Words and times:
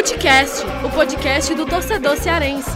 Futecast, 0.00 0.64
o 0.82 0.90
podcast 0.94 1.54
do 1.54 1.66
torcedor 1.66 2.16
cearense. 2.16 2.70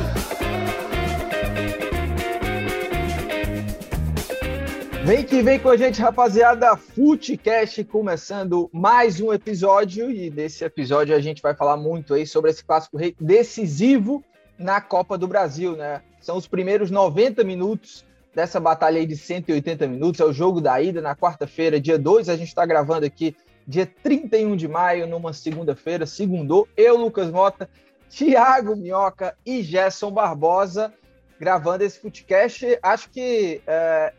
Vem 5.07 5.25
que 5.25 5.43
vem 5.43 5.59
com 5.59 5.71
a 5.71 5.77
gente, 5.79 6.03
rapaziada. 6.03 6.77
Futecast 6.77 7.83
começando 7.85 8.69
mais 8.71 9.23
um 9.23 9.33
episódio 9.33 10.11
e 10.11 10.29
nesse 10.29 10.67
episódio 10.67 11.17
a 11.17 11.21
gente 11.21 11.41
vai 11.41 11.55
falar 11.55 11.79
muito 11.79 12.13
aí 12.13 12.27
sobre 12.27 12.51
esse 12.51 12.63
clássico 12.63 12.99
decisivo 13.19 14.23
na 14.59 14.83
Copa 14.83 15.17
do 15.17 15.27
Brasil, 15.27 15.75
né? 15.75 16.03
São 16.21 16.37
os 16.37 16.47
primeiros 16.47 16.91
90 16.91 17.43
minutos 17.43 18.05
dessa 18.35 18.61
batalha 18.61 18.99
aí 18.99 19.07
de 19.07 19.17
180 19.17 19.87
minutos. 19.87 20.21
É 20.21 20.27
o 20.27 20.33
jogo 20.33 20.61
da 20.61 20.79
ida 20.79 21.01
na 21.01 21.17
quarta-feira, 21.17 21.81
dia 21.81 21.99
2. 21.99 22.29
A 22.29 22.37
gente 22.37 22.49
está 22.49 22.67
gravando 22.67 23.07
aqui 23.07 23.35
dia 23.67 23.87
31 24.03 24.57
de 24.57 24.69
maio, 24.69 25.07
numa 25.07 25.33
segunda-feira, 25.33 26.07
segundou. 26.07 26.69
Eu, 26.77 26.97
Lucas 26.97 27.31
Mota, 27.31 27.69
Thiago 28.09 28.77
Minhoca 28.77 29.37
e 29.45 29.63
Gerson 29.63 30.11
Barbosa 30.11 30.93
gravando 31.39 31.85
esse 31.85 31.99
podcast. 31.99 32.79
Acho 32.83 33.11
que 33.11 33.61
é, 33.67 34.13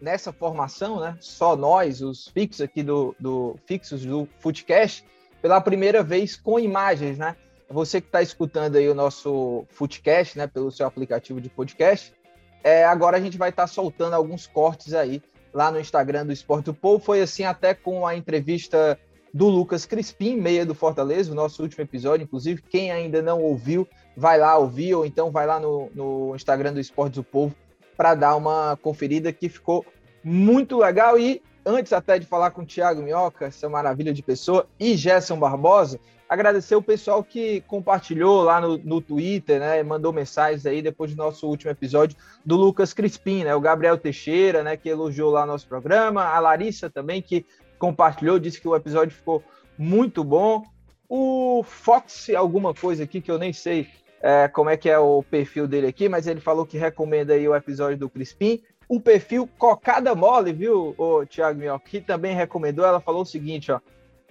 nessa 0.00 0.32
formação, 0.32 1.00
né? 1.00 1.16
Só 1.20 1.56
nós, 1.56 2.00
os 2.00 2.28
fixos 2.28 2.60
aqui 2.60 2.82
do, 2.82 3.14
do 3.18 3.56
fixos 3.66 4.04
do 4.04 4.28
Footcast, 4.38 5.04
pela 5.40 5.60
primeira 5.60 6.02
vez 6.02 6.36
com 6.36 6.58
imagens, 6.58 7.18
né? 7.18 7.36
Você 7.68 8.00
que 8.00 8.08
está 8.08 8.22
escutando 8.22 8.76
aí 8.76 8.88
o 8.88 8.94
nosso 8.94 9.64
Footcast, 9.70 10.38
né? 10.38 10.46
Pelo 10.46 10.70
seu 10.70 10.86
aplicativo 10.86 11.40
de 11.40 11.48
podcast, 11.48 12.14
é, 12.62 12.84
agora 12.84 13.16
a 13.16 13.20
gente 13.20 13.36
vai 13.36 13.50
estar 13.50 13.64
tá 13.64 13.66
soltando 13.66 14.14
alguns 14.14 14.46
cortes 14.46 14.94
aí 14.94 15.22
lá 15.54 15.70
no 15.70 15.78
Instagram 15.78 16.26
do 16.26 16.32
Esporte 16.32 16.66
do 16.66 16.74
Povo. 16.74 17.02
Foi 17.02 17.22
assim 17.22 17.44
até 17.44 17.72
com 17.72 18.06
a 18.06 18.16
entrevista 18.16 18.98
do 19.32 19.48
Lucas 19.48 19.86
Crispim, 19.86 20.36
meia 20.36 20.66
do 20.66 20.74
Fortaleza, 20.74 21.32
o 21.32 21.34
nosso 21.34 21.62
último 21.62 21.82
episódio. 21.82 22.24
Inclusive, 22.24 22.62
quem 22.62 22.90
ainda 22.90 23.22
não 23.22 23.40
ouviu, 23.40 23.86
vai 24.16 24.38
lá 24.38 24.56
ouvir, 24.58 24.94
ou 24.94 25.06
então 25.06 25.30
vai 25.30 25.46
lá 25.46 25.58
no, 25.58 25.90
no 25.94 26.36
Instagram 26.36 26.72
do 26.72 26.80
Esporte 26.80 27.14
do 27.14 27.24
Povo 27.24 27.54
para 27.96 28.14
dar 28.14 28.36
uma 28.36 28.76
conferida 28.82 29.32
que 29.32 29.48
ficou 29.48 29.86
muito 30.22 30.78
legal. 30.78 31.18
E 31.18 31.40
antes 31.64 31.92
até 31.92 32.18
de 32.18 32.26
falar 32.26 32.50
com 32.50 32.62
o 32.62 32.66
Thiago 32.66 33.02
Minhoca, 33.02 33.46
essa 33.46 33.68
maravilha 33.68 34.12
de 34.12 34.22
pessoa, 34.22 34.66
e 34.78 34.96
Gerson 34.96 35.38
Barbosa, 35.38 35.98
agradecer 36.28 36.74
o 36.74 36.82
pessoal 36.82 37.22
que 37.22 37.60
compartilhou 37.62 38.42
lá 38.42 38.60
no, 38.60 38.78
no 38.78 39.00
Twitter, 39.00 39.60
né? 39.60 39.82
Mandou 39.82 40.12
mensagens 40.12 40.66
aí 40.66 40.82
depois 40.82 41.12
do 41.12 41.16
nosso 41.16 41.46
último 41.46 41.70
episódio 41.70 42.16
do 42.44 42.56
Lucas 42.56 42.92
Crispim, 42.92 43.44
né? 43.44 43.54
O 43.54 43.60
Gabriel 43.60 43.98
Teixeira, 43.98 44.62
né? 44.62 44.76
Que 44.76 44.88
elogiou 44.88 45.30
lá 45.30 45.46
nosso 45.46 45.66
programa, 45.66 46.24
a 46.24 46.38
Larissa 46.40 46.90
também, 46.90 47.22
que 47.22 47.44
compartilhou, 47.78 48.38
disse 48.38 48.60
que 48.60 48.68
o 48.68 48.76
episódio 48.76 49.14
ficou 49.14 49.42
muito 49.78 50.24
bom. 50.24 50.62
O 51.08 51.62
Fox, 51.62 52.30
alguma 52.30 52.72
coisa 52.74 53.04
aqui 53.04 53.20
que 53.20 53.30
eu 53.30 53.38
nem 53.38 53.52
sei 53.52 53.88
é, 54.22 54.48
como 54.48 54.70
é 54.70 54.76
que 54.76 54.88
é 54.88 54.98
o 54.98 55.22
perfil 55.22 55.68
dele 55.68 55.86
aqui, 55.86 56.08
mas 56.08 56.26
ele 56.26 56.40
falou 56.40 56.64
que 56.64 56.78
recomenda 56.78 57.34
aí 57.34 57.46
o 57.46 57.54
episódio 57.54 57.98
do 57.98 58.08
Crispim. 58.08 58.62
O 58.88 59.00
perfil 59.00 59.48
Cocada 59.58 60.14
Mole, 60.14 60.52
viu, 60.52 60.94
o 60.98 61.24
Thiago 61.26 61.58
Minhoca, 61.58 61.88
que 61.88 62.00
também 62.00 62.34
recomendou, 62.34 62.84
ela 62.84 63.00
falou 63.00 63.22
o 63.22 63.26
seguinte, 63.26 63.72
ó, 63.72 63.80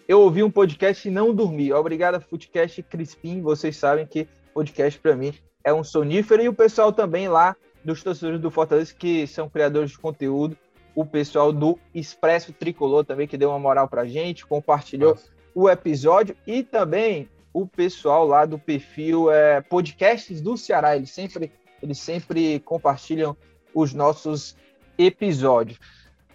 eu 0.08 0.22
ouvi 0.22 0.44
um 0.44 0.52
podcast 0.52 1.08
e 1.08 1.12
não 1.12 1.34
dormi. 1.34 1.72
Obrigado, 1.72 2.22
Foodcast 2.22 2.84
Crispim, 2.84 3.42
vocês 3.42 3.78
sabem 3.78 4.06
que 4.06 4.28
podcast 4.54 5.00
para 5.00 5.16
mim 5.16 5.34
é 5.64 5.74
um 5.74 5.84
sonífero 5.84 6.44
e 6.44 6.50
o 6.50 6.54
pessoal 6.54 6.92
também 6.92 7.28
lá 7.28 7.56
dos 7.84 8.04
torcedores 8.04 8.40
do 8.40 8.52
Fortaleza 8.52 8.94
que 8.94 9.26
são 9.28 9.50
criadores 9.50 9.92
de 9.92 9.98
conteúdo, 9.98 10.58
o 10.96 11.06
pessoal 11.06 11.52
do 11.52 11.80
Expresso 11.94 12.54
Tricolor 12.54 13.04
também 13.04 13.28
que 13.28 13.38
deu 13.38 13.50
uma 13.50 13.60
moral 13.60 13.88
pra 13.88 14.06
gente, 14.06 14.46
compartilhou 14.46 15.12
Nossa. 15.12 15.30
o 15.56 15.70
episódio 15.70 16.36
e 16.46 16.64
também 16.64 17.28
o 17.54 17.68
pessoal 17.68 18.26
lá 18.28 18.46
do 18.46 18.58
perfil 18.58 19.32
é, 19.32 19.62
Podcasts 19.62 20.42
do 20.42 20.58
Ceará. 20.58 20.96
Eles 20.96 21.12
sempre, 21.12 21.52
eles 21.82 22.00
sempre 22.00 22.60
compartilham 22.60 23.38
os 23.74 23.94
nossos 23.94 24.56
episódios. 24.98 25.80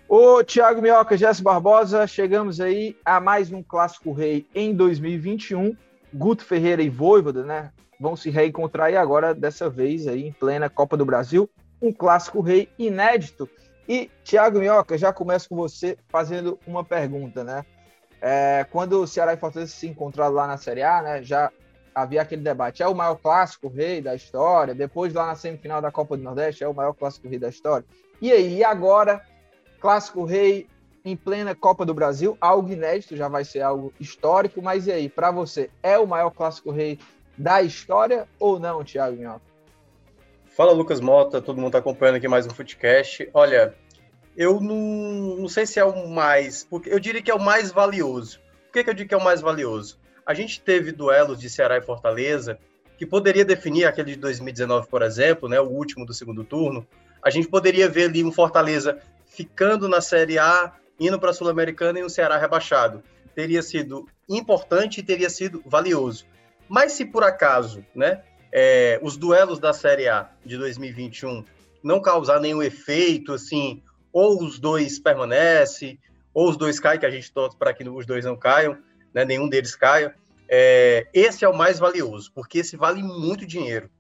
Ô, 0.08 0.42
Thiago 0.42 0.80
Minhoca, 0.80 1.16
Jéssica 1.16 1.50
Barbosa, 1.50 2.06
chegamos 2.06 2.60
aí 2.60 2.96
a 3.04 3.20
mais 3.20 3.52
um 3.52 3.62
Clássico 3.62 4.12
Rei 4.12 4.46
em 4.54 4.74
2021. 4.74 5.76
Guto 6.12 6.44
Ferreira 6.44 6.82
e 6.82 6.88
Voivoda, 6.88 7.44
né, 7.44 7.70
vão 8.00 8.16
se 8.16 8.30
reencontrar 8.30 8.90
e 8.90 8.96
agora, 8.96 9.34
dessa 9.34 9.68
vez, 9.68 10.08
aí 10.08 10.26
em 10.26 10.32
plena 10.32 10.70
Copa 10.70 10.96
do 10.96 11.04
Brasil, 11.04 11.48
um 11.82 11.92
Clássico 11.92 12.40
Rei 12.40 12.68
inédito. 12.78 13.48
E, 13.86 14.10
Thiago 14.24 14.58
Minhoca, 14.58 14.96
já 14.96 15.12
começo 15.12 15.48
com 15.48 15.56
você 15.56 15.98
fazendo 16.08 16.58
uma 16.66 16.82
pergunta, 16.82 17.44
né? 17.44 17.64
É, 18.20 18.66
quando 18.70 19.02
o 19.02 19.06
Ceará 19.06 19.34
e 19.34 19.36
Fortaleza 19.36 19.72
se 19.72 19.86
encontraram 19.86 20.34
lá 20.34 20.46
na 20.46 20.56
Série 20.56 20.82
A, 20.82 21.02
né, 21.02 21.22
já 21.22 21.52
havia 22.02 22.22
aquele 22.22 22.42
debate: 22.42 22.82
é 22.82 22.88
o 22.88 22.94
maior 22.94 23.16
clássico 23.16 23.68
rei 23.68 24.00
da 24.00 24.14
história? 24.14 24.74
Depois, 24.74 25.12
lá 25.12 25.26
na 25.26 25.34
semifinal 25.34 25.80
da 25.80 25.90
Copa 25.90 26.16
do 26.16 26.22
Nordeste, 26.22 26.64
é 26.64 26.68
o 26.68 26.74
maior 26.74 26.92
clássico 26.92 27.28
rei 27.28 27.38
da 27.38 27.48
história? 27.48 27.84
E 28.20 28.32
aí, 28.32 28.64
agora, 28.64 29.20
clássico 29.80 30.24
rei 30.24 30.66
em 31.04 31.16
plena 31.16 31.54
Copa 31.54 31.86
do 31.86 31.94
Brasil, 31.94 32.36
algo 32.40 32.70
inédito, 32.70 33.16
já 33.16 33.28
vai 33.28 33.44
ser 33.44 33.62
algo 33.62 33.92
histórico, 33.98 34.60
mas 34.60 34.86
e 34.86 34.92
aí, 34.92 35.08
para 35.08 35.30
você, 35.30 35.70
é 35.82 35.98
o 35.98 36.06
maior 36.06 36.30
clássico 36.30 36.70
rei 36.70 36.98
da 37.36 37.62
história 37.62 38.28
ou 38.38 38.58
não, 38.58 38.84
Thiago 38.84 39.16
Minhoca? 39.16 39.48
Fala, 40.46 40.72
Lucas 40.72 41.00
Mota, 41.00 41.40
todo 41.40 41.56
mundo 41.56 41.68
está 41.68 41.78
acompanhando 41.78 42.16
aqui 42.16 42.26
mais 42.26 42.44
um 42.44 42.50
Footcast. 42.50 43.30
Olha, 43.32 43.74
eu 44.36 44.60
não, 44.60 45.36
não 45.36 45.48
sei 45.48 45.64
se 45.64 45.78
é 45.78 45.84
o 45.84 46.08
mais, 46.08 46.64
porque 46.64 46.90
eu 46.92 46.98
diria 46.98 47.22
que 47.22 47.30
é 47.30 47.34
o 47.34 47.40
mais 47.40 47.70
valioso. 47.70 48.40
Por 48.66 48.72
que, 48.72 48.84
que 48.84 48.90
eu 48.90 48.94
digo 48.94 49.08
que 49.08 49.14
é 49.14 49.18
o 49.18 49.22
mais 49.22 49.40
valioso? 49.40 49.98
A 50.28 50.34
gente 50.34 50.60
teve 50.60 50.92
duelos 50.92 51.40
de 51.40 51.48
Ceará 51.48 51.78
e 51.78 51.80
Fortaleza 51.82 52.58
que 52.98 53.06
poderia 53.06 53.46
definir 53.46 53.86
aquele 53.86 54.12
de 54.12 54.18
2019, 54.18 54.86
por 54.86 55.00
exemplo, 55.00 55.48
né, 55.48 55.58
o 55.58 55.70
último 55.70 56.04
do 56.04 56.12
segundo 56.12 56.44
turno. 56.44 56.86
A 57.22 57.30
gente 57.30 57.48
poderia 57.48 57.88
ver 57.88 58.10
ali 58.10 58.22
um 58.22 58.30
Fortaleza 58.30 58.98
ficando 59.24 59.88
na 59.88 60.02
Série 60.02 60.38
A, 60.38 60.74
indo 61.00 61.18
para 61.18 61.30
a 61.30 61.32
Sul-Americana 61.32 61.98
e 61.98 62.04
um 62.04 62.10
Ceará 62.10 62.36
rebaixado. 62.36 63.02
Teria 63.34 63.62
sido 63.62 64.06
importante 64.28 65.00
e 65.00 65.02
teria 65.02 65.30
sido 65.30 65.62
valioso. 65.64 66.26
Mas 66.68 66.92
se 66.92 67.06
por 67.06 67.24
acaso, 67.24 67.82
né, 67.94 68.20
é, 68.52 69.00
os 69.02 69.16
duelos 69.16 69.58
da 69.58 69.72
Série 69.72 70.08
A 70.08 70.28
de 70.44 70.58
2021 70.58 71.42
não 71.82 72.02
causar 72.02 72.38
nenhum 72.38 72.62
efeito, 72.62 73.32
assim, 73.32 73.82
ou 74.12 74.44
os 74.44 74.58
dois 74.58 74.98
permanecem, 74.98 75.98
ou 76.34 76.50
os 76.50 76.56
dois 76.58 76.78
caem, 76.78 77.00
que 77.00 77.06
a 77.06 77.10
gente 77.10 77.32
torce 77.32 77.56
para 77.56 77.72
que 77.72 77.88
os 77.88 78.04
dois 78.04 78.26
não 78.26 78.36
caiam, 78.36 78.76
né, 79.12 79.24
nenhum 79.24 79.48
deles 79.48 79.74
caia. 79.74 80.14
É, 80.48 81.06
esse 81.12 81.44
é 81.44 81.48
o 81.48 81.56
mais 81.56 81.78
valioso, 81.78 82.32
porque 82.34 82.58
esse 82.60 82.76
vale 82.76 83.02
muito 83.02 83.46
dinheiro. 83.46 83.90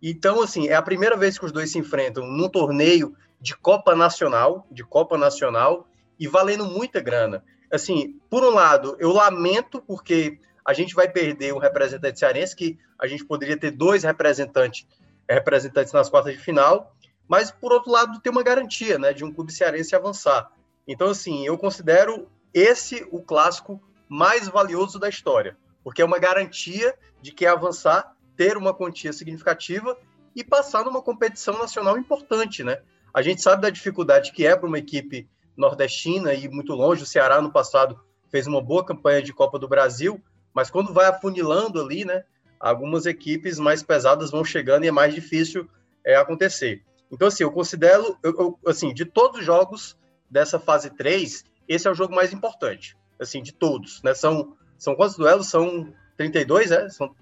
Então, 0.00 0.40
assim, 0.40 0.68
é 0.68 0.74
a 0.74 0.82
primeira 0.82 1.16
vez 1.16 1.38
que 1.38 1.44
os 1.44 1.52
dois 1.52 1.72
se 1.72 1.78
enfrentam 1.78 2.26
num 2.26 2.48
torneio 2.48 3.16
de 3.40 3.56
Copa 3.56 3.94
Nacional, 3.94 4.66
de 4.70 4.84
Copa 4.84 5.18
Nacional, 5.18 5.88
e 6.18 6.26
valendo 6.26 6.64
muita 6.64 7.00
grana. 7.00 7.44
Assim, 7.72 8.18
por 8.30 8.44
um 8.44 8.50
lado, 8.50 8.96
eu 8.98 9.12
lamento 9.12 9.82
porque 9.82 10.38
a 10.64 10.72
gente 10.72 10.94
vai 10.94 11.08
perder 11.08 11.54
um 11.54 11.58
representante 11.58 12.18
cearense, 12.18 12.54
que 12.54 12.78
a 12.98 13.06
gente 13.06 13.24
poderia 13.24 13.56
ter 13.56 13.70
dois 13.70 14.02
representantes, 14.04 14.86
representantes 15.28 15.92
nas 15.92 16.08
quartas 16.08 16.34
de 16.34 16.38
final, 16.38 16.94
mas 17.28 17.50
por 17.50 17.72
outro 17.72 17.90
lado 17.90 18.20
tem 18.20 18.32
uma 18.32 18.42
garantia, 18.42 18.98
né, 18.98 19.12
de 19.12 19.24
um 19.24 19.32
clube 19.32 19.52
cearense 19.52 19.94
avançar. 19.94 20.50
Então 20.86 21.08
assim, 21.08 21.46
eu 21.46 21.56
considero 21.58 22.28
esse 22.52 23.06
o 23.10 23.22
clássico 23.22 23.80
mais 24.08 24.48
valioso 24.48 24.98
da 24.98 25.08
história, 25.08 25.56
porque 25.82 26.02
é 26.02 26.04
uma 26.04 26.18
garantia 26.18 26.94
de 27.20 27.32
que 27.32 27.46
avançar, 27.46 28.14
ter 28.36 28.56
uma 28.56 28.72
quantia 28.72 29.12
significativa 29.12 29.96
e 30.34 30.44
passar 30.44 30.84
numa 30.84 31.02
competição 31.02 31.58
nacional 31.58 31.98
importante, 31.98 32.62
né? 32.62 32.80
A 33.12 33.22
gente 33.22 33.42
sabe 33.42 33.62
da 33.62 33.70
dificuldade 33.70 34.32
que 34.32 34.46
é 34.46 34.54
para 34.54 34.68
uma 34.68 34.78
equipe 34.78 35.28
nordestina 35.56 36.32
e 36.34 36.48
muito 36.48 36.72
longe. 36.72 37.02
O 37.02 37.06
Ceará 37.06 37.42
no 37.42 37.50
passado 37.50 37.98
fez 38.30 38.46
uma 38.46 38.62
boa 38.62 38.84
campanha 38.84 39.22
de 39.22 39.32
Copa 39.32 39.58
do 39.58 39.66
Brasil, 39.66 40.22
mas 40.54 40.70
quando 40.70 40.92
vai 40.92 41.06
afunilando 41.06 41.80
ali, 41.80 42.04
né, 42.04 42.24
algumas 42.60 43.06
equipes 43.06 43.58
mais 43.58 43.82
pesadas 43.82 44.30
vão 44.30 44.44
chegando 44.44 44.84
e 44.84 44.88
é 44.88 44.92
mais 44.92 45.14
difícil 45.14 45.68
é, 46.04 46.16
acontecer. 46.16 46.84
Então, 47.10 47.28
assim, 47.28 47.42
eu 47.42 47.50
considero, 47.50 48.16
eu, 48.22 48.34
eu, 48.38 48.58
assim, 48.66 48.92
de 48.92 49.04
todos 49.04 49.40
os 49.40 49.46
jogos 49.46 49.96
dessa 50.30 50.58
fase 50.60 50.90
3, 50.90 51.44
esse 51.66 51.88
é 51.88 51.90
o 51.90 51.94
jogo 51.94 52.14
mais 52.14 52.32
importante, 52.32 52.96
assim, 53.20 53.42
de 53.42 53.52
todos, 53.52 54.02
né? 54.02 54.14
São, 54.14 54.56
são 54.76 54.94
quantos 54.94 55.16
duelos? 55.16 55.48
São 55.48 55.92
32, 56.16 56.70
é? 56.70 56.88
São 56.88 57.14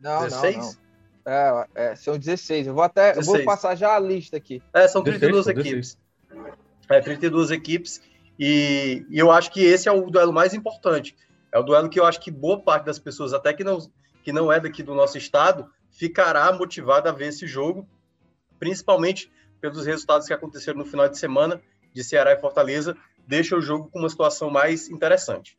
não, 0.00 0.24
16? 0.24 0.56
Não, 0.56 0.62
não. 0.64 0.82
É, 1.24 1.66
é, 1.74 1.96
são 1.96 2.18
16. 2.18 2.66
Eu 2.66 2.74
vou 2.74 2.82
até, 2.82 3.16
eu 3.16 3.22
vou 3.22 3.42
passar 3.44 3.76
já 3.76 3.94
a 3.94 4.00
lista 4.00 4.36
aqui. 4.36 4.60
É, 4.72 4.88
são 4.88 5.02
32 5.02 5.46
16, 5.46 5.58
equipes. 5.58 5.98
16. 6.30 6.52
É, 6.90 7.00
32 7.00 7.50
equipes. 7.52 8.02
E, 8.38 9.06
e 9.08 9.18
eu 9.18 9.30
acho 9.30 9.52
que 9.52 9.62
esse 9.62 9.88
é 9.88 9.92
o 9.92 10.10
duelo 10.10 10.32
mais 10.32 10.52
importante. 10.52 11.14
É 11.52 11.58
o 11.58 11.62
duelo 11.62 11.88
que 11.88 12.00
eu 12.00 12.04
acho 12.04 12.20
que 12.20 12.30
boa 12.30 12.60
parte 12.60 12.86
das 12.86 12.98
pessoas, 12.98 13.32
até 13.32 13.52
que 13.52 13.62
não, 13.62 13.78
que 14.24 14.32
não 14.32 14.52
é 14.52 14.58
daqui 14.58 14.82
do 14.82 14.94
nosso 14.94 15.16
estado, 15.16 15.70
ficará 15.90 16.50
motivada 16.52 17.10
a 17.10 17.12
ver 17.12 17.28
esse 17.28 17.46
jogo, 17.46 17.86
principalmente 18.58 19.30
pelos 19.60 19.86
resultados 19.86 20.26
que 20.26 20.32
aconteceram 20.32 20.78
no 20.78 20.84
final 20.84 21.08
de 21.08 21.18
semana 21.18 21.60
de 21.92 22.02
Ceará 22.02 22.32
e 22.32 22.40
Fortaleza, 22.40 22.96
deixa 23.26 23.56
o 23.56 23.60
jogo 23.60 23.88
com 23.90 23.98
uma 23.98 24.08
situação 24.08 24.50
mais 24.50 24.88
interessante. 24.90 25.56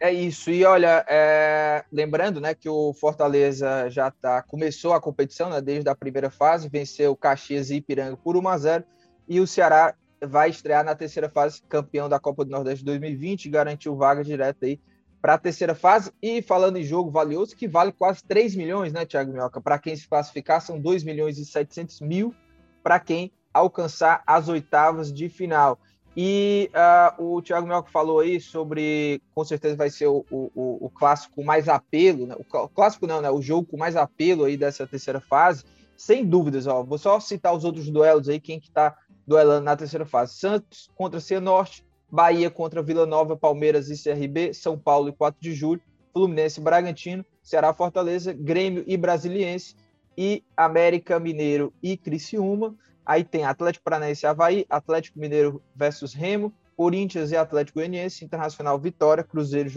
É 0.00 0.12
isso. 0.12 0.50
E 0.50 0.64
olha, 0.64 1.04
é... 1.08 1.84
lembrando, 1.92 2.40
né, 2.40 2.54
que 2.54 2.68
o 2.68 2.92
Fortaleza 2.92 3.88
já 3.88 4.10
tá 4.10 4.42
começou 4.42 4.92
a 4.92 5.00
competição, 5.00 5.48
né, 5.48 5.60
desde 5.60 5.88
a 5.88 5.94
primeira 5.94 6.28
fase, 6.28 6.68
venceu 6.68 7.14
Caxias 7.14 7.70
e 7.70 7.76
Ipiranga 7.76 8.16
por 8.16 8.36
1 8.36 8.48
a 8.48 8.58
0 8.58 8.84
e 9.28 9.38
o 9.38 9.46
Ceará 9.46 9.94
vai 10.24 10.50
estrear 10.50 10.84
na 10.84 10.94
terceira 10.94 11.28
fase, 11.28 11.62
campeão 11.68 12.08
da 12.08 12.18
Copa 12.18 12.44
do 12.44 12.50
Nordeste 12.50 12.84
2020, 12.84 13.48
garantiu 13.48 13.96
vaga 13.96 14.24
direta 14.24 14.66
aí 14.66 14.80
para 15.20 15.34
a 15.34 15.38
terceira 15.38 15.74
fase. 15.74 16.12
E 16.20 16.42
falando 16.42 16.78
em 16.78 16.84
jogo 16.84 17.10
valioso, 17.10 17.56
que 17.56 17.68
vale 17.68 17.92
quase 17.92 18.24
3 18.24 18.56
milhões, 18.56 18.92
né, 18.92 19.06
Thiago 19.06 19.32
Minhoca? 19.32 19.60
Para 19.60 19.78
quem 19.78 19.94
se 19.94 20.08
classificar, 20.08 20.60
são 20.60 20.80
2 20.80 21.04
milhões 21.04 21.38
e 21.38 21.44
700 21.44 22.00
mil 22.00 22.34
para 22.82 22.98
quem 22.98 23.32
alcançar 23.52 24.22
as 24.26 24.48
oitavas 24.48 25.12
de 25.12 25.28
final. 25.28 25.78
E 26.16 26.70
uh, 27.18 27.36
o 27.36 27.42
Thiago 27.42 27.66
Melco 27.66 27.90
falou 27.90 28.20
aí 28.20 28.38
sobre, 28.38 29.22
com 29.34 29.44
certeza 29.44 29.76
vai 29.76 29.88
ser 29.88 30.08
o, 30.08 30.24
o, 30.30 30.86
o 30.86 30.90
clássico 30.90 31.42
mais 31.42 31.68
apelo, 31.68 32.26
né? 32.26 32.36
o 32.38 32.68
clássico 32.68 33.06
não, 33.06 33.22
né? 33.22 33.30
o 33.30 33.40
jogo 33.40 33.66
com 33.66 33.78
mais 33.78 33.96
apelo 33.96 34.44
aí 34.44 34.56
dessa 34.56 34.86
terceira 34.86 35.20
fase, 35.20 35.64
sem 35.96 36.24
dúvidas, 36.26 36.66
ó, 36.66 36.82
vou 36.82 36.98
só 36.98 37.18
citar 37.18 37.54
os 37.54 37.64
outros 37.64 37.88
duelos 37.88 38.28
aí, 38.28 38.38
quem 38.38 38.60
que 38.60 38.70
tá 38.70 38.94
duelando 39.26 39.64
na 39.64 39.76
terceira 39.76 40.04
fase, 40.04 40.34
Santos 40.34 40.90
contra 40.94 41.20
Cianorte, 41.20 41.82
Bahia 42.10 42.50
contra 42.50 42.82
Vila 42.82 43.06
Nova, 43.06 43.34
Palmeiras 43.34 43.88
e 43.88 43.96
CRB, 43.96 44.52
São 44.52 44.76
Paulo 44.76 45.08
e 45.08 45.12
4 45.12 45.40
de 45.40 45.54
julho, 45.54 45.80
Fluminense 46.12 46.60
e 46.60 46.62
Bragantino, 46.62 47.24
Ceará 47.42 47.72
Fortaleza, 47.72 48.34
Grêmio 48.34 48.84
e 48.86 48.98
Brasiliense, 48.98 49.74
e 50.16 50.44
América 50.54 51.18
Mineiro 51.18 51.72
e 51.82 51.96
Criciúma, 51.96 52.74
Aí 53.04 53.24
tem 53.24 53.44
Atlético 53.44 53.84
Paranaense 53.84 54.24
e 54.24 54.28
Havaí, 54.28 54.66
Atlético 54.70 55.18
Mineiro 55.18 55.62
versus 55.74 56.14
Remo, 56.14 56.52
Corinthians 56.76 57.30
e 57.30 57.36
Atlético 57.36 57.78
Goianiense, 57.78 58.24
Internacional 58.24 58.78
Vitória, 58.78 59.24
Cruzeiro 59.24 59.70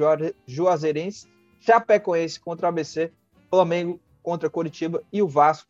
Juazeirense, 0.48 1.28
Chapecoense 1.60 2.40
contra 2.40 2.68
ABC, 2.68 3.12
Flamengo 3.50 4.00
contra 4.22 4.50
Coritiba 4.50 5.04
e 5.12 5.22
o 5.22 5.28
Vasco 5.28 5.70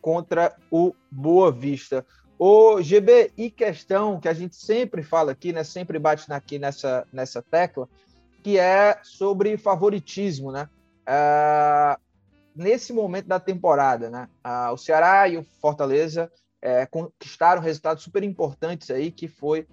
contra 0.00 0.56
o 0.70 0.94
Boa 1.10 1.50
Vista. 1.50 2.06
O 2.38 2.82
GB, 2.82 3.32
e 3.36 3.50
questão 3.50 4.20
que 4.20 4.28
a 4.28 4.34
gente 4.34 4.56
sempre 4.56 5.02
fala 5.02 5.32
aqui, 5.32 5.52
né, 5.52 5.64
sempre 5.64 5.98
bate 5.98 6.30
aqui 6.32 6.58
nessa, 6.58 7.06
nessa 7.12 7.42
tecla, 7.42 7.88
que 8.42 8.58
é 8.58 8.98
sobre 9.02 9.56
favoritismo, 9.56 10.52
né? 10.52 10.68
Uh, 11.08 12.00
nesse 12.54 12.92
momento 12.92 13.26
da 13.26 13.40
temporada, 13.40 14.10
né? 14.10 14.28
Uh, 14.46 14.72
o 14.72 14.76
Ceará 14.76 15.26
e 15.28 15.38
o 15.38 15.42
Fortaleza 15.60 16.30
é, 16.60 16.86
conquistaram 16.86 17.60
resultados 17.60 18.02
super 18.02 18.22
importantes 18.22 18.90
aí, 18.90 19.10
que 19.10 19.28
foi, 19.28 19.66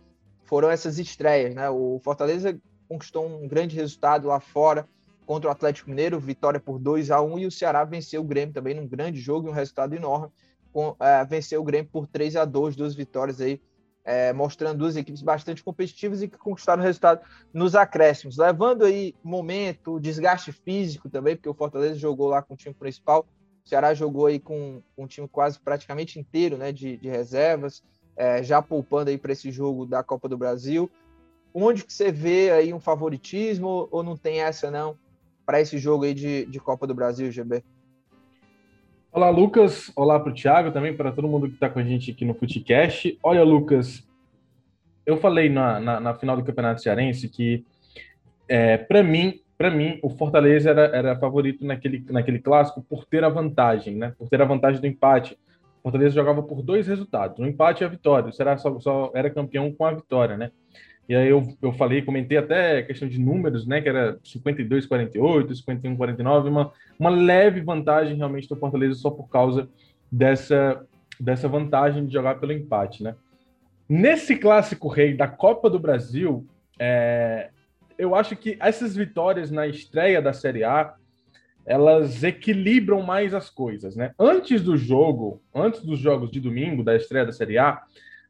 foram 0.43 0.69
essas 0.69 0.99
estreias. 0.99 1.55
Né? 1.55 1.69
O 1.69 1.99
Fortaleza 2.03 2.59
conquistou 2.87 3.25
um 3.25 3.47
grande 3.47 3.75
resultado 3.75 4.27
lá 4.27 4.39
fora 4.39 4.87
contra 5.25 5.49
o 5.49 5.51
Atlético 5.51 5.89
Mineiro, 5.89 6.19
vitória 6.19 6.59
por 6.59 6.77
2 6.77 7.09
a 7.09 7.21
1 7.21 7.39
e 7.39 7.45
o 7.45 7.51
Ceará 7.51 7.83
venceu 7.83 8.21
o 8.21 8.25
Grêmio 8.25 8.53
também 8.53 8.75
num 8.75 8.87
grande 8.87 9.19
jogo 9.19 9.47
e 9.47 9.51
um 9.51 9.53
resultado 9.53 9.95
enorme. 9.95 10.29
Com, 10.71 10.95
é, 10.99 11.23
venceu 11.23 11.61
o 11.61 11.63
Grêmio 11.63 11.89
por 11.91 12.07
3 12.07 12.35
a 12.35 12.45
2 12.45 12.75
duas 12.75 12.95
vitórias 12.95 13.39
aí, 13.39 13.61
é, 14.03 14.33
mostrando 14.33 14.79
duas 14.79 14.97
equipes 14.97 15.21
bastante 15.21 15.63
competitivas 15.63 16.21
e 16.21 16.27
que 16.27 16.37
conquistaram 16.37 16.83
resultado 16.83 17.21
nos 17.53 17.73
acréscimos, 17.73 18.37
levando 18.37 18.83
aí 18.83 19.15
momento, 19.23 19.99
desgaste 19.99 20.51
físico 20.51 21.09
também, 21.09 21.35
porque 21.35 21.47
o 21.47 21.53
Fortaleza 21.53 21.95
jogou 21.95 22.27
lá 22.27 22.41
com 22.41 22.53
o 22.53 22.57
time 22.57 22.75
principal 22.75 23.25
o 23.65 23.69
Ceará 23.69 23.93
jogou 23.93 24.25
aí 24.25 24.39
com, 24.39 24.81
um 24.97 25.07
time 25.07 25.27
quase 25.27 25.59
praticamente 25.59 26.19
inteiro 26.19 26.57
né, 26.57 26.71
de, 26.71 26.97
de 26.97 27.07
reservas, 27.07 27.81
é, 28.15 28.43
já 28.43 28.61
poupando 28.61 29.09
aí 29.09 29.17
para 29.17 29.31
esse 29.31 29.51
jogo 29.51 29.85
da 29.85 30.03
Copa 30.03 30.27
do 30.27 30.37
Brasil. 30.37 30.91
Onde 31.53 31.85
que 31.85 31.93
você 31.93 32.11
vê 32.11 32.51
aí 32.51 32.73
um 32.73 32.79
favoritismo 32.79 33.87
ou 33.89 34.03
não 34.03 34.17
tem 34.17 34.41
essa 34.41 34.69
não 34.69 34.97
para 35.45 35.61
esse 35.61 35.77
jogo 35.77 36.03
aí 36.03 36.13
de, 36.13 36.45
de 36.45 36.59
Copa 36.59 36.85
do 36.87 36.95
Brasil, 36.95 37.31
GB? 37.31 37.63
Olá, 39.11 39.29
Lucas. 39.29 39.91
Olá 39.95 40.19
para 40.19 40.31
o 40.31 40.35
Thiago 40.35 40.71
também, 40.71 40.95
para 40.95 41.11
todo 41.11 41.27
mundo 41.27 41.47
que 41.47 41.53
está 41.53 41.69
com 41.69 41.79
a 41.79 41.83
gente 41.83 42.11
aqui 42.11 42.25
no 42.25 42.33
Footcast. 42.33 43.17
Olha, 43.21 43.43
Lucas, 43.43 44.03
eu 45.05 45.17
falei 45.17 45.49
na, 45.49 45.79
na, 45.79 45.99
na 45.99 46.15
final 46.15 46.35
do 46.35 46.43
Campeonato 46.43 46.81
Cearense 46.81 47.29
que, 47.29 47.63
é, 48.47 48.77
para 48.77 49.03
mim, 49.03 49.42
para 49.57 49.69
mim, 49.69 49.99
o 50.01 50.09
Fortaleza 50.09 50.69
era, 50.69 50.85
era 50.87 51.19
favorito 51.19 51.65
naquele, 51.65 52.03
naquele 52.09 52.39
clássico 52.39 52.81
por 52.81 53.05
ter 53.05 53.23
a 53.23 53.29
vantagem, 53.29 53.95
né? 53.95 54.13
Por 54.17 54.27
ter 54.27 54.41
a 54.41 54.45
vantagem 54.45 54.81
do 54.81 54.87
empate. 54.87 55.37
O 55.79 55.83
Fortaleza 55.83 56.15
jogava 56.15 56.41
por 56.41 56.61
dois 56.61 56.87
resultados, 56.87 57.39
o 57.39 57.45
empate 57.45 57.83
e 57.83 57.85
a 57.85 57.89
vitória. 57.89 58.29
O 58.29 58.57
só, 58.57 58.79
só 58.79 59.11
era 59.13 59.29
campeão 59.29 59.71
com 59.71 59.85
a 59.85 59.93
vitória, 59.93 60.37
né? 60.37 60.51
E 61.07 61.15
aí 61.15 61.27
eu, 61.27 61.43
eu 61.61 61.73
falei, 61.73 62.01
comentei 62.01 62.37
até 62.37 62.81
questão 62.81 63.07
de 63.07 63.19
números, 63.19 63.67
né? 63.67 63.81
Que 63.81 63.89
era 63.89 64.17
52, 64.23 64.85
48, 64.85 65.55
51, 65.55 65.97
49, 65.97 66.49
uma, 66.49 66.71
uma 66.97 67.09
leve 67.09 67.61
vantagem 67.61 68.15
realmente 68.15 68.47
do 68.47 68.55
Fortaleza 68.55 68.95
só 68.95 69.09
por 69.09 69.29
causa 69.29 69.69
dessa, 70.11 70.85
dessa 71.19 71.47
vantagem 71.47 72.05
de 72.05 72.13
jogar 72.13 72.35
pelo 72.35 72.53
empate, 72.53 73.03
né? 73.03 73.15
Nesse 73.87 74.37
clássico 74.37 74.87
rei 74.87 75.13
da 75.13 75.27
Copa 75.27 75.69
do 75.69 75.77
Brasil, 75.77 76.47
é, 76.79 77.49
eu 78.03 78.15
acho 78.15 78.35
que 78.35 78.57
essas 78.59 78.95
vitórias 78.95 79.49
na 79.49 79.67
estreia 79.67 80.21
da 80.21 80.33
Série 80.33 80.63
A, 80.63 80.93
elas 81.65 82.23
equilibram 82.23 83.01
mais 83.01 83.33
as 83.33 83.49
coisas, 83.49 83.95
né? 83.95 84.13
Antes 84.19 84.61
do 84.61 84.75
jogo, 84.75 85.41
antes 85.55 85.81
dos 85.81 85.99
jogos 85.99 86.29
de 86.29 86.39
domingo 86.39 86.83
da 86.83 86.95
estreia 86.95 87.25
da 87.25 87.31
Série 87.31 87.57
A, 87.57 87.81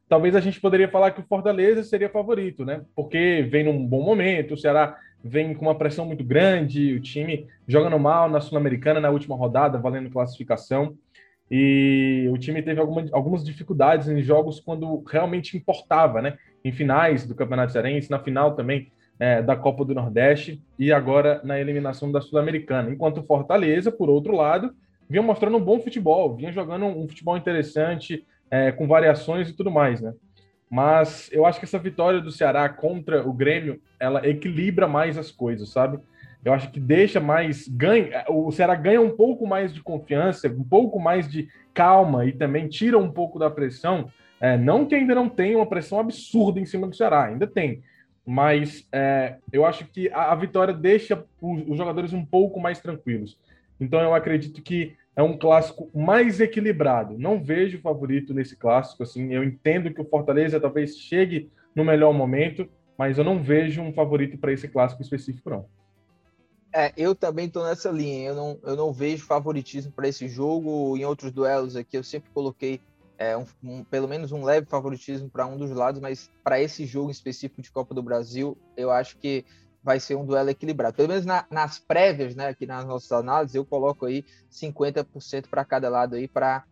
talvez 0.08 0.36
a 0.36 0.40
gente 0.40 0.60
poderia 0.60 0.88
falar 0.88 1.10
que 1.10 1.20
o 1.20 1.26
Fortaleza 1.26 1.82
seria 1.82 2.08
favorito, 2.08 2.64
né? 2.64 2.82
Porque 2.94 3.46
vem 3.50 3.64
num 3.64 3.84
bom 3.84 4.02
momento, 4.04 4.54
o 4.54 4.56
Ceará 4.56 4.96
vem 5.22 5.54
com 5.54 5.64
uma 5.64 5.74
pressão 5.74 6.04
muito 6.04 6.22
grande, 6.22 6.94
o 6.94 7.00
time 7.00 7.46
jogando 7.66 7.98
mal 7.98 8.28
na 8.28 8.40
Sul-Americana 8.40 9.00
na 9.00 9.10
última 9.10 9.34
rodada, 9.34 9.78
valendo 9.78 10.10
classificação. 10.10 10.96
E 11.50 12.28
o 12.32 12.38
time 12.38 12.62
teve 12.62 12.80
alguma, 12.80 13.04
algumas 13.12 13.44
dificuldades 13.44 14.08
em 14.08 14.22
jogos 14.22 14.60
quando 14.60 15.02
realmente 15.10 15.56
importava, 15.56 16.22
né? 16.22 16.36
Em 16.64 16.72
finais 16.72 17.26
do 17.26 17.34
Campeonato 17.34 17.72
Cearense, 17.72 18.10
na 18.10 18.18
final 18.18 18.54
também 18.54 18.92
é, 19.18 19.42
da 19.42 19.56
Copa 19.56 19.84
do 19.84 19.94
Nordeste 19.94 20.60
e 20.78 20.92
agora 20.92 21.40
na 21.44 21.60
eliminação 21.60 22.10
da 22.10 22.20
Sul-Americana. 22.20 22.90
Enquanto 22.90 23.18
o 23.18 23.22
Fortaleza, 23.22 23.92
por 23.92 24.10
outro 24.10 24.34
lado, 24.34 24.74
vinha 25.08 25.22
mostrando 25.22 25.56
um 25.56 25.64
bom 25.64 25.80
futebol, 25.80 26.34
vinha 26.34 26.52
jogando 26.52 26.86
um 26.86 27.08
futebol 27.08 27.36
interessante, 27.36 28.24
é, 28.50 28.72
com 28.72 28.86
variações 28.86 29.48
e 29.48 29.52
tudo 29.52 29.70
mais, 29.70 30.00
né? 30.00 30.14
Mas 30.70 31.30
eu 31.32 31.46
acho 31.46 31.58
que 31.58 31.66
essa 31.66 31.78
vitória 31.78 32.20
do 32.20 32.32
Ceará 32.32 32.68
contra 32.68 33.26
o 33.26 33.32
Grêmio, 33.32 33.80
ela 34.00 34.26
equilibra 34.26 34.88
mais 34.88 35.16
as 35.16 35.30
coisas, 35.30 35.68
sabe? 35.68 35.98
Eu 36.44 36.52
acho 36.52 36.70
que 36.70 36.80
deixa 36.80 37.20
mais 37.20 37.68
ganha, 37.68 38.24
o 38.28 38.50
Ceará 38.50 38.74
ganha 38.74 39.00
um 39.00 39.10
pouco 39.10 39.46
mais 39.46 39.72
de 39.72 39.82
confiança, 39.82 40.48
um 40.48 40.64
pouco 40.64 40.98
mais 41.00 41.28
de 41.28 41.48
calma 41.72 42.26
e 42.26 42.32
também 42.32 42.68
tira 42.68 42.98
um 42.98 43.10
pouco 43.10 43.38
da 43.38 43.48
pressão. 43.48 44.10
É, 44.40 44.58
não 44.58 44.84
que 44.84 44.94
ainda 44.94 45.14
não 45.14 45.28
tenha 45.28 45.56
uma 45.56 45.66
pressão 45.66 45.98
absurda 45.98 46.60
em 46.60 46.66
cima 46.66 46.86
do 46.86 46.94
Ceará, 46.94 47.24
ainda 47.24 47.46
tem, 47.46 47.82
mas 48.26 48.86
é, 48.90 49.36
eu 49.52 49.66
acho 49.66 49.86
que 49.86 50.08
a, 50.10 50.32
a 50.32 50.34
vitória 50.34 50.72
deixa 50.72 51.24
os, 51.40 51.62
os, 51.68 51.76
jogadores 51.76 52.12
um 52.12 52.24
pouco 52.24 52.58
mais 52.58 52.80
tranquilos. 52.80 53.38
Então 53.78 54.00
eu 54.00 54.14
acredito 54.14 54.62
que 54.62 54.96
é 55.14 55.22
um 55.22 55.36
clássico 55.36 55.90
mais 55.94 56.40
equilibrado. 56.40 57.18
Não 57.18 57.42
vejo 57.42 57.80
favorito 57.80 58.32
nesse 58.32 58.56
clássico. 58.56 59.02
Assim, 59.02 59.32
eu 59.32 59.44
entendo 59.44 59.92
que 59.92 60.00
o 60.00 60.08
Fortaleza 60.08 60.58
talvez 60.58 60.96
chegue 60.96 61.50
no 61.74 61.84
melhor 61.84 62.12
momento, 62.12 62.68
mas 62.96 63.18
eu 63.18 63.24
não 63.24 63.42
vejo 63.42 63.82
um 63.82 63.92
favorito 63.92 64.38
para 64.38 64.52
esse 64.52 64.68
clássico 64.68 65.02
específico, 65.02 65.50
não. 65.50 65.66
É, 66.74 66.92
eu 66.96 67.14
também 67.14 67.46
estou 67.46 67.64
nessa 67.64 67.90
linha. 67.90 68.28
Eu 68.28 68.34
não, 68.34 68.58
eu 68.64 68.74
não 68.74 68.92
vejo 68.92 69.24
favoritismo 69.24 69.92
para 69.92 70.08
esse 70.08 70.28
jogo. 70.28 70.96
Em 70.96 71.04
outros 71.04 71.30
duelos 71.30 71.76
aqui, 71.76 71.96
eu 71.96 72.02
sempre 72.02 72.30
coloquei 72.32 72.80
é, 73.18 73.36
um, 73.36 73.46
um, 73.62 73.84
pelo 73.84 74.08
menos 74.08 74.32
um 74.32 74.44
leve 74.44 74.66
favoritismo 74.66 75.28
para 75.28 75.46
um 75.46 75.56
dos 75.56 75.70
lados, 75.70 76.00
mas 76.00 76.30
para 76.42 76.60
esse 76.60 76.84
jogo 76.84 77.10
específico 77.10 77.62
de 77.62 77.70
Copa 77.70 77.94
do 77.94 78.02
Brasil, 78.02 78.58
eu 78.76 78.90
acho 78.90 79.16
que 79.18 79.44
vai 79.82 80.00
ser 80.00 80.16
um 80.16 80.24
duelo 80.24 80.50
equilibrado. 80.50 80.96
Pelo 80.96 81.08
menos 81.08 81.26
na, 81.26 81.44
nas 81.50 81.78
prévias, 81.78 82.34
né, 82.34 82.48
aqui 82.48 82.66
nas 82.66 82.86
nossas 82.86 83.12
análises, 83.12 83.54
eu 83.54 83.64
coloco 83.64 84.06
aí 84.06 84.24
50% 84.50 85.48
para 85.48 85.64
cada 85.64 85.88
lado 85.88 86.16
aí 86.16 86.26
para 86.26 86.64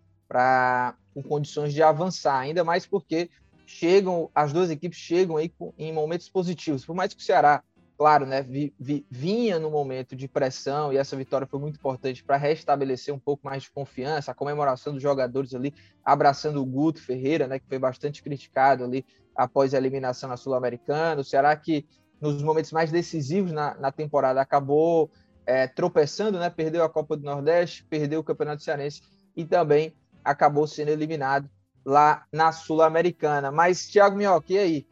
com 1.14 1.22
condições 1.22 1.74
de 1.74 1.82
avançar, 1.82 2.38
ainda 2.38 2.64
mais 2.64 2.86
porque 2.86 3.28
chegam 3.66 4.30
as 4.34 4.50
duas 4.50 4.70
equipes 4.70 4.98
chegam 4.98 5.36
aí 5.36 5.52
em 5.76 5.92
momentos 5.92 6.28
positivos. 6.28 6.86
Por 6.86 6.94
mais 6.96 7.12
que 7.12 7.20
o 7.20 7.24
Ceará 7.24 7.62
claro, 7.96 8.26
né, 8.26 8.42
vi, 8.42 8.74
vi, 8.78 9.06
vinha 9.10 9.58
no 9.58 9.70
momento 9.70 10.16
de 10.16 10.26
pressão 10.26 10.92
e 10.92 10.96
essa 10.96 11.16
vitória 11.16 11.46
foi 11.46 11.60
muito 11.60 11.76
importante 11.76 12.24
para 12.24 12.36
restabelecer 12.36 13.14
um 13.14 13.18
pouco 13.18 13.44
mais 13.44 13.64
de 13.64 13.70
confiança, 13.70 14.30
a 14.30 14.34
comemoração 14.34 14.92
dos 14.92 15.02
jogadores 15.02 15.54
ali, 15.54 15.74
abraçando 16.04 16.60
o 16.60 16.66
Guto 16.66 17.00
Ferreira, 17.00 17.46
né, 17.46 17.58
que 17.58 17.66
foi 17.66 17.78
bastante 17.78 18.22
criticado 18.22 18.84
ali 18.84 19.04
após 19.34 19.74
a 19.74 19.78
eliminação 19.78 20.28
na 20.28 20.36
Sul-Americana. 20.36 21.22
Será 21.22 21.54
que 21.56 21.86
nos 22.20 22.42
momentos 22.42 22.72
mais 22.72 22.90
decisivos 22.90 23.52
na, 23.52 23.74
na 23.74 23.90
temporada 23.90 24.40
acabou 24.40 25.10
é, 25.46 25.66
tropeçando, 25.66 26.38
né, 26.38 26.50
perdeu 26.50 26.84
a 26.84 26.88
Copa 26.88 27.16
do 27.16 27.24
Nordeste, 27.24 27.84
perdeu 27.84 28.20
o 28.20 28.24
Campeonato 28.24 28.62
Cearense 28.62 29.02
e 29.36 29.44
também 29.44 29.94
acabou 30.24 30.66
sendo 30.66 30.90
eliminado 30.90 31.48
lá 31.84 32.24
na 32.32 32.52
Sul-Americana. 32.52 33.50
Mas, 33.50 33.86
Thiago 33.86 34.16
Minhoca, 34.16 34.52
e 34.52 34.58
aí? 34.58 34.86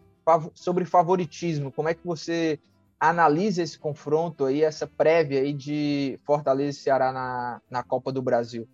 Sobre 0.54 0.84
favoritismo, 0.84 1.72
como 1.72 1.88
é 1.88 1.94
que 1.94 2.06
você 2.06 2.60
analisa 3.00 3.62
esse 3.62 3.78
confronto 3.78 4.44
aí, 4.44 4.62
essa 4.62 4.86
prévia 4.86 5.40
aí 5.40 5.54
de 5.54 6.20
Fortaleza 6.24 6.78
e 6.78 6.82
Ceará 6.82 7.10
na, 7.10 7.62
na 7.70 7.82
Copa 7.82 8.12
do 8.12 8.20
Brasil? 8.20 8.68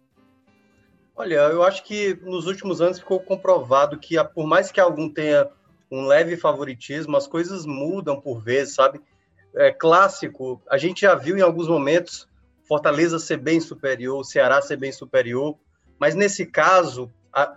Olha, 1.15 1.37
eu 1.37 1.63
acho 1.63 1.85
que 1.85 2.19
nos 2.23 2.47
últimos 2.47 2.83
anos 2.83 2.99
ficou 2.99 3.21
comprovado 3.21 3.99
que, 3.99 4.23
por 4.35 4.47
mais 4.47 4.73
que 4.73 4.81
algum 4.81 5.09
tenha 5.09 5.49
um 5.91 6.07
leve 6.07 6.37
favoritismo, 6.37 7.17
as 7.17 7.27
coisas 7.27 7.65
mudam 7.65 8.21
por 8.21 8.43
vezes, 8.43 8.75
sabe? 8.75 9.01
É 9.55 9.71
clássico, 9.71 10.61
a 10.69 10.77
gente 10.77 11.03
já 11.03 11.15
viu 11.15 11.39
em 11.39 11.41
alguns 11.41 11.69
momentos 11.69 12.29
Fortaleza 12.67 13.19
ser 13.19 13.39
bem 13.39 13.61
superior, 13.61 14.25
Ceará 14.25 14.61
ser 14.61 14.77
bem 14.77 14.91
superior, 14.91 15.57
mas 15.99 16.15
nesse 16.15 16.45
caso, 16.45 17.11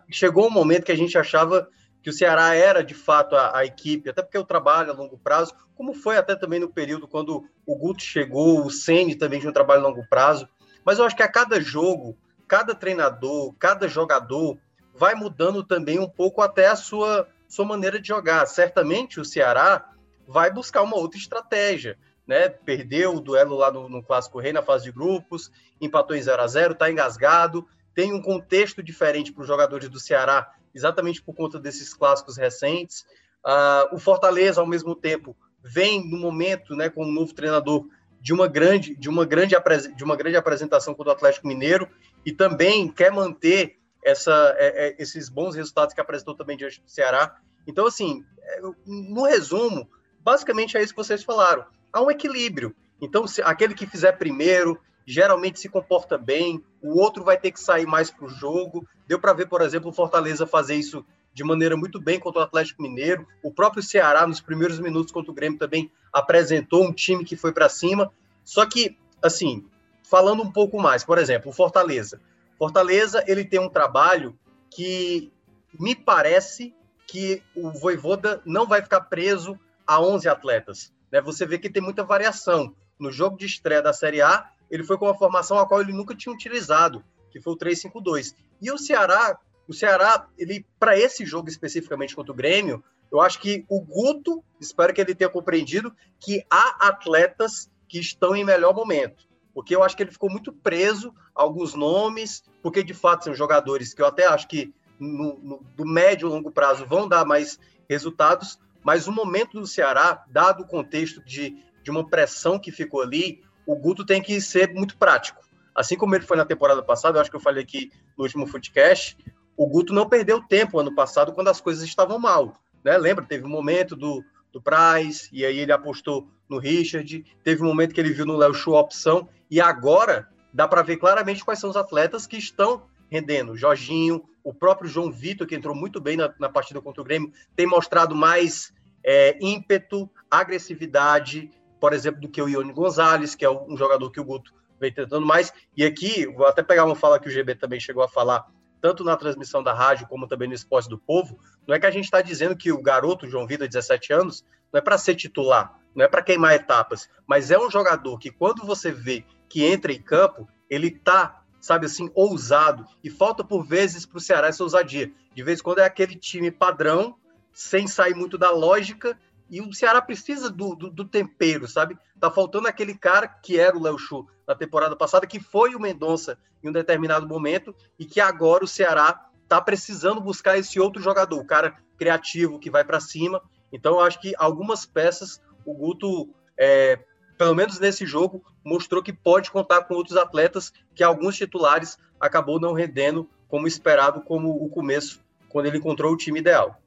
chegou 0.09 0.47
um 0.47 0.51
momento 0.51 0.85
que 0.85 0.91
a 0.91 0.97
gente 0.97 1.17
achava 1.17 1.67
que 2.01 2.09
o 2.09 2.13
Ceará 2.13 2.55
era 2.55 2.83
de 2.83 2.93
fato 2.93 3.35
a, 3.35 3.57
a, 3.57 3.65
equipe, 3.65 4.09
até 4.09 4.21
porque 4.21 4.37
o 4.37 4.45
trabalho 4.45 4.91
a 4.91 4.95
longo 4.95 5.17
prazo, 5.17 5.53
como 5.75 5.93
foi 5.93 6.17
até 6.17 6.35
também 6.35 6.59
no 6.59 6.69
período 6.69 7.07
quando 7.07 7.43
o 7.65 7.75
Guto 7.75 8.01
chegou, 8.01 8.65
o 8.65 8.69
Ceni 8.69 9.15
também 9.15 9.39
tinha 9.39 9.49
um 9.49 9.53
trabalho 9.53 9.81
a 9.81 9.87
longo 9.87 10.07
prazo. 10.07 10.47
Mas 10.85 10.97
eu 10.97 11.05
acho 11.05 11.15
que 11.15 11.23
a 11.23 11.27
cada 11.27 11.59
jogo, 11.59 12.17
cada 12.47 12.73
treinador, 12.73 13.53
cada 13.59 13.87
jogador 13.87 14.57
vai 14.93 15.15
mudando 15.15 15.63
também 15.63 15.99
um 15.99 16.09
pouco 16.09 16.41
até 16.41 16.67
a 16.67 16.75
sua, 16.75 17.27
sua 17.47 17.65
maneira 17.65 17.99
de 17.99 18.07
jogar. 18.07 18.45
Certamente 18.47 19.19
o 19.19 19.25
Ceará 19.25 19.93
vai 20.27 20.51
buscar 20.51 20.81
uma 20.81 20.97
outra 20.97 21.19
estratégia. 21.19 21.97
Né? 22.25 22.47
Perdeu 22.49 23.15
o 23.15 23.21
duelo 23.21 23.55
lá 23.55 23.71
no, 23.71 23.89
no 23.89 24.03
Clássico 24.03 24.39
Rei 24.39 24.53
na 24.53 24.61
fase 24.61 24.85
de 24.85 24.91
grupos, 24.91 25.51
empatou 25.81 26.15
em 26.15 26.21
0 26.21 26.41
a 26.41 26.47
0 26.47 26.73
está 26.73 26.91
engasgado, 26.91 27.67
tem 27.93 28.13
um 28.13 28.21
contexto 28.21 28.83
diferente 28.83 29.31
para 29.31 29.41
os 29.41 29.47
jogadores 29.47 29.89
do 29.89 29.99
Ceará 29.99 30.53
exatamente 30.73 31.21
por 31.21 31.33
conta 31.33 31.59
desses 31.59 31.93
clássicos 31.93 32.37
recentes. 32.37 33.05
Uh, 33.45 33.95
o 33.95 33.99
Fortaleza, 33.99 34.61
ao 34.61 34.67
mesmo 34.67 34.95
tempo, 34.95 35.35
vem 35.63 36.09
no 36.09 36.17
momento, 36.17 36.75
né, 36.75 36.89
com 36.89 37.05
um 37.05 37.11
novo 37.11 37.33
treinador 37.33 37.85
de 38.21 38.33
uma 38.33 38.47
grande, 38.47 38.95
de 38.95 39.09
uma 39.09 39.25
grande, 39.25 39.55
de 39.95 40.03
uma 40.03 40.15
grande 40.15 40.35
apresentação 40.35 40.93
contra 40.93 41.13
o 41.13 41.15
Atlético 41.15 41.47
Mineiro 41.47 41.87
e 42.25 42.31
também 42.31 42.87
quer 42.89 43.11
manter 43.11 43.77
essa, 44.03 44.55
é, 44.57 44.87
é, 44.87 44.95
esses 45.01 45.29
bons 45.29 45.55
resultados 45.55 45.93
que 45.93 46.01
apresentou 46.01 46.35
também 46.35 46.57
diante 46.57 46.81
do 46.81 46.89
Ceará. 46.89 47.37
Então, 47.67 47.85
assim, 47.85 48.23
é, 48.41 48.61
no 48.85 49.23
resumo, 49.23 49.89
basicamente 50.21 50.77
é 50.77 50.83
isso 50.83 50.93
que 50.93 51.01
vocês 51.01 51.23
falaram. 51.23 51.65
Há 51.91 52.01
um 52.01 52.11
equilíbrio. 52.11 52.75
Então, 53.01 53.25
se, 53.25 53.41
aquele 53.41 53.73
que 53.73 53.87
fizer 53.87 54.13
primeiro, 54.13 54.79
geralmente 55.09 55.59
se 55.59 55.67
comporta 55.67 56.19
bem, 56.19 56.63
o 56.83 56.99
outro 56.99 57.23
vai 57.23 57.35
ter 57.35 57.51
que 57.51 57.59
sair 57.59 57.87
mais 57.87 58.11
para 58.11 58.25
o 58.25 58.29
jogo. 58.29 58.87
Deu 59.07 59.19
para 59.19 59.33
ver, 59.33 59.47
por 59.47 59.59
exemplo, 59.59 59.89
o 59.89 59.93
Fortaleza 59.93 60.45
fazer 60.45 60.75
isso 60.75 61.03
de 61.33 61.43
maneira 61.43 61.75
muito 61.75 61.99
bem 61.99 62.19
contra 62.19 62.41
o 62.41 62.43
Atlético 62.43 62.83
Mineiro. 62.83 63.27
O 63.43 63.51
próprio 63.51 63.81
Ceará, 63.81 64.27
nos 64.27 64.39
primeiros 64.39 64.79
minutos 64.79 65.11
contra 65.11 65.31
o 65.31 65.33
Grêmio, 65.33 65.57
também 65.57 65.91
apresentou 66.13 66.85
um 66.85 66.93
time 66.93 67.25
que 67.25 67.35
foi 67.35 67.51
para 67.51 67.67
cima. 67.67 68.13
Só 68.43 68.67
que, 68.67 68.95
assim, 69.19 69.65
falando 70.03 70.43
um 70.43 70.51
pouco 70.51 70.79
mais, 70.79 71.03
por 71.03 71.17
exemplo, 71.17 71.49
o 71.49 71.53
Fortaleza. 71.55 72.21
Fortaleza, 72.55 73.23
ele 73.25 73.43
tem 73.43 73.59
um 73.59 73.69
trabalho 73.69 74.37
que 74.69 75.33
me 75.79 75.95
parece 75.95 76.71
que 77.07 77.41
o 77.55 77.71
Voivoda 77.71 78.43
não 78.45 78.67
vai 78.67 78.83
ficar 78.83 79.01
preso 79.01 79.59
a 79.87 79.99
11 79.99 80.29
atletas. 80.29 80.93
Né? 81.11 81.19
Você 81.19 81.47
vê 81.47 81.57
que 81.57 81.67
tem 81.67 81.81
muita 81.81 82.03
variação. 82.03 82.75
No 82.99 83.11
jogo 83.11 83.37
de 83.37 83.47
estreia 83.47 83.81
da 83.81 83.91
Série 83.91 84.21
A, 84.21 84.51
ele 84.69 84.83
foi 84.83 84.97
com 84.97 85.05
uma 85.05 85.17
formação 85.17 85.57
a 85.57 85.67
qual 85.67 85.81
ele 85.81 85.93
nunca 85.93 86.15
tinha 86.15 86.33
utilizado, 86.33 87.03
que 87.31 87.41
foi 87.41 87.53
o 87.53 87.57
3-5-2. 87.57 88.35
E 88.61 88.71
o 88.71 88.77
Ceará, 88.77 89.39
o 89.67 89.73
Ceará, 89.73 90.27
ele 90.37 90.65
para 90.79 90.97
esse 90.97 91.25
jogo 91.25 91.49
especificamente 91.49 92.15
contra 92.15 92.31
o 92.31 92.35
Grêmio, 92.35 92.83
eu 93.11 93.19
acho 93.21 93.39
que 93.39 93.65
o 93.67 93.81
Guto, 93.81 94.43
espero 94.59 94.93
que 94.93 95.01
ele 95.01 95.15
tenha 95.15 95.29
compreendido 95.29 95.93
que 96.19 96.43
há 96.49 96.87
atletas 96.87 97.69
que 97.87 97.99
estão 97.99 98.35
em 98.35 98.45
melhor 98.45 98.73
momento. 98.73 99.27
Porque 99.53 99.75
eu 99.75 99.83
acho 99.83 99.97
que 99.97 100.03
ele 100.03 100.11
ficou 100.11 100.29
muito 100.29 100.53
preso 100.53 101.13
a 101.35 101.41
alguns 101.41 101.73
nomes, 101.73 102.43
porque 102.61 102.83
de 102.83 102.93
fato 102.93 103.25
são 103.25 103.33
jogadores 103.33 103.93
que 103.93 104.01
eu 104.01 104.05
até 104.05 104.27
acho 104.27 104.47
que 104.47 104.73
no, 104.99 105.39
no, 105.39 105.65
do 105.75 105.85
médio 105.85 106.27
e 106.27 106.31
longo 106.31 106.51
prazo 106.51 106.85
vão 106.85 107.07
dar 107.07 107.25
mais 107.25 107.59
resultados, 107.89 108.59
mas 108.83 109.07
o 109.07 109.11
momento 109.11 109.59
do 109.59 109.65
Ceará, 109.65 110.23
dado 110.29 110.63
o 110.63 110.67
contexto 110.67 111.23
de, 111.23 111.57
de 111.81 111.89
uma 111.89 112.07
pressão 112.07 112.59
que 112.59 112.71
ficou 112.71 113.01
ali, 113.01 113.41
o 113.71 113.75
Guto 113.75 114.03
tem 114.03 114.19
que 114.19 114.41
ser 114.41 114.73
muito 114.73 114.97
prático. 114.97 115.43
Assim 115.75 115.95
como 115.95 116.15
ele 116.15 116.25
foi 116.25 116.35
na 116.35 116.43
temporada 116.43 116.81
passada, 116.81 117.17
eu 117.17 117.21
acho 117.21 117.29
que 117.29 117.35
eu 117.35 117.39
falei 117.39 117.61
aqui 117.61 117.91
no 118.17 118.23
último 118.23 118.47
Footcast, 118.47 119.15
o 119.55 119.67
Guto 119.67 119.93
não 119.93 120.09
perdeu 120.09 120.41
tempo 120.41 120.79
ano 120.79 120.95
passado 120.95 121.33
quando 121.33 121.49
as 121.49 121.61
coisas 121.61 121.83
estavam 121.83 122.17
mal. 122.17 122.55
Né? 122.83 122.97
Lembra? 122.97 123.23
Teve 123.23 123.45
um 123.45 123.49
momento 123.49 123.95
do, 123.95 124.23
do 124.51 124.59
Price, 124.59 125.29
e 125.31 125.45
aí 125.45 125.59
ele 125.59 125.71
apostou 125.71 126.27
no 126.49 126.57
Richard, 126.57 127.23
teve 127.43 127.61
um 127.61 127.67
momento 127.67 127.93
que 127.93 128.01
ele 128.01 128.11
viu 128.11 128.25
no 128.25 128.37
Léo 128.37 128.55
Chu 128.55 128.75
a 128.75 128.81
opção, 128.81 129.29
e 129.51 129.61
agora 129.61 130.27
dá 130.51 130.67
para 130.67 130.81
ver 130.81 130.97
claramente 130.97 131.45
quais 131.45 131.59
são 131.59 131.69
os 131.69 131.77
atletas 131.77 132.25
que 132.25 132.37
estão 132.37 132.87
rendendo. 133.07 133.55
Jorginho, 133.55 134.23
o 134.43 134.51
próprio 134.51 134.89
João 134.89 135.11
Vitor, 135.11 135.45
que 135.45 135.55
entrou 135.55 135.75
muito 135.75 136.01
bem 136.01 136.17
na, 136.17 136.33
na 136.39 136.49
partida 136.49 136.81
contra 136.81 137.01
o 137.01 137.05
Grêmio, 137.05 137.31
tem 137.55 137.67
mostrado 137.67 138.15
mais 138.15 138.73
é, 139.03 139.37
ímpeto, 139.39 140.09
agressividade, 140.29 141.51
por 141.79 141.93
exemplo, 141.93 142.21
do 142.21 142.29
que 142.29 142.41
o 142.41 142.47
Ione 142.47 142.73
Gonzalez, 142.73 143.35
que 143.35 143.45
é 143.45 143.49
um 143.49 143.77
jogador 143.77 144.11
que 144.11 144.19
o 144.19 144.23
Guto 144.23 144.53
vem 144.79 144.91
tentando 144.91 145.25
mais. 145.25 145.53
E 145.75 145.85
aqui, 145.85 146.25
vou 146.27 146.47
até 146.47 146.63
pegar 146.63 146.85
uma 146.85 146.95
fala 146.95 147.19
que 147.19 147.27
o 147.27 147.31
GB 147.31 147.55
também 147.55 147.79
chegou 147.79 148.03
a 148.03 148.07
falar, 148.07 148.45
tanto 148.81 149.03
na 149.03 149.15
transmissão 149.15 149.61
da 149.61 149.73
rádio 149.73 150.07
como 150.07 150.27
também 150.27 150.47
no 150.47 150.53
Esporte 150.53 150.89
do 150.89 150.97
Povo. 150.97 151.39
Não 151.67 151.75
é 151.75 151.79
que 151.79 151.85
a 151.85 151.91
gente 151.91 152.05
está 152.05 152.21
dizendo 152.21 152.55
que 152.55 152.71
o 152.71 152.81
garoto, 152.81 153.29
João 153.29 153.45
Vida, 153.45 153.67
17 153.67 154.13
anos, 154.13 154.45
não 154.71 154.79
é 154.79 154.81
para 154.81 154.97
ser 154.97 155.15
titular, 155.15 155.79
não 155.95 156.05
é 156.05 156.07
para 156.07 156.21
queimar 156.21 156.53
etapas, 156.53 157.09
mas 157.27 157.51
é 157.51 157.59
um 157.59 157.69
jogador 157.69 158.17
que, 158.17 158.31
quando 158.31 158.65
você 158.65 158.91
vê 158.91 159.25
que 159.47 159.65
entra 159.65 159.91
em 159.91 160.01
campo, 160.01 160.47
ele 160.69 160.91
tá, 160.91 161.41
sabe 161.59 161.87
assim, 161.87 162.09
ousado. 162.13 162.85
E 163.03 163.09
falta, 163.09 163.43
por 163.43 163.65
vezes, 163.65 164.05
para 164.05 164.17
o 164.17 164.21
Ceará 164.21 164.47
essa 164.47 164.63
ousadia. 164.63 165.11
De 165.33 165.43
vez 165.43 165.59
em 165.59 165.63
quando 165.63 165.79
é 165.79 165.85
aquele 165.85 166.15
time 166.15 166.51
padrão, 166.51 167.15
sem 167.51 167.87
sair 167.87 168.13
muito 168.13 168.37
da 168.37 168.51
lógica 168.51 169.17
e 169.49 169.61
o 169.61 169.73
Ceará 169.73 170.01
precisa 170.01 170.49
do, 170.49 170.75
do, 170.75 170.89
do, 170.89 171.05
tempero, 171.05 171.67
sabe? 171.67 171.97
Tá 172.19 172.29
faltando 172.29 172.67
aquele 172.67 172.93
cara 172.93 173.27
que 173.27 173.59
era 173.59 173.75
o 173.75 173.81
Léo 173.81 173.97
Chu 173.97 174.27
na 174.47 174.53
temporada 174.53 174.95
passada, 174.95 175.25
que 175.25 175.39
foi 175.39 175.75
o 175.75 175.79
Mendonça 175.79 176.37
em 176.63 176.69
um 176.69 176.73
determinado 176.73 177.27
momento, 177.27 177.75
e 177.97 178.05
que 178.05 178.21
agora 178.21 178.63
o 178.63 178.67
Ceará 178.67 179.27
tá 179.47 179.59
precisando 179.59 180.21
buscar 180.21 180.57
esse 180.57 180.79
outro 180.79 181.01
jogador, 181.01 181.39
o 181.39 181.45
cara 181.45 181.75
criativo 181.97 182.59
que 182.59 182.69
vai 182.69 182.83
para 182.83 182.99
cima. 182.99 183.41
Então, 183.71 183.93
eu 183.93 184.01
acho 184.01 184.21
que 184.21 184.33
algumas 184.37 184.85
peças 184.85 185.41
o 185.65 185.73
Guto, 185.73 186.29
é, 186.57 186.99
pelo 187.37 187.55
menos 187.55 187.79
nesse 187.79 188.05
jogo, 188.05 188.43
mostrou 188.63 189.03
que 189.03 189.13
pode 189.13 189.51
contar 189.51 189.83
com 189.83 189.93
outros 189.93 190.17
atletas 190.17 190.71
que 190.95 191.03
alguns 191.03 191.35
titulares 191.35 191.97
acabou 192.19 192.59
não 192.59 192.73
rendendo 192.73 193.29
como 193.47 193.67
esperado, 193.67 194.21
como 194.21 194.49
o 194.63 194.69
começo, 194.69 195.23
quando 195.47 195.67
ele 195.67 195.77
encontrou 195.77 196.13
o 196.13 196.17
time 196.17 196.39
ideal. 196.39 196.79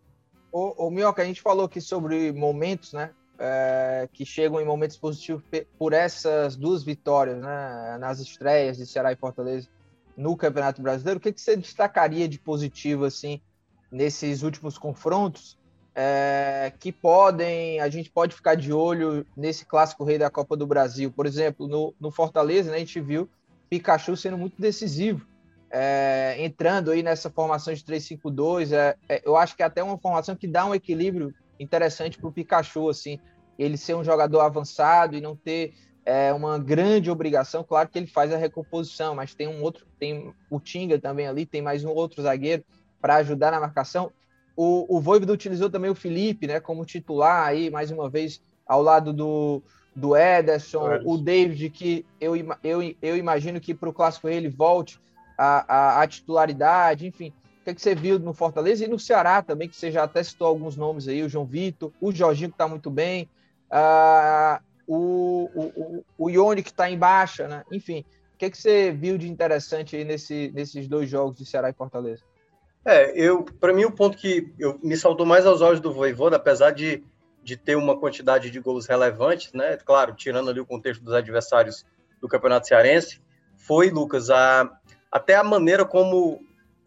O, 0.52 0.86
o 0.86 0.90
Mioca, 0.90 1.22
a 1.22 1.24
gente 1.24 1.40
falou 1.40 1.64
aqui 1.64 1.80
sobre 1.80 2.30
momentos, 2.30 2.92
né? 2.92 3.10
É, 3.38 4.08
que 4.12 4.24
chegam 4.24 4.60
em 4.60 4.64
momentos 4.64 4.96
positivos 4.98 5.42
por 5.78 5.94
essas 5.94 6.54
duas 6.54 6.84
vitórias, 6.84 7.40
né? 7.40 7.96
Nas 7.98 8.20
estreias 8.20 8.76
de 8.76 8.86
Ceará 8.86 9.10
e 9.10 9.16
Fortaleza 9.16 9.66
no 10.14 10.36
Campeonato 10.36 10.82
Brasileiro. 10.82 11.18
O 11.18 11.20
que, 11.20 11.32
que 11.32 11.40
você 11.40 11.56
destacaria 11.56 12.28
de 12.28 12.38
positivo, 12.38 13.06
assim, 13.06 13.40
nesses 13.90 14.42
últimos 14.42 14.76
confrontos? 14.76 15.58
É, 15.94 16.72
que 16.78 16.90
podem, 16.90 17.80
a 17.80 17.88
gente 17.88 18.10
pode 18.10 18.34
ficar 18.34 18.54
de 18.54 18.72
olho 18.72 19.26
nesse 19.36 19.66
clássico 19.66 20.04
rei 20.04 20.18
da 20.18 20.30
Copa 20.30 20.56
do 20.56 20.66
Brasil. 20.66 21.10
Por 21.10 21.26
exemplo, 21.26 21.66
no, 21.66 21.94
no 21.98 22.10
Fortaleza, 22.10 22.70
né, 22.70 22.76
a 22.76 22.80
gente 22.80 22.98
viu 23.00 23.28
Pikachu 23.68 24.16
sendo 24.16 24.38
muito 24.38 24.60
decisivo 24.60 25.26
é, 25.72 26.36
entrando 26.38 26.90
aí 26.90 27.02
nessa 27.02 27.30
formação 27.30 27.72
de 27.72 27.82
3-5-2, 27.82 28.72
é, 28.72 28.94
é, 29.08 29.22
eu 29.24 29.36
acho 29.36 29.56
que 29.56 29.62
é 29.62 29.66
até 29.66 29.82
uma 29.82 29.96
formação 29.96 30.36
que 30.36 30.46
dá 30.46 30.66
um 30.66 30.74
equilíbrio 30.74 31.34
interessante 31.58 32.18
para 32.18 32.28
o 32.28 32.32
Pikachu, 32.32 32.90
assim, 32.90 33.18
ele 33.58 33.78
ser 33.78 33.94
um 33.94 34.04
jogador 34.04 34.40
avançado 34.40 35.16
e 35.16 35.20
não 35.20 35.34
ter 35.34 35.72
é, 36.04 36.30
uma 36.32 36.58
grande 36.58 37.10
obrigação. 37.10 37.64
Claro 37.64 37.88
que 37.88 37.98
ele 37.98 38.06
faz 38.06 38.30
a 38.32 38.36
recomposição, 38.36 39.14
mas 39.14 39.34
tem 39.34 39.48
um 39.48 39.62
outro, 39.62 39.86
tem 39.98 40.34
o 40.50 40.60
Tinga 40.60 40.98
também 40.98 41.26
ali, 41.26 41.46
tem 41.46 41.62
mais 41.62 41.84
um 41.84 41.90
outro 41.90 42.22
zagueiro 42.22 42.62
para 43.00 43.16
ajudar 43.16 43.50
na 43.50 43.60
marcação. 43.60 44.12
O, 44.54 44.96
o 44.96 45.00
Voivoda 45.00 45.32
utilizou 45.32 45.70
também 45.70 45.90
o 45.90 45.94
Felipe, 45.94 46.46
né, 46.46 46.60
como 46.60 46.84
titular 46.84 47.46
aí, 47.46 47.70
mais 47.70 47.90
uma 47.90 48.10
vez, 48.10 48.42
ao 48.66 48.82
lado 48.82 49.10
do, 49.10 49.62
do 49.96 50.14
Ederson, 50.14 51.00
o 51.06 51.16
David, 51.16 51.70
que 51.70 52.04
eu, 52.20 52.34
eu, 52.62 52.94
eu 53.00 53.16
imagino 53.16 53.58
que 53.58 53.72
para 53.72 53.88
o 53.88 53.92
Clássico 53.92 54.28
ele 54.28 54.50
volte 54.50 55.00
a, 55.36 55.64
a, 55.98 56.02
a 56.02 56.06
titularidade, 56.06 57.06
enfim. 57.06 57.32
O 57.60 57.64
que, 57.64 57.70
é 57.70 57.74
que 57.74 57.80
você 57.80 57.94
viu 57.94 58.18
no 58.18 58.32
Fortaleza 58.32 58.84
e 58.84 58.88
no 58.88 58.98
Ceará 58.98 59.40
também, 59.40 59.68
que 59.68 59.76
você 59.76 59.90
já 59.90 60.02
até 60.02 60.22
citou 60.22 60.48
alguns 60.48 60.76
nomes 60.76 61.06
aí, 61.06 61.22
o 61.22 61.28
João 61.28 61.44
Vitor, 61.44 61.92
o 62.00 62.12
Jorginho 62.12 62.50
que 62.50 62.54
está 62.54 62.66
muito 62.66 62.90
bem, 62.90 63.28
uh, 63.70 64.60
o, 64.86 65.48
o, 65.54 66.04
o 66.18 66.30
Ione 66.30 66.62
que 66.62 66.70
está 66.70 66.90
em 66.90 66.98
baixa, 66.98 67.46
né? 67.46 67.62
Enfim, 67.70 68.04
o 68.34 68.38
que, 68.38 68.46
é 68.46 68.50
que 68.50 68.58
você 68.58 68.90
viu 68.90 69.16
de 69.16 69.30
interessante 69.30 69.94
aí 69.94 70.04
nesse, 70.04 70.50
nesses 70.52 70.88
dois 70.88 71.08
jogos 71.08 71.36
de 71.36 71.46
Ceará 71.46 71.70
e 71.70 71.72
Fortaleza? 71.74 72.22
É, 72.84 73.12
eu, 73.16 73.44
para 73.44 73.72
mim 73.72 73.84
o 73.84 73.92
ponto 73.92 74.18
que 74.18 74.52
eu, 74.58 74.80
me 74.82 74.96
saltou 74.96 75.24
mais 75.24 75.46
aos 75.46 75.60
olhos 75.60 75.80
do 75.80 75.92
Voivoda, 75.92 76.34
apesar 76.36 76.72
de 76.72 77.04
de 77.42 77.56
ter 77.56 77.76
uma 77.76 77.98
quantidade 77.98 78.50
de 78.50 78.60
gols 78.60 78.86
relevantes, 78.86 79.52
né? 79.52 79.76
Claro, 79.76 80.14
tirando 80.14 80.50
ali 80.50 80.60
o 80.60 80.66
contexto 80.66 81.02
dos 81.02 81.12
adversários 81.12 81.84
do 82.20 82.28
Campeonato 82.28 82.68
Cearense, 82.68 83.20
foi, 83.56 83.90
Lucas, 83.90 84.30
a, 84.30 84.70
até 85.12 85.36
a 85.36 85.44
maneira 85.44 85.84
como 85.84 86.42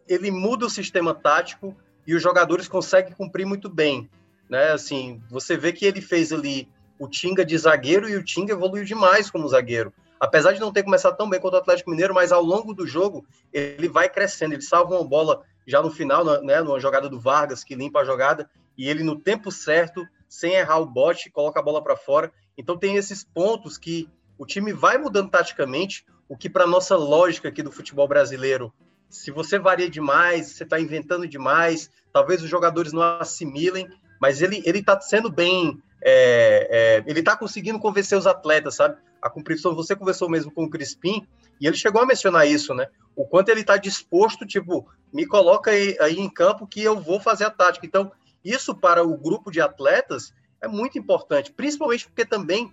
ele 0.08 0.32
muda 0.32 0.66
o 0.66 0.70
sistema 0.70 1.14
tático 1.14 1.74
e 2.04 2.14
os 2.14 2.22
jogadores 2.22 2.66
conseguem 2.66 3.12
cumprir 3.12 3.46
muito 3.46 3.68
bem, 3.68 4.10
né? 4.50 4.72
Assim, 4.72 5.22
você 5.30 5.56
vê 5.56 5.72
que 5.72 5.86
ele 5.86 6.00
fez 6.00 6.32
ali 6.32 6.68
o 6.98 7.08
Tinga 7.08 7.44
de 7.44 7.56
zagueiro 7.56 8.08
e 8.08 8.16
o 8.16 8.24
Tinga 8.24 8.52
evoluiu 8.52 8.84
demais 8.84 9.30
como 9.30 9.48
zagueiro. 9.48 9.92
Apesar 10.18 10.52
de 10.52 10.60
não 10.60 10.72
ter 10.72 10.82
começado 10.82 11.16
tão 11.16 11.28
bem 11.28 11.40
contra 11.40 11.58
o 11.58 11.62
Atlético 11.62 11.90
Mineiro, 11.90 12.14
mas 12.14 12.32
ao 12.32 12.42
longo 12.42 12.74
do 12.74 12.86
jogo 12.86 13.24
ele 13.52 13.88
vai 13.88 14.08
crescendo, 14.08 14.54
ele 14.54 14.62
salva 14.62 14.96
uma 14.96 15.06
bola 15.06 15.42
já 15.66 15.82
no 15.82 15.90
final, 15.90 16.24
né, 16.42 16.62
numa 16.62 16.80
jogada 16.80 17.08
do 17.08 17.20
Vargas 17.20 17.62
que 17.62 17.74
limpa 17.74 18.00
a 18.00 18.04
jogada 18.04 18.48
e 18.78 18.88
ele 18.88 19.02
no 19.02 19.18
tempo 19.18 19.52
certo 19.52 20.06
sem 20.28 20.54
errar 20.54 20.78
o 20.78 20.86
bote, 20.86 21.30
coloca 21.30 21.60
a 21.60 21.62
bola 21.62 21.82
para 21.82 21.96
fora. 21.96 22.32
Então 22.56 22.78
tem 22.78 22.96
esses 22.96 23.22
pontos 23.22 23.76
que 23.78 24.08
o 24.38 24.46
time 24.46 24.72
vai 24.72 24.98
mudando 24.98 25.30
taticamente, 25.30 26.04
o 26.28 26.36
que 26.36 26.48
para 26.50 26.66
nossa 26.66 26.96
lógica 26.96 27.48
aqui 27.48 27.62
do 27.62 27.72
futebol 27.72 28.08
brasileiro, 28.08 28.72
se 29.08 29.30
você 29.30 29.58
varia 29.58 29.88
demais, 29.88 30.52
você 30.52 30.64
está 30.64 30.80
inventando 30.80 31.26
demais, 31.28 31.90
talvez 32.12 32.42
os 32.42 32.50
jogadores 32.50 32.92
não 32.92 33.02
assimilem, 33.02 33.88
mas 34.20 34.42
ele 34.42 34.62
está 34.64 35.00
sendo 35.00 35.30
bem, 35.30 35.80
é, 36.02 36.68
é, 36.70 37.10
ele 37.10 37.20
está 37.20 37.36
conseguindo 37.36 37.78
convencer 37.78 38.18
os 38.18 38.26
atletas, 38.26 38.76
sabe? 38.76 38.96
A 39.22 39.30
cumprição, 39.30 39.74
você 39.74 39.94
conversou 39.94 40.28
mesmo 40.28 40.50
com 40.50 40.64
o 40.64 40.70
Crispim 40.70 41.26
e 41.60 41.66
ele 41.66 41.76
chegou 41.76 42.02
a 42.02 42.06
mencionar 42.06 42.46
isso, 42.46 42.74
né? 42.74 42.88
O 43.14 43.24
quanto 43.24 43.48
ele 43.48 43.60
está 43.60 43.76
disposto, 43.76 44.46
tipo, 44.46 44.88
me 45.12 45.26
coloca 45.26 45.70
aí, 45.70 45.96
aí 46.00 46.18
em 46.18 46.28
campo 46.28 46.66
que 46.66 46.82
eu 46.82 47.00
vou 47.00 47.20
fazer 47.20 47.44
a 47.44 47.50
tática. 47.50 47.86
Então 47.86 48.12
isso 48.44 48.74
para 48.74 49.02
o 49.02 49.16
grupo 49.16 49.50
de 49.50 49.60
atletas 49.60 50.32
é 50.60 50.68
muito 50.68 50.98
importante, 50.98 51.52
principalmente 51.52 52.06
porque 52.06 52.24
também 52.24 52.72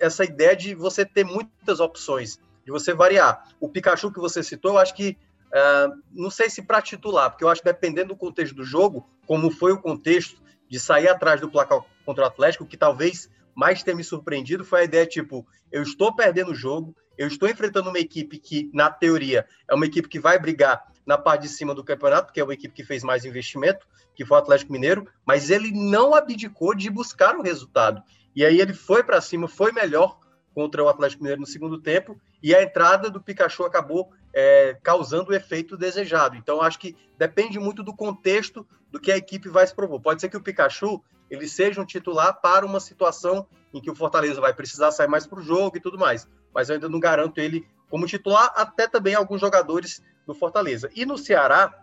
essa 0.00 0.24
ideia 0.24 0.54
de 0.54 0.74
você 0.74 1.04
ter 1.04 1.24
muitas 1.24 1.80
opções, 1.80 2.38
de 2.64 2.70
você 2.70 2.94
variar. 2.94 3.48
O 3.60 3.68
Pikachu 3.68 4.12
que 4.12 4.20
você 4.20 4.42
citou, 4.42 4.72
eu 4.72 4.78
acho 4.78 4.94
que 4.94 5.16
uh, 5.48 6.02
não 6.12 6.30
sei 6.30 6.48
se 6.48 6.62
para 6.62 6.82
titular, 6.82 7.30
porque 7.30 7.44
eu 7.44 7.48
acho 7.48 7.62
que 7.62 7.68
dependendo 7.68 8.08
do 8.08 8.16
contexto 8.16 8.54
do 8.54 8.64
jogo, 8.64 9.08
como 9.26 9.50
foi 9.50 9.72
o 9.72 9.80
contexto 9.80 10.42
de 10.68 10.80
sair 10.80 11.08
atrás 11.08 11.40
do 11.40 11.50
placar 11.50 11.80
contra 12.04 12.24
o 12.24 12.26
Atlético, 12.26 12.66
que 12.66 12.76
talvez 12.76 13.30
mais 13.54 13.82
tenha 13.82 13.96
me 13.96 14.02
surpreendido 14.02 14.64
foi 14.64 14.80
a 14.80 14.84
ideia 14.84 15.06
tipo, 15.06 15.46
eu 15.70 15.82
estou 15.82 16.14
perdendo 16.14 16.50
o 16.50 16.54
jogo, 16.54 16.94
eu 17.16 17.28
estou 17.28 17.48
enfrentando 17.48 17.90
uma 17.90 17.98
equipe 17.98 18.38
que, 18.38 18.70
na 18.74 18.90
teoria, 18.90 19.46
é 19.68 19.74
uma 19.74 19.86
equipe 19.86 20.08
que 20.08 20.18
vai 20.18 20.38
brigar 20.38 20.82
na 21.06 21.16
parte 21.16 21.42
de 21.42 21.48
cima 21.48 21.74
do 21.74 21.84
campeonato, 21.84 22.32
que 22.32 22.40
é 22.40 22.44
uma 22.44 22.54
equipe 22.54 22.74
que 22.74 22.84
fez 22.84 23.04
mais 23.04 23.24
investimento, 23.24 23.86
que 24.16 24.24
foi 24.24 24.36
o 24.36 24.40
Atlético 24.40 24.72
Mineiro, 24.72 25.06
mas 25.24 25.50
ele 25.50 25.70
não 25.70 26.14
abdicou 26.14 26.74
de 26.74 26.90
buscar 26.90 27.36
o 27.36 27.42
resultado. 27.42 28.02
E 28.34 28.44
aí 28.44 28.60
ele 28.60 28.72
foi 28.72 29.04
para 29.04 29.20
cima, 29.20 29.46
foi 29.46 29.70
melhor 29.70 30.18
contra 30.54 30.82
o 30.82 30.88
Atlético 30.88 31.22
Mineiro 31.22 31.40
no 31.40 31.46
segundo 31.46 31.80
tempo, 31.80 32.18
e 32.44 32.54
a 32.54 32.62
entrada 32.62 33.08
do 33.08 33.22
Pikachu 33.22 33.64
acabou 33.64 34.12
é, 34.30 34.76
causando 34.82 35.30
o 35.30 35.34
efeito 35.34 35.78
desejado. 35.78 36.36
Então, 36.36 36.60
acho 36.60 36.78
que 36.78 36.94
depende 37.16 37.58
muito 37.58 37.82
do 37.82 37.96
contexto 37.96 38.66
do 38.90 39.00
que 39.00 39.10
a 39.10 39.16
equipe 39.16 39.48
vai 39.48 39.66
se 39.66 39.74
propor. 39.74 39.98
Pode 39.98 40.20
ser 40.20 40.28
que 40.28 40.36
o 40.36 40.42
Pikachu 40.42 41.02
ele 41.30 41.48
seja 41.48 41.80
um 41.80 41.86
titular 41.86 42.38
para 42.42 42.66
uma 42.66 42.80
situação 42.80 43.48
em 43.72 43.80
que 43.80 43.90
o 43.90 43.94
Fortaleza 43.94 44.42
vai 44.42 44.52
precisar 44.52 44.90
sair 44.90 45.08
mais 45.08 45.26
para 45.26 45.38
o 45.38 45.42
jogo 45.42 45.78
e 45.78 45.80
tudo 45.80 45.98
mais, 45.98 46.28
mas 46.52 46.68
eu 46.68 46.74
ainda 46.74 46.86
não 46.86 47.00
garanto 47.00 47.38
ele 47.38 47.66
como 47.88 48.06
titular, 48.06 48.52
até 48.54 48.86
também 48.86 49.14
alguns 49.14 49.40
jogadores 49.40 50.04
do 50.26 50.34
Fortaleza. 50.34 50.90
E 50.94 51.06
no 51.06 51.16
Ceará, 51.16 51.82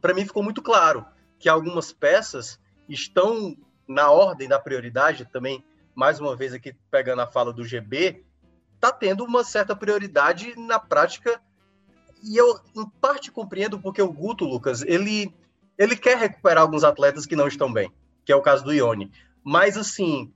para 0.00 0.12
mim 0.12 0.26
ficou 0.26 0.42
muito 0.42 0.60
claro 0.60 1.06
que 1.38 1.48
algumas 1.48 1.92
peças 1.92 2.58
estão 2.88 3.56
na 3.86 4.10
ordem 4.10 4.48
da 4.48 4.58
prioridade 4.58 5.24
também, 5.26 5.64
mais 5.94 6.18
uma 6.18 6.34
vez 6.34 6.52
aqui 6.52 6.74
pegando 6.90 7.22
a 7.22 7.28
fala 7.28 7.52
do 7.52 7.64
GB, 7.64 8.23
está 8.84 8.92
tendo 8.92 9.24
uma 9.24 9.42
certa 9.42 9.74
prioridade 9.74 10.54
na 10.58 10.78
prática 10.78 11.40
e 12.22 12.36
eu 12.36 12.58
em 12.74 12.88
parte 13.00 13.30
compreendo 13.30 13.78
porque 13.78 14.00
o 14.00 14.12
Guto, 14.12 14.44
Lucas, 14.44 14.82
ele 14.82 15.34
ele 15.76 15.96
quer 15.96 16.16
recuperar 16.16 16.62
alguns 16.62 16.84
atletas 16.84 17.26
que 17.26 17.34
não 17.34 17.48
estão 17.48 17.72
bem, 17.72 17.92
que 18.24 18.32
é 18.32 18.36
o 18.36 18.42
caso 18.42 18.64
do 18.64 18.72
Ione. 18.72 19.10
Mas 19.42 19.76
assim, 19.76 20.32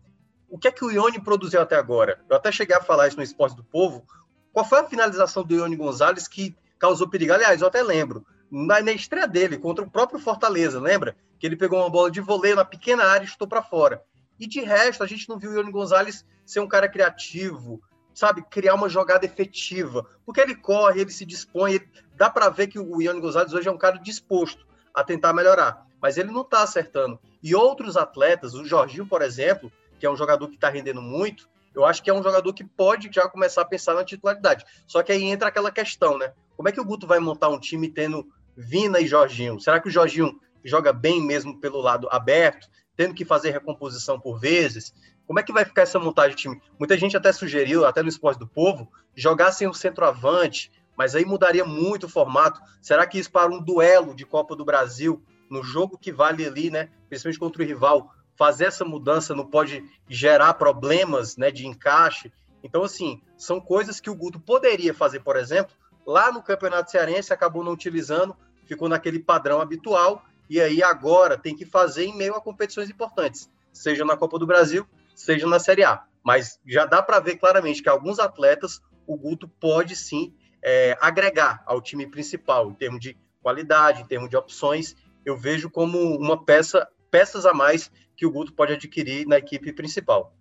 o 0.48 0.58
que 0.58 0.66
é 0.66 0.72
que 0.72 0.84
o 0.84 0.90
Ione 0.90 1.20
produziu 1.20 1.60
até 1.60 1.76
agora? 1.76 2.20
Eu 2.28 2.36
até 2.36 2.50
cheguei 2.50 2.74
a 2.74 2.82
falar 2.82 3.06
isso 3.06 3.16
no 3.16 3.22
Esporte 3.22 3.54
do 3.54 3.62
Povo. 3.62 4.04
Qual 4.52 4.64
foi 4.64 4.80
a 4.80 4.84
finalização 4.84 5.44
do 5.44 5.54
Ione 5.54 5.76
Gonzalez 5.76 6.26
que 6.26 6.56
causou 6.78 7.08
perigo. 7.08 7.32
Aliás, 7.32 7.60
eu 7.60 7.66
até 7.66 7.82
lembro, 7.82 8.24
na, 8.50 8.80
na 8.80 8.92
estreia 8.92 9.26
dele 9.26 9.58
contra 9.58 9.84
o 9.84 9.90
próprio 9.90 10.20
Fortaleza, 10.20 10.80
lembra? 10.80 11.16
Que 11.38 11.46
ele 11.46 11.56
pegou 11.56 11.80
uma 11.80 11.90
bola 11.90 12.10
de 12.10 12.20
voleio 12.20 12.56
na 12.56 12.64
pequena 12.64 13.04
área 13.04 13.24
e 13.24 13.28
chutou 13.28 13.48
para 13.48 13.62
fora. 13.62 14.02
E 14.38 14.46
de 14.46 14.60
resto, 14.60 15.02
a 15.02 15.06
gente 15.06 15.28
não 15.28 15.38
viu 15.38 15.50
o 15.50 15.54
Ione 15.54 15.72
Gonzalez 15.72 16.24
ser 16.46 16.60
um 16.60 16.68
cara 16.68 16.88
criativo, 16.88 17.82
sabe? 18.18 18.42
Criar 18.42 18.74
uma 18.74 18.88
jogada 18.88 19.24
efetiva. 19.24 20.04
Porque 20.26 20.40
ele 20.40 20.56
corre, 20.56 21.00
ele 21.00 21.10
se 21.10 21.24
dispõe. 21.24 21.74
Ele... 21.74 21.88
Dá 22.16 22.28
para 22.28 22.48
ver 22.48 22.66
que 22.66 22.76
o 22.76 23.00
Ione 23.00 23.20
Gonzalez 23.20 23.52
hoje 23.52 23.68
é 23.68 23.70
um 23.70 23.78
cara 23.78 23.96
disposto 23.96 24.66
a 24.92 25.04
tentar 25.04 25.32
melhorar. 25.32 25.86
Mas 26.02 26.18
ele 26.18 26.32
não 26.32 26.40
está 26.40 26.64
acertando. 26.64 27.20
E 27.40 27.54
outros 27.54 27.96
atletas, 27.96 28.54
o 28.54 28.64
Jorginho, 28.64 29.06
por 29.06 29.22
exemplo, 29.22 29.70
que 30.00 30.04
é 30.04 30.10
um 30.10 30.16
jogador 30.16 30.48
que 30.48 30.56
está 30.56 30.68
rendendo 30.68 31.00
muito, 31.00 31.48
eu 31.72 31.84
acho 31.84 32.02
que 32.02 32.10
é 32.10 32.12
um 32.12 32.22
jogador 32.22 32.52
que 32.52 32.64
pode 32.64 33.08
já 33.12 33.28
começar 33.28 33.62
a 33.62 33.64
pensar 33.64 33.94
na 33.94 34.04
titularidade. 34.04 34.64
Só 34.84 35.00
que 35.00 35.12
aí 35.12 35.22
entra 35.22 35.46
aquela 35.46 35.70
questão, 35.70 36.18
né? 36.18 36.32
Como 36.56 36.68
é 36.68 36.72
que 36.72 36.80
o 36.80 36.84
Guto 36.84 37.06
vai 37.06 37.20
montar 37.20 37.48
um 37.50 37.60
time 37.60 37.88
tendo 37.88 38.26
Vina 38.56 38.98
e 38.98 39.06
Jorginho? 39.06 39.60
Será 39.60 39.78
que 39.78 39.86
o 39.86 39.92
Jorginho 39.92 40.40
joga 40.68 40.92
bem 40.92 41.20
mesmo 41.20 41.58
pelo 41.60 41.80
lado 41.80 42.08
aberto, 42.10 42.68
tendo 42.96 43.14
que 43.14 43.24
fazer 43.24 43.50
recomposição 43.50 44.20
por 44.20 44.38
vezes? 44.38 44.94
Como 45.26 45.40
é 45.40 45.42
que 45.42 45.52
vai 45.52 45.64
ficar 45.64 45.82
essa 45.82 45.98
montagem 45.98 46.36
de 46.36 46.42
time? 46.42 46.62
Muita 46.78 46.96
gente 46.96 47.16
até 47.16 47.32
sugeriu, 47.32 47.84
até 47.84 48.02
no 48.02 48.08
Esporte 48.08 48.38
do 48.38 48.46
Povo, 48.46 48.90
jogar 49.14 49.52
sem 49.52 49.68
o 49.68 49.74
centroavante, 49.74 50.70
mas 50.96 51.14
aí 51.14 51.24
mudaria 51.24 51.64
muito 51.64 52.04
o 52.04 52.08
formato. 52.08 52.60
Será 52.80 53.06
que 53.06 53.18
isso 53.18 53.30
para 53.30 53.52
um 53.52 53.62
duelo 53.62 54.14
de 54.14 54.24
Copa 54.24 54.54
do 54.54 54.64
Brasil, 54.64 55.22
no 55.50 55.62
jogo 55.62 55.98
que 55.98 56.12
vale 56.12 56.46
ali, 56.46 56.70
né, 56.70 56.90
principalmente 57.08 57.38
contra 57.38 57.62
o 57.62 57.66
rival, 57.66 58.12
fazer 58.36 58.66
essa 58.66 58.84
mudança 58.84 59.34
não 59.34 59.46
pode 59.46 59.84
gerar 60.08 60.54
problemas 60.54 61.36
né, 61.36 61.50
de 61.50 61.66
encaixe? 61.66 62.32
Então, 62.62 62.82
assim, 62.82 63.20
são 63.36 63.60
coisas 63.60 64.00
que 64.00 64.10
o 64.10 64.14
Guto 64.14 64.40
poderia 64.40 64.92
fazer, 64.92 65.20
por 65.20 65.36
exemplo, 65.36 65.74
Lá 66.08 66.32
no 66.32 66.42
Campeonato 66.42 66.90
Cearense 66.90 67.34
acabou 67.34 67.62
não 67.62 67.72
utilizando, 67.72 68.34
ficou 68.64 68.88
naquele 68.88 69.18
padrão 69.18 69.60
habitual, 69.60 70.24
e 70.48 70.60
aí 70.60 70.82
agora 70.82 71.36
tem 71.36 71.54
que 71.54 71.64
fazer 71.64 72.04
em 72.04 72.16
meio 72.16 72.34
a 72.34 72.40
competições 72.40 72.90
importantes, 72.90 73.50
seja 73.72 74.04
na 74.04 74.16
Copa 74.16 74.38
do 74.38 74.46
Brasil, 74.46 74.86
seja 75.14 75.46
na 75.46 75.58
Série 75.58 75.84
A. 75.84 76.04
Mas 76.22 76.60
já 76.66 76.86
dá 76.86 77.02
para 77.02 77.20
ver 77.20 77.36
claramente 77.36 77.82
que 77.82 77.88
alguns 77.88 78.18
atletas 78.18 78.80
o 79.06 79.16
Guto 79.16 79.48
pode 79.48 79.96
sim 79.96 80.34
é, 80.62 80.96
agregar 81.00 81.62
ao 81.66 81.80
time 81.80 82.06
principal, 82.06 82.70
em 82.70 82.74
termos 82.74 83.00
de 83.00 83.16
qualidade, 83.42 84.02
em 84.02 84.06
termos 84.06 84.28
de 84.28 84.36
opções. 84.36 84.94
Eu 85.24 85.36
vejo 85.36 85.70
como 85.70 85.98
uma 86.16 86.44
peça, 86.44 86.86
peças 87.10 87.46
a 87.46 87.54
mais 87.54 87.90
que 88.16 88.26
o 88.26 88.30
Guto 88.30 88.52
pode 88.52 88.72
adquirir 88.72 89.26
na 89.26 89.38
equipe 89.38 89.72
principal. 89.72 90.34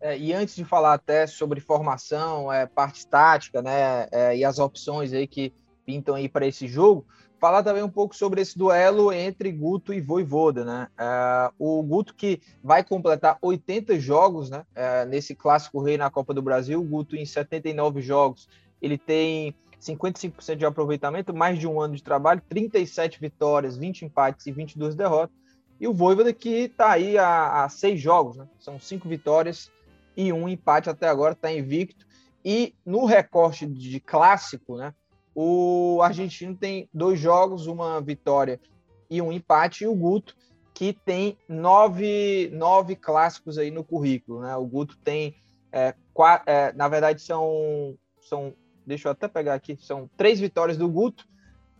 É, 0.00 0.16
e 0.16 0.32
antes 0.32 0.54
de 0.54 0.64
falar 0.64 0.94
até 0.94 1.26
sobre 1.26 1.60
formação, 1.60 2.52
é, 2.52 2.66
parte 2.66 3.06
tática, 3.06 3.60
né, 3.60 4.08
é, 4.12 4.36
e 4.36 4.44
as 4.44 4.58
opções 4.58 5.12
aí 5.12 5.26
que 5.26 5.52
pintam 5.84 6.14
aí 6.14 6.28
para 6.28 6.46
esse 6.46 6.68
jogo, 6.68 7.06
falar 7.38 7.62
também 7.62 7.82
um 7.82 7.88
pouco 7.88 8.14
sobre 8.16 8.40
esse 8.40 8.58
duelo 8.58 9.12
entre 9.12 9.50
Guto 9.52 9.94
e 9.94 10.00
Voivoda, 10.00 10.64
né? 10.64 10.88
É, 10.98 11.50
o 11.58 11.82
Guto 11.82 12.14
que 12.14 12.40
vai 12.62 12.82
completar 12.82 13.38
80 13.40 13.98
jogos, 13.98 14.50
né, 14.50 14.64
é, 14.74 15.04
nesse 15.04 15.34
clássico 15.34 15.82
rei 15.82 15.96
na 15.96 16.10
Copa 16.10 16.34
do 16.34 16.42
Brasil, 16.42 16.80
o 16.80 16.84
Guto 16.84 17.16
em 17.16 17.24
79 17.24 18.02
jogos, 18.02 18.48
ele 18.82 18.98
tem 18.98 19.54
55% 19.80 20.56
de 20.56 20.66
aproveitamento, 20.66 21.34
mais 21.34 21.58
de 21.58 21.66
um 21.66 21.80
ano 21.80 21.94
de 21.94 22.02
trabalho, 22.02 22.42
37 22.48 23.20
vitórias, 23.20 23.76
20 23.76 24.06
empates 24.06 24.46
e 24.46 24.52
22 24.52 24.94
derrotas. 24.94 25.36
E 25.80 25.86
o 25.86 25.94
Voivoda 25.94 26.32
que 26.32 26.50
está 26.64 26.90
aí 26.90 27.16
há, 27.16 27.64
há 27.64 27.68
seis 27.68 28.00
jogos, 28.00 28.36
né? 28.36 28.48
São 28.58 28.80
cinco 28.80 29.08
vitórias 29.08 29.70
e 30.16 30.32
um 30.32 30.48
empate 30.48 30.90
até 30.90 31.08
agora, 31.08 31.34
está 31.34 31.52
invicto. 31.52 32.04
E 32.44 32.74
no 32.84 33.04
recorte 33.04 33.66
de 33.66 34.00
clássico, 34.00 34.76
né, 34.76 34.92
o 35.40 36.02
argentino 36.02 36.56
tem 36.56 36.88
dois 36.92 37.20
jogos, 37.20 37.68
uma 37.68 38.00
vitória 38.00 38.60
e 39.08 39.22
um 39.22 39.30
empate, 39.30 39.84
e 39.84 39.86
o 39.86 39.94
Guto, 39.94 40.34
que 40.74 40.92
tem 40.92 41.38
nove, 41.48 42.50
nove 42.52 42.96
clássicos 42.96 43.56
aí 43.56 43.70
no 43.70 43.84
currículo. 43.84 44.40
Né? 44.40 44.56
O 44.56 44.66
Guto 44.66 44.98
tem, 44.98 45.36
é, 45.70 45.94
quatro, 46.12 46.50
é, 46.50 46.72
na 46.72 46.88
verdade, 46.88 47.22
são, 47.22 47.96
são, 48.20 48.52
deixa 48.84 49.06
eu 49.06 49.12
até 49.12 49.28
pegar 49.28 49.54
aqui, 49.54 49.78
são 49.80 50.10
três 50.16 50.40
vitórias 50.40 50.76
do 50.76 50.88
Guto, 50.88 51.24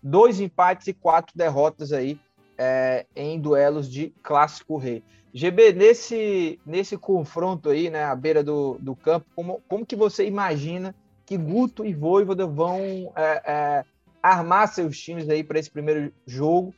dois 0.00 0.40
empates 0.40 0.86
e 0.86 0.94
quatro 0.94 1.36
derrotas 1.36 1.92
aí 1.92 2.16
é, 2.56 3.06
em 3.16 3.40
duelos 3.40 3.90
de 3.90 4.10
clássico 4.22 4.76
rei. 4.76 5.02
GB, 5.34 5.72
nesse, 5.72 6.60
nesse 6.64 6.96
confronto 6.96 7.70
aí, 7.70 7.90
né, 7.90 8.04
à 8.04 8.14
beira 8.14 8.44
do, 8.44 8.78
do 8.78 8.94
campo, 8.94 9.26
como, 9.34 9.60
como 9.66 9.84
que 9.84 9.96
você 9.96 10.24
imagina 10.24 10.94
que 11.28 11.36
Guto 11.36 11.84
e 11.84 11.92
Voivoda 11.92 12.46
vão 12.46 13.12
é, 13.14 13.42
é, 13.44 13.84
armar 14.22 14.66
seus 14.66 14.98
times 14.98 15.28
aí 15.28 15.44
para 15.44 15.58
esse 15.58 15.70
primeiro 15.70 16.10
jogo? 16.26 16.74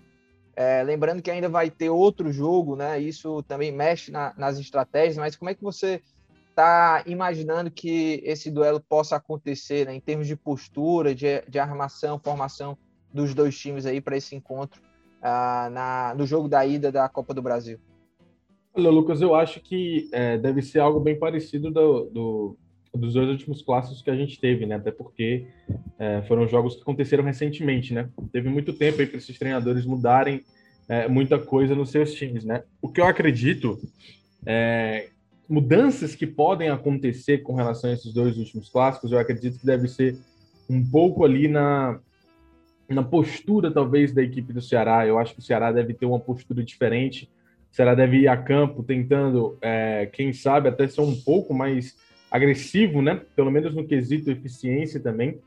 É, 0.56 0.82
lembrando 0.82 1.22
que 1.22 1.30
ainda 1.30 1.48
vai 1.48 1.70
ter 1.70 1.88
outro 1.88 2.32
jogo, 2.32 2.74
né? 2.74 2.98
Isso 2.98 3.44
também 3.44 3.70
mexe 3.70 4.10
na, 4.10 4.34
nas 4.36 4.58
estratégias, 4.58 5.16
mas 5.16 5.36
como 5.36 5.50
é 5.50 5.54
que 5.54 5.62
você 5.62 6.02
está 6.48 7.04
imaginando 7.06 7.70
que 7.70 8.20
esse 8.24 8.50
duelo 8.50 8.80
possa 8.80 9.14
acontecer 9.14 9.86
né, 9.86 9.94
em 9.94 10.00
termos 10.00 10.26
de 10.26 10.34
postura, 10.34 11.14
de, 11.14 11.42
de 11.48 11.58
armação, 11.60 12.18
formação 12.18 12.76
dos 13.14 13.32
dois 13.32 13.56
times 13.56 13.86
aí 13.86 14.00
para 14.00 14.16
esse 14.16 14.34
encontro 14.34 14.82
uh, 15.20 15.70
na, 15.70 16.12
no 16.18 16.26
jogo 16.26 16.48
da 16.48 16.66
ida 16.66 16.90
da 16.90 17.08
Copa 17.08 17.32
do 17.32 17.40
Brasil? 17.40 17.78
Olha, 18.74 18.90
Lucas, 18.90 19.22
eu 19.22 19.32
acho 19.32 19.60
que 19.60 20.10
é, 20.12 20.36
deve 20.36 20.60
ser 20.60 20.80
algo 20.80 20.98
bem 20.98 21.16
parecido 21.16 21.70
do, 21.70 22.04
do, 22.10 22.58
dos 22.94 23.14
dois 23.14 23.28
últimos 23.28 23.62
clássicos 23.62 24.02
que 24.02 24.10
a 24.10 24.16
gente 24.16 24.40
teve, 24.40 24.66
né? 24.66 24.76
Até 24.76 24.90
porque 24.90 25.46
é, 25.98 26.22
foram 26.22 26.46
jogos 26.48 26.76
que 26.76 26.82
aconteceram 26.82 27.24
recentemente, 27.24 27.94
né? 27.94 28.08
Teve 28.32 28.48
muito 28.48 28.72
tempo 28.72 29.00
aí 29.00 29.06
para 29.06 29.18
esses 29.18 29.38
treinadores 29.38 29.86
mudarem 29.86 30.42
é, 30.88 31.08
muita 31.08 31.38
coisa 31.38 31.74
nos 31.74 31.90
seus 31.90 32.12
times, 32.14 32.44
né? 32.44 32.64
O 32.82 32.88
que 32.88 33.00
eu 33.00 33.06
acredito 33.06 33.78
é 34.44 35.08
mudanças 35.48 36.14
que 36.14 36.28
podem 36.28 36.68
acontecer 36.68 37.38
com 37.38 37.54
relação 37.54 37.90
a 37.90 37.92
esses 37.92 38.12
dois 38.12 38.38
últimos 38.38 38.68
clássicos, 38.68 39.10
eu 39.10 39.18
acredito 39.18 39.58
que 39.58 39.66
deve 39.66 39.88
ser 39.88 40.16
um 40.68 40.88
pouco 40.88 41.24
ali 41.24 41.48
na, 41.48 41.98
na 42.88 43.02
postura, 43.02 43.68
talvez, 43.68 44.12
da 44.12 44.22
equipe 44.22 44.52
do 44.52 44.62
Ceará. 44.62 45.04
Eu 45.04 45.18
acho 45.18 45.34
que 45.34 45.40
o 45.40 45.42
Ceará 45.42 45.72
deve 45.72 45.92
ter 45.92 46.06
uma 46.06 46.20
postura 46.20 46.62
diferente. 46.62 47.28
O 47.72 47.74
Ceará 47.74 47.96
deve 47.96 48.18
ir 48.18 48.28
a 48.28 48.36
campo 48.36 48.84
tentando, 48.84 49.58
é, 49.60 50.06
quem 50.12 50.32
sabe, 50.32 50.68
até 50.68 50.86
ser 50.86 51.00
um 51.00 51.20
pouco 51.20 51.52
mais 51.52 51.96
agressivo, 52.30 53.02
né? 53.02 53.20
Pelo 53.34 53.50
menos 53.50 53.74
no 53.74 53.86
quesito 53.86 54.30
eficiência 54.30 55.00
também. 55.00 55.38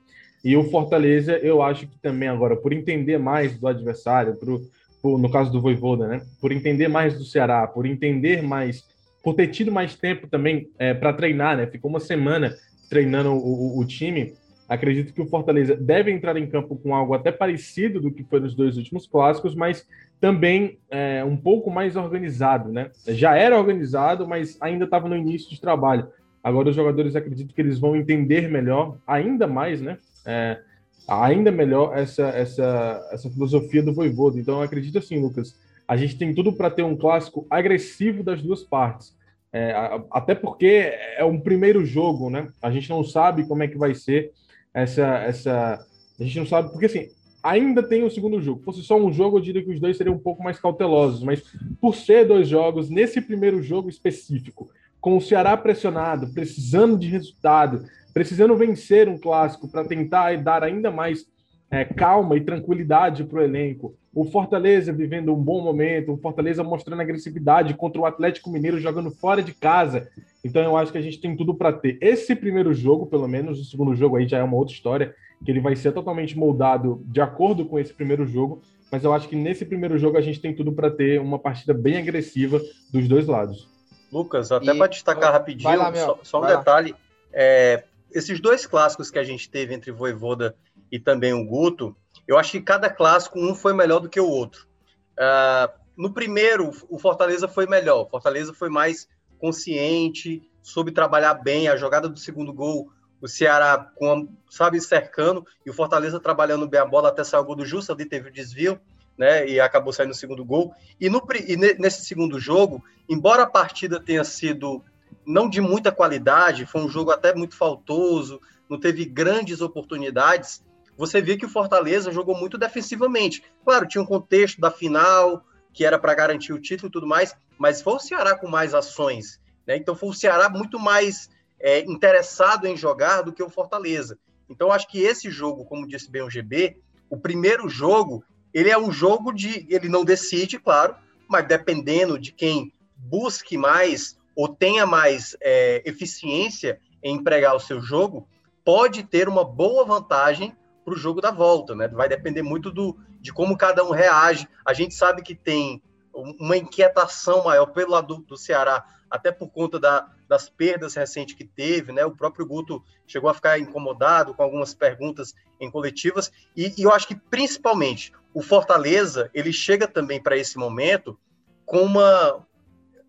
E 0.44 0.58
o 0.58 0.70
Fortaleza, 0.70 1.38
eu 1.38 1.62
acho 1.62 1.88
que 1.88 1.98
também 2.00 2.28
agora, 2.28 2.56
por 2.56 2.74
entender 2.74 3.18
mais 3.18 3.58
do 3.58 3.68
adversário, 3.68 4.36
por, 4.36 4.62
por, 5.02 5.18
no 5.18 5.32
caso 5.32 5.52
do 5.52 5.62
Voivoda, 5.62 6.08
né? 6.08 6.22
Por 6.42 6.52
entender 6.52 6.90
mais 6.90 7.18
do 7.18 7.24
Ceará, 7.24 7.66
por 7.66 7.86
entender 7.86 8.44
mais 8.44 8.84
por 9.24 9.34
ter 9.34 9.48
tido 9.48 9.72
mais 9.72 9.96
tempo 9.96 10.28
também 10.28 10.70
é, 10.78 10.94
para 10.94 11.14
treinar, 11.14 11.56
né? 11.56 11.66
Ficou 11.66 11.90
uma 11.90 12.02
semana 12.02 12.54
treinando 12.90 13.32
o, 13.32 13.78
o, 13.78 13.80
o, 13.80 13.86
time. 13.86 14.34
Acredito 14.68 15.14
que 15.14 15.22
o 15.22 15.30
Fortaleza 15.30 15.78
deve 15.78 16.12
entrar 16.12 16.36
em 16.36 16.46
campo 16.46 16.76
com 16.76 16.94
algo 16.94 17.14
até 17.14 17.32
parecido 17.32 18.02
do 18.02 18.12
que 18.12 18.24
foi 18.24 18.42
nos 18.42 18.54
dois 18.54 18.76
últimos 18.76 19.08
clássicos, 19.08 19.56
mas 19.56 19.88
também 20.20 20.78
é, 20.92 21.24
um 21.24 21.38
pouco 21.38 21.72
mais 21.72 21.96
organizado, 21.96 22.70
né? 22.70 22.92
Já 23.08 23.36
era 23.36 23.58
organizado, 23.58 24.28
mas 24.28 24.58
ainda 24.62 24.84
estava 24.84 25.08
no 25.08 25.16
início 25.16 25.50
de 25.50 25.62
trabalho. 25.62 26.08
Agora 26.44 26.70
os 26.70 26.76
jogadores 26.76 27.16
acredito 27.16 27.54
que 27.54 27.62
eles 27.62 27.80
vão 27.80 27.96
entender 27.96 28.50
melhor, 28.50 28.98
ainda 29.08 29.48
mais, 29.48 29.82
né? 29.82 29.98
É, 30.26 30.60
ainda 31.08 31.52
melhor 31.52 31.98
essa, 31.98 32.28
essa, 32.28 33.10
essa 33.12 33.30
filosofia 33.30 33.82
do 33.82 33.94
Voivodo. 33.94 34.38
Então 34.38 34.62
acredito 34.62 34.98
assim, 34.98 35.20
Lucas, 35.20 35.58
a 35.88 35.96
gente 35.96 36.18
tem 36.18 36.34
tudo 36.34 36.52
para 36.52 36.70
ter 36.70 36.84
um 36.84 36.98
clássico 36.98 37.48
agressivo 37.50 38.24
das 38.24 38.42
duas 38.42 38.62
partes. 38.62 39.16
É, 39.52 39.74
até 40.12 40.34
porque 40.34 40.92
é 41.16 41.24
um 41.24 41.40
primeiro 41.40 41.86
jogo, 41.86 42.30
né? 42.30 42.48
A 42.62 42.72
gente 42.72 42.90
não 42.90 43.04
sabe 43.04 43.48
como 43.48 43.64
é 43.64 43.68
que 43.68 43.78
vai 43.78 43.94
ser 43.94 44.32
essa, 44.74 45.06
essa. 45.20 45.86
A 46.20 46.24
gente 46.24 46.40
não 46.40 46.46
sabe, 46.46 46.72
porque 46.72 46.88
assim, 46.88 47.10
ainda 47.44 47.84
tem 47.84 48.04
o 48.04 48.10
segundo 48.10 48.42
jogo. 48.42 48.60
Se 48.60 48.66
fosse 48.66 48.84
só 48.84 48.98
um 48.98 49.14
jogo, 49.14 49.38
eu 49.38 49.42
diria 49.42 49.64
que 49.64 49.72
os 49.72 49.80
dois 49.80 49.96
seriam 49.96 50.16
um 50.16 50.20
pouco 50.20 50.44
mais 50.44 50.60
cautelosos, 50.60 51.24
mas 51.24 51.44
por 51.80 51.96
ser 51.96 52.26
dois 52.26 52.48
jogos, 52.48 52.90
nesse 52.90 53.22
primeiro 53.22 53.62
jogo 53.62 53.90
específico, 53.90 54.72
com 55.04 55.18
o 55.18 55.22
Ceará 55.22 55.58
pressionado, 55.58 56.30
precisando 56.30 56.98
de 56.98 57.10
resultado, 57.10 57.84
precisando 58.14 58.56
vencer 58.56 59.10
um 59.10 59.18
clássico 59.18 59.68
para 59.68 59.84
tentar 59.84 60.38
dar 60.38 60.64
ainda 60.64 60.90
mais 60.90 61.26
é, 61.70 61.84
calma 61.84 62.38
e 62.38 62.42
tranquilidade 62.42 63.26
para 63.26 63.40
o 63.40 63.42
elenco. 63.42 63.94
O 64.16 64.24
Fortaleza 64.24 64.94
vivendo 64.94 65.34
um 65.34 65.44
bom 65.44 65.62
momento, 65.62 66.14
o 66.14 66.18
Fortaleza 66.18 66.64
mostrando 66.64 67.02
agressividade 67.02 67.74
contra 67.74 68.00
o 68.00 68.06
Atlético 68.06 68.50
Mineiro 68.50 68.80
jogando 68.80 69.12
fora 69.12 69.44
de 69.44 69.54
casa. 69.54 70.08
Então 70.42 70.62
eu 70.62 70.78
acho 70.78 70.94
que 70.94 70.98
a 70.98 71.02
gente 71.02 71.20
tem 71.20 71.36
tudo 71.36 71.54
para 71.54 71.74
ter 71.74 71.98
esse 72.00 72.34
primeiro 72.34 72.74
jogo, 72.74 73.06
pelo 73.06 73.28
menos. 73.28 73.60
O 73.60 73.66
segundo 73.66 73.94
jogo 73.98 74.16
aí 74.16 74.26
já 74.26 74.38
é 74.38 74.44
uma 74.44 74.56
outra 74.56 74.74
história, 74.74 75.14
que 75.44 75.52
ele 75.52 75.60
vai 75.60 75.76
ser 75.76 75.92
totalmente 75.92 76.38
moldado 76.38 77.04
de 77.08 77.20
acordo 77.20 77.66
com 77.66 77.78
esse 77.78 77.94
primeiro 77.94 78.26
jogo. 78.26 78.62
Mas 78.90 79.04
eu 79.04 79.12
acho 79.12 79.28
que 79.28 79.36
nesse 79.36 79.66
primeiro 79.66 79.98
jogo 79.98 80.18
a 80.18 80.22
gente 80.22 80.40
tem 80.40 80.56
tudo 80.56 80.72
para 80.72 80.90
ter 80.90 81.20
uma 81.20 81.38
partida 81.38 81.74
bem 81.74 81.98
agressiva 81.98 82.62
dos 82.90 83.06
dois 83.10 83.28
lados. 83.28 83.73
Lucas, 84.14 84.52
até 84.52 84.74
para 84.76 84.88
destacar 84.88 85.34
rapidinho, 85.34 85.76
lá, 85.76 85.94
só, 85.96 86.20
só, 86.22 86.44
um 86.44 86.46
detalhe: 86.46 86.96
é, 87.32 87.84
esses 88.12 88.40
dois 88.40 88.68
clássicos 88.68 89.10
que 89.10 89.18
a 89.18 89.24
gente 89.24 89.50
teve 89.50 89.74
entre 89.74 89.92
Voivoda 89.92 90.56
e 90.92 91.00
também 91.00 91.34
o 91.34 91.44
Guto, 91.44 91.96
eu 92.28 92.38
acho 92.38 92.52
que 92.52 92.62
cada 92.62 92.90
clássico 92.90 93.40
um 93.40 93.56
foi 93.56 93.74
melhor 93.74 94.00
do 94.00 94.08
que 94.08 94.20
o 94.20 94.30
outro. 94.30 94.68
Uh, 95.14 95.74
no 95.98 96.14
primeiro, 96.14 96.72
o 96.90 97.00
Fortaleza 97.00 97.48
foi 97.48 97.66
melhor. 97.66 98.04
O 98.04 98.10
Fortaleza 98.10 98.54
foi 98.54 98.70
mais 98.70 99.08
consciente, 99.40 100.48
soube 100.62 100.92
trabalhar 100.92 101.34
bem. 101.34 101.68
A 101.68 101.76
jogada 101.76 102.08
do 102.08 102.20
segundo 102.20 102.54
gol, 102.54 102.92
o 103.20 103.28
Ceará, 103.28 103.92
com, 103.96 104.28
sabe, 104.50 104.80
cercando, 104.80 105.46
e 105.66 105.70
o 105.70 105.74
Fortaleza 105.74 106.20
trabalhando 106.20 106.68
bem 106.68 106.80
a 106.80 106.86
bola 106.86 107.10
até 107.10 107.24
sair 107.24 107.42
o 107.42 107.44
gol 107.44 107.56
do 107.56 107.66
Justo, 107.66 107.92
ali 107.92 108.06
teve 108.06 108.30
o 108.30 108.32
desvio, 108.32 108.80
né? 109.18 109.48
E 109.48 109.60
acabou 109.60 109.94
saindo 109.94 110.12
o 110.12 110.16
segundo 110.16 110.44
gol. 110.44 110.74
E, 111.00 111.10
no, 111.10 111.22
e 111.48 111.56
nesse 111.56 112.06
segundo 112.06 112.40
jogo, 112.40 112.84
embora 113.08 113.44
a 113.44 113.50
partida 113.50 114.00
tenha 114.00 114.24
sido 114.24 114.84
não 115.26 115.50
de 115.50 115.62
muita 115.62 115.92
qualidade, 115.92 116.66
foi 116.66 116.82
um 116.82 116.90
jogo 116.90 117.12
até 117.12 117.34
muito 117.34 117.56
faltoso, 117.56 118.42
não 118.70 118.80
teve 118.80 119.06
grandes 119.06 119.62
oportunidades 119.62 120.62
você 120.98 121.22
vê 121.22 121.38
que 121.38 121.46
o 121.46 121.50
Fortaleza 121.50 122.12
jogou 122.12 122.38
muito 122.38 122.58
defensivamente. 122.58 123.44
Claro, 123.66 123.88
tinha 123.88 124.02
um 124.02 124.06
contexto 124.06 124.62
da 124.62 124.70
final, 124.70 125.44
que 125.74 125.86
era 125.86 125.98
para 125.98 126.14
garantir 126.14 126.54
o 126.54 126.60
título 126.60 126.90
e 126.90 126.92
tudo 126.92 127.08
mais, 127.08 127.36
mas 127.58 127.82
foi 127.82 127.94
o 127.94 128.00
Ceará 128.00 128.38
com 128.38 128.48
mais 128.48 128.74
ações. 128.74 129.40
Né? 129.66 129.78
Então 129.78 129.96
foi 129.96 130.10
o 130.10 130.14
Ceará 130.14 130.50
muito 130.50 130.80
mais 130.80 131.30
é, 131.60 131.80
interessado 131.80 132.66
em 132.66 132.78
jogar 132.78 133.22
do 133.22 133.34
que 133.34 133.44
o 133.44 133.50
Fortaleza. 133.50 134.18
Então 134.50 134.72
acho 134.72 134.88
que 134.88 135.02
esse 135.02 135.32
jogo, 135.32 135.66
como 135.66 135.88
disse 135.88 136.12
bem 136.12 136.22
o 136.22 136.30
GB, 136.30 136.78
o 137.10 137.18
primeiro 137.18 137.68
jogo, 137.68 138.24
ele 138.54 138.70
é 138.70 138.78
um 138.78 138.92
jogo 138.92 139.32
de. 139.32 139.66
Ele 139.70 139.90
não 139.90 140.06
decide, 140.06 140.60
claro, 140.60 140.96
mas 141.28 141.48
dependendo 141.48 142.20
de 142.20 142.32
quem 142.32 142.72
busque 142.96 143.58
mais 143.58 144.18
ou 144.36 144.48
tenha 144.48 144.86
mais 144.86 145.36
é, 145.42 145.82
eficiência 145.86 146.80
em 147.02 147.16
empregar 147.16 147.56
o 147.56 147.60
seu 147.60 147.82
jogo, 147.82 148.28
pode 148.64 149.04
ter 149.04 149.28
uma 149.28 149.44
boa 149.44 149.86
vantagem 149.86 150.56
para 150.84 150.94
o 150.94 150.98
jogo 150.98 151.22
da 151.22 151.32
volta, 151.32 151.76
né? 151.76 151.88
Vai 151.88 152.10
depender 152.10 152.42
muito 152.42 152.72
do, 152.72 152.98
de 153.20 153.32
como 153.32 153.58
cada 153.58 153.84
um 153.84 153.92
reage. 153.92 154.48
A 154.66 154.74
gente 154.74 154.94
sabe 154.94 155.22
que 155.22 155.36
tem 155.36 155.82
uma 156.14 156.58
inquietação 156.58 157.44
maior 157.46 157.68
pelo 157.68 157.92
lado 157.92 158.18
do, 158.18 158.22
do 158.24 158.38
Ceará, 158.38 158.86
até 159.10 159.32
por 159.32 159.50
conta 159.50 159.80
da, 159.80 160.08
das 160.28 160.50
perdas 160.50 160.96
recentes 160.96 161.36
que 161.36 161.44
teve, 161.44 161.92
né? 161.92 162.06
O 162.06 162.16
próprio 162.16 162.46
Guto 162.46 162.84
chegou 163.08 163.30
a 163.30 163.34
ficar 163.34 163.60
incomodado 163.60 164.34
com 164.34 164.44
algumas 164.44 164.74
perguntas 164.74 165.34
em 165.60 165.70
coletivas, 165.70 166.32
e, 166.56 166.74
e 166.78 166.84
eu 166.84 166.92
acho 166.92 167.08
que 167.08 167.16
principalmente 167.16 168.12
o 168.34 168.42
Fortaleza 168.42 169.30
ele 169.34 169.54
chega 169.54 169.88
também 169.88 170.22
para 170.22 170.38
esse 170.38 170.58
momento 170.58 171.18
com 171.66 171.82
uma 171.82 172.46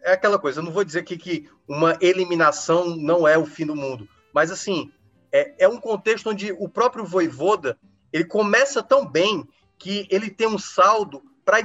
é 0.03 0.13
aquela 0.13 0.39
coisa. 0.39 0.61
Eu 0.61 0.65
não 0.65 0.73
vou 0.73 0.85
dizer 0.85 1.03
que, 1.03 1.17
que 1.17 1.49
uma 1.67 1.97
eliminação 2.01 2.95
não 2.95 3.27
é 3.27 3.39
o 3.39 3.47
fim 3.47 3.65
do 3.65 3.75
mundo, 3.75 4.07
mas 4.33 4.51
assim 4.51 4.93
é, 5.33 5.65
é 5.65 5.69
um 5.69 5.81
contexto 5.81 6.31
onde 6.31 6.53
o 6.53 6.69
próprio 6.69 7.05
Voivoda 7.05 7.79
ele 8.13 8.25
começa 8.25 8.83
tão 8.83 9.05
bem 9.05 9.49
que 9.79 10.07
ele 10.11 10.31
tem 10.31 10.47
um 10.47 10.59
saldo 10.59 11.23
para 11.45 11.59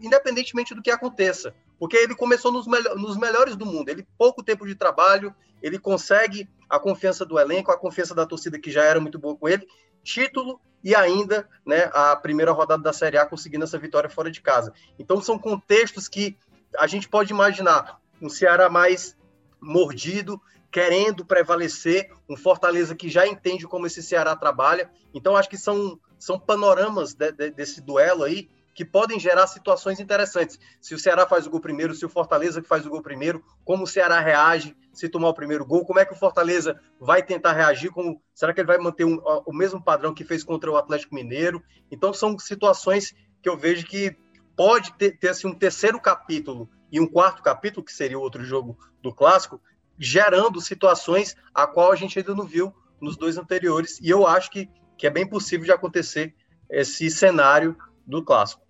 independentemente 0.00 0.74
do 0.74 0.80
que 0.80 0.90
aconteça, 0.90 1.54
porque 1.80 1.96
ele 1.96 2.14
começou 2.14 2.52
nos, 2.52 2.66
nos 2.66 3.16
melhores 3.16 3.56
do 3.56 3.64
mundo. 3.64 3.88
Ele 3.88 4.06
pouco 4.18 4.42
tempo 4.42 4.66
de 4.66 4.74
trabalho, 4.74 5.34
ele 5.62 5.78
consegue 5.78 6.46
a 6.68 6.78
confiança 6.78 7.24
do 7.24 7.38
elenco, 7.38 7.72
a 7.72 7.78
confiança 7.78 8.14
da 8.14 8.26
torcida 8.26 8.58
que 8.60 8.70
já 8.70 8.84
era 8.84 9.00
muito 9.00 9.18
boa 9.18 9.34
com 9.34 9.48
ele, 9.48 9.66
título 10.04 10.60
e 10.84 10.94
ainda, 10.94 11.48
né, 11.66 11.90
a 11.94 12.14
primeira 12.16 12.52
rodada 12.52 12.82
da 12.82 12.92
Série 12.92 13.16
A 13.16 13.24
conseguindo 13.24 13.64
essa 13.64 13.78
vitória 13.78 14.10
fora 14.10 14.30
de 14.30 14.42
casa. 14.42 14.74
Então 14.98 15.22
são 15.22 15.38
contextos 15.38 16.06
que 16.06 16.36
a 16.78 16.86
gente 16.86 17.08
pode 17.08 17.32
imaginar 17.32 17.98
um 18.20 18.28
Ceará 18.28 18.68
mais 18.68 19.16
mordido, 19.58 20.38
querendo 20.70 21.24
prevalecer, 21.24 22.12
um 22.28 22.36
Fortaleza 22.36 22.94
que 22.94 23.08
já 23.08 23.26
entende 23.26 23.66
como 23.66 23.86
esse 23.86 24.02
Ceará 24.02 24.36
trabalha. 24.36 24.90
Então, 25.12 25.34
acho 25.34 25.48
que 25.48 25.58
são, 25.58 25.98
são 26.18 26.38
panoramas 26.38 27.14
de, 27.14 27.32
de, 27.32 27.50
desse 27.50 27.80
duelo 27.80 28.22
aí 28.22 28.48
que 28.74 28.84
podem 28.84 29.18
gerar 29.18 29.46
situações 29.46 30.00
interessantes. 30.00 30.58
Se 30.80 30.94
o 30.94 30.98
Ceará 30.98 31.26
faz 31.26 31.46
o 31.46 31.50
gol 31.50 31.60
primeiro, 31.60 31.94
se 31.94 32.04
o 32.04 32.08
Fortaleza 32.08 32.62
que 32.62 32.68
faz 32.68 32.86
o 32.86 32.90
gol 32.90 33.02
primeiro, 33.02 33.44
como 33.64 33.84
o 33.84 33.86
Ceará 33.86 34.20
reage 34.20 34.76
se 34.92 35.08
tomar 35.08 35.28
o 35.28 35.34
primeiro 35.34 35.64
gol, 35.64 35.84
como 35.84 35.98
é 35.98 36.04
que 36.04 36.12
o 36.12 36.16
Fortaleza 36.16 36.80
vai 36.98 37.22
tentar 37.22 37.52
reagir, 37.52 37.90
como 37.90 38.20
será 38.34 38.52
que 38.52 38.60
ele 38.60 38.66
vai 38.66 38.78
manter 38.78 39.04
um, 39.04 39.20
o 39.46 39.52
mesmo 39.52 39.82
padrão 39.82 40.14
que 40.14 40.24
fez 40.24 40.44
contra 40.44 40.70
o 40.70 40.76
Atlético 40.76 41.14
Mineiro? 41.14 41.62
Então 41.90 42.12
são 42.12 42.38
situações 42.38 43.14
que 43.42 43.48
eu 43.48 43.56
vejo 43.56 43.86
que 43.86 44.16
pode 44.56 44.92
ter, 44.94 45.18
ter 45.18 45.30
assim, 45.30 45.48
um 45.48 45.54
terceiro 45.54 46.00
capítulo 46.00 46.68
e 46.92 47.00
um 47.00 47.06
quarto 47.06 47.42
capítulo, 47.42 47.84
que 47.84 47.92
seria 47.92 48.18
o 48.18 48.22
outro 48.22 48.44
jogo 48.44 48.78
do 49.02 49.14
clássico, 49.14 49.60
gerando 49.98 50.60
situações 50.60 51.36
a 51.54 51.66
qual 51.66 51.92
a 51.92 51.96
gente 51.96 52.18
ainda 52.18 52.34
não 52.34 52.44
viu 52.44 52.74
nos 53.00 53.16
dois 53.16 53.38
anteriores. 53.38 53.98
E 54.00 54.10
eu 54.10 54.26
acho 54.26 54.50
que, 54.50 54.68
que 54.98 55.06
é 55.06 55.10
bem 55.10 55.26
possível 55.26 55.64
de 55.64 55.72
acontecer 55.72 56.34
esse 56.68 57.10
cenário 57.10 57.76
do 58.10 58.22
clássico. 58.24 58.62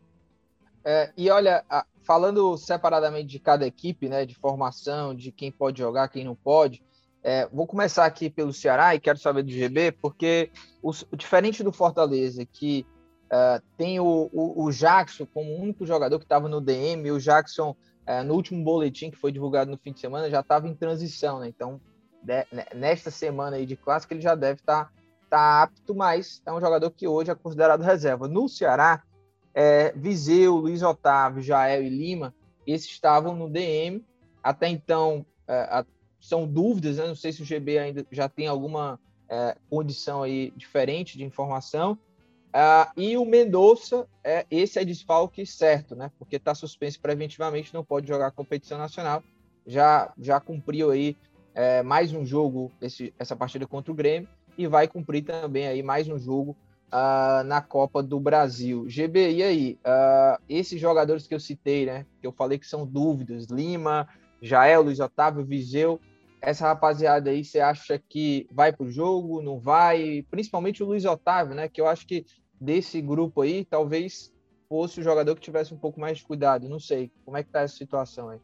É, 0.85 1.13
e 1.17 1.29
olha, 1.29 1.65
falando 2.03 2.57
separadamente 2.57 3.27
de 3.27 3.39
cada 3.39 3.67
equipe, 3.67 4.09
né, 4.09 4.25
de 4.25 4.35
formação, 4.35 5.15
de 5.15 5.31
quem 5.31 5.51
pode 5.51 5.79
jogar, 5.79 6.09
quem 6.09 6.25
não 6.25 6.35
pode, 6.35 6.83
é, 7.23 7.47
vou 7.49 7.67
começar 7.67 8.07
aqui 8.07 8.31
pelo 8.31 8.53
Ceará 8.53 8.95
e 8.95 9.01
quero 9.01 9.19
saber 9.19 9.43
do 9.43 9.51
GB, 9.51 9.93
porque 9.93 10.51
o, 10.83 10.91
diferente 11.15 11.63
do 11.63 11.71
Fortaleza, 11.71 12.47
que 12.47 12.87
uh, 13.27 13.63
tem 13.77 14.01
o, 14.01 14.31
o, 14.33 14.65
o, 14.65 14.73
Jackson 14.73 15.27
como 15.27 15.55
único 15.55 15.85
jogador 15.85 16.19
que 16.19 16.25
estava 16.25 16.49
no 16.49 16.61
DM, 16.61 17.11
o 17.11 17.21
Jackson, 17.21 17.77
uh, 18.09 18.25
no 18.25 18.35
último 18.35 18.65
boletim 18.65 19.11
que 19.11 19.19
foi 19.19 19.31
divulgado 19.31 19.71
no 19.71 19.77
fim 19.77 19.93
de 19.93 20.01
semana, 20.01 20.31
já 20.31 20.41
estava 20.41 20.67
em 20.67 20.75
transição, 20.75 21.41
né? 21.41 21.49
Então, 21.49 21.79
de, 22.23 22.47
nesta 22.75 23.11
semana 23.11 23.57
aí 23.57 23.67
de 23.67 23.77
clássico, 23.77 24.15
ele 24.15 24.23
já 24.23 24.35
deve 24.35 24.61
estar 24.61 24.87
tá, 24.87 24.91
tá 25.29 25.63
apto, 25.63 25.95
mas 25.95 26.41
é 26.47 26.53
um 26.53 26.61
jogador 26.61 26.91
que 26.91 27.07
hoje 27.07 27.31
é 27.31 27.35
considerado 27.35 27.83
reserva. 27.83 28.27
No 28.27 28.49
Ceará, 28.49 29.03
é, 29.55 29.93
Viseu, 29.93 30.57
Luiz 30.57 30.83
Otávio, 30.83 31.43
Jael 31.43 31.83
e 31.83 31.89
Lima, 31.89 32.35
esses 32.67 32.91
estavam 32.91 33.35
no 33.35 33.49
DM. 33.49 34.05
Até 34.43 34.69
então, 34.69 35.25
é, 35.47 35.85
são 36.21 36.47
dúvidas, 36.47 36.97
né? 36.97 37.07
não 37.07 37.15
sei 37.15 37.33
se 37.33 37.43
o 37.43 37.45
GB 37.45 37.79
ainda 37.79 38.07
já 38.11 38.29
tem 38.29 38.47
alguma 38.47 38.99
é, 39.29 39.57
condição 39.69 40.23
aí 40.23 40.53
diferente 40.57 41.17
de 41.17 41.25
informação. 41.25 41.99
Uh, 42.51 42.91
e 43.01 43.17
o 43.17 43.25
Mendonça, 43.25 44.09
é, 44.25 44.45
esse 44.51 44.77
é 44.77 44.85
desfalque 44.85 45.47
certo, 45.47 45.95
né? 45.95 46.11
Porque 46.19 46.35
está 46.35 46.53
suspenso 46.53 47.01
preventivamente, 47.01 47.73
não 47.73 47.85
pode 47.85 48.09
jogar 48.09 48.33
competição 48.33 48.77
nacional. 48.77 49.23
Já, 49.65 50.13
já 50.19 50.41
cumpriu 50.41 50.91
aí 50.91 51.17
é, 51.55 51.81
mais 51.83 52.13
um 52.13 52.27
jogo, 52.27 52.73
esse, 52.83 53.15
essa 53.21 53.37
partida 53.37 53.69
contra 53.69 53.93
o 53.93 53.95
Grêmio, 53.95 54.29
e 54.59 54.67
vai 54.67 54.89
cumprir 54.89 55.23
também 55.23 55.69
aí 55.69 55.81
mais 55.81 56.09
um 56.09 56.19
jogo 56.19 56.57
uh, 56.93 57.45
na 57.45 57.61
Copa 57.61 58.03
do 58.03 58.21
Brasil. 58.21 58.89
GB, 58.89 59.33
e 59.33 59.43
aí? 59.43 59.79
Uh, 59.85 60.43
esses 60.49 60.81
jogadores 60.81 61.27
que 61.27 61.35
eu 61.35 61.41
citei, 61.41 61.87
né? 61.87 62.07
Que 62.21 62.27
eu 62.27 62.33
falei 62.33 62.59
que 62.59 62.67
são 62.67 62.87
dúvidas, 62.87 63.47
Lima, 63.47 64.09
Jael, 64.43 64.83
Luiz 64.83 65.01
Otávio, 65.01 65.45
Viseu, 65.45 66.01
essa 66.41 66.67
rapaziada 66.67 67.31
aí, 67.31 67.45
você 67.45 67.61
acha 67.61 67.99
que 68.09 68.47
vai 68.51 68.73
para 68.73 68.87
o 68.87 68.91
jogo, 68.91 69.43
não 69.43 69.59
vai? 69.59 70.25
Principalmente 70.31 70.83
o 70.83 70.87
Luiz 70.87 71.05
Otávio, 71.05 71.55
né? 71.55 71.69
Que 71.69 71.81
eu 71.81 71.87
acho 71.87 72.07
que 72.07 72.25
desse 72.61 73.01
grupo 73.01 73.43
aí, 73.43 73.65
talvez 73.65 74.33
fosse 74.69 75.01
o 75.01 75.03
jogador 75.03 75.35
que 75.35 75.41
tivesse 75.41 75.75
um 75.75 75.79
pouco 75.79 76.01
mais 76.01 76.19
de 76.19 76.25
cuidado. 76.25 76.69
Não 76.69 76.79
sei. 76.79 77.11
Como 77.25 77.37
é 77.37 77.43
que 77.43 77.51
tá 77.51 77.61
essa 77.61 77.77
situação 77.77 78.31
aí? 78.31 78.39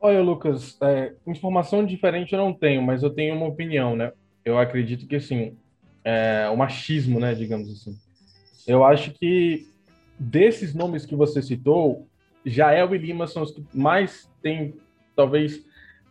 Olha, 0.00 0.22
Lucas, 0.22 0.76
é, 0.80 1.14
informação 1.26 1.84
diferente 1.84 2.32
eu 2.32 2.38
não 2.38 2.52
tenho, 2.52 2.82
mas 2.82 3.02
eu 3.02 3.10
tenho 3.10 3.34
uma 3.34 3.46
opinião, 3.46 3.96
né? 3.96 4.12
Eu 4.44 4.58
acredito 4.58 5.06
que, 5.06 5.16
assim, 5.16 5.56
é, 6.04 6.48
o 6.52 6.56
machismo, 6.56 7.20
né, 7.20 7.34
digamos 7.34 7.70
assim. 7.70 7.96
Eu 8.66 8.84
acho 8.84 9.12
que 9.12 9.66
desses 10.18 10.74
nomes 10.74 11.06
que 11.06 11.14
você 11.14 11.40
citou, 11.42 12.06
Jael 12.44 12.94
e 12.94 12.98
Lima 12.98 13.26
são 13.26 13.42
os 13.42 13.50
que 13.50 13.64
mais 13.72 14.30
têm, 14.42 14.74
talvez, 15.14 15.64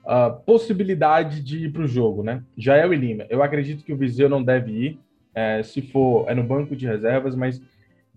a 0.05 0.29
possibilidade 0.29 1.41
de 1.41 1.65
ir 1.65 1.71
para 1.71 1.83
o 1.83 1.87
jogo, 1.87 2.23
né? 2.23 2.41
Jael 2.57 2.93
e 2.93 2.97
Lima. 2.97 3.25
Eu 3.29 3.43
acredito 3.43 3.83
que 3.83 3.91
o 3.91 3.97
Viseu 3.97 4.29
não 4.29 4.41
deve 4.41 4.71
ir, 4.71 4.99
é, 5.35 5.61
se 5.61 5.81
for, 5.81 6.29
é 6.29 6.33
no 6.33 6.43
banco 6.43 6.75
de 6.75 6.87
reservas, 6.87 7.35
mas 7.35 7.61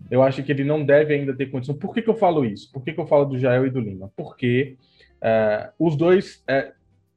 eu 0.09 0.23
acho 0.23 0.41
que 0.41 0.51
ele 0.51 0.63
não 0.63 0.83
deve 0.83 1.13
ainda 1.13 1.35
ter 1.35 1.47
condição. 1.47 1.75
Por 1.75 1.93
que, 1.93 2.01
que 2.01 2.09
eu 2.09 2.15
falo 2.15 2.45
isso? 2.45 2.71
Por 2.71 2.83
que, 2.83 2.93
que 2.93 2.99
eu 2.99 3.05
falo 3.05 3.25
do 3.25 3.37
Jael 3.37 3.67
e 3.67 3.69
do 3.69 3.79
Lima? 3.79 4.11
Porque 4.15 4.77
é, 5.21 5.69
os 5.77 5.95
dois 5.95 6.43
é, 6.47 6.71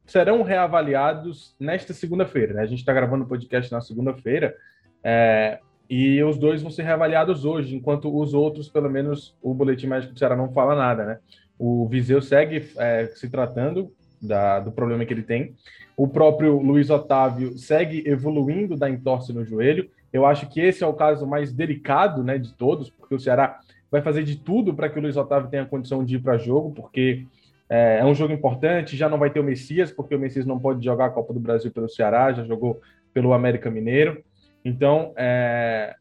serão 0.06 0.42
reavaliados 0.42 1.54
nesta 1.58 1.92
segunda-feira. 1.92 2.54
Né? 2.54 2.62
A 2.62 2.66
gente 2.66 2.80
está 2.80 2.92
gravando 2.92 3.24
o 3.24 3.28
podcast 3.28 3.72
na 3.72 3.80
segunda-feira 3.80 4.54
é, 5.02 5.58
e 5.88 6.22
os 6.22 6.38
dois 6.38 6.62
vão 6.62 6.70
ser 6.70 6.82
reavaliados 6.82 7.44
hoje, 7.44 7.74
enquanto 7.74 8.14
os 8.14 8.34
outros, 8.34 8.68
pelo 8.68 8.90
menos, 8.90 9.36
o 9.42 9.54
Boletim 9.54 9.86
Médico 9.86 10.12
do 10.12 10.18
Ceará 10.18 10.36
não 10.36 10.52
fala 10.52 10.74
nada. 10.74 11.04
Né? 11.04 11.18
O 11.58 11.86
Viseu 11.88 12.20
segue 12.20 12.70
é, 12.76 13.06
se 13.06 13.28
tratando 13.28 13.92
da, 14.20 14.60
do 14.60 14.72
problema 14.72 15.04
que 15.04 15.12
ele 15.12 15.22
tem. 15.22 15.54
O 15.96 16.08
próprio 16.08 16.58
Luiz 16.58 16.90
Otávio 16.90 17.56
segue 17.58 18.02
evoluindo 18.06 18.76
da 18.76 18.90
entorse 18.90 19.32
no 19.32 19.44
joelho. 19.44 19.88
Eu 20.12 20.26
acho 20.26 20.48
que 20.48 20.60
esse 20.60 20.82
é 20.82 20.86
o 20.86 20.94
caso 20.94 21.26
mais 21.26 21.52
delicado 21.52 22.22
né, 22.22 22.38
de 22.38 22.52
todos, 22.54 22.90
porque 22.90 23.14
o 23.14 23.20
Ceará 23.20 23.60
vai 23.90 24.02
fazer 24.02 24.24
de 24.24 24.36
tudo 24.36 24.74
para 24.74 24.88
que 24.88 24.98
o 24.98 25.02
Luiz 25.02 25.16
Otávio 25.16 25.50
tenha 25.50 25.64
condição 25.64 26.04
de 26.04 26.16
ir 26.16 26.18
para 26.20 26.36
jogo, 26.36 26.72
porque 26.72 27.26
é, 27.68 27.98
é, 28.00 28.04
um 28.04 28.14
jogo 28.14 28.32
importante, 28.32 28.96
já 28.96 29.08
não 29.08 29.18
vai 29.18 29.30
ter 29.30 29.40
o 29.40 29.44
Messias, 29.44 29.90
porque 29.90 30.14
o 30.14 30.18
Messias 30.18 30.46
não 30.46 30.58
pode 30.58 30.84
jogar 30.84 31.06
a 31.06 31.10
Copa 31.10 31.32
do 31.32 31.40
Brasil 31.40 31.70
pelo 31.70 31.88
Ceará, 31.88 32.32
já 32.32 32.44
jogou 32.44 32.80
pelo 33.12 33.32
América 33.32 33.70
Mineiro. 33.70 34.22
Então, 34.64 35.12
é, 35.16 35.94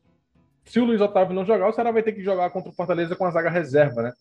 se 0.66 0.80
o 0.80 0.86
Luiz 0.86 1.02
Otávio 1.02 1.36
não 1.36 1.46
jogar, 1.46 1.68
o 1.68 1.74
Ceará 1.74 1.92
vai 1.92 2.04
ter 2.04 2.14
que 2.14 2.24
jogar 2.24 2.50
contra 2.50 2.70
o 2.70 2.74
Fortaleza 2.74 3.16
com 3.16 3.26
a 3.26 3.32
zaga 3.32 3.50
reserva, 3.50 4.02
né? 4.02 4.14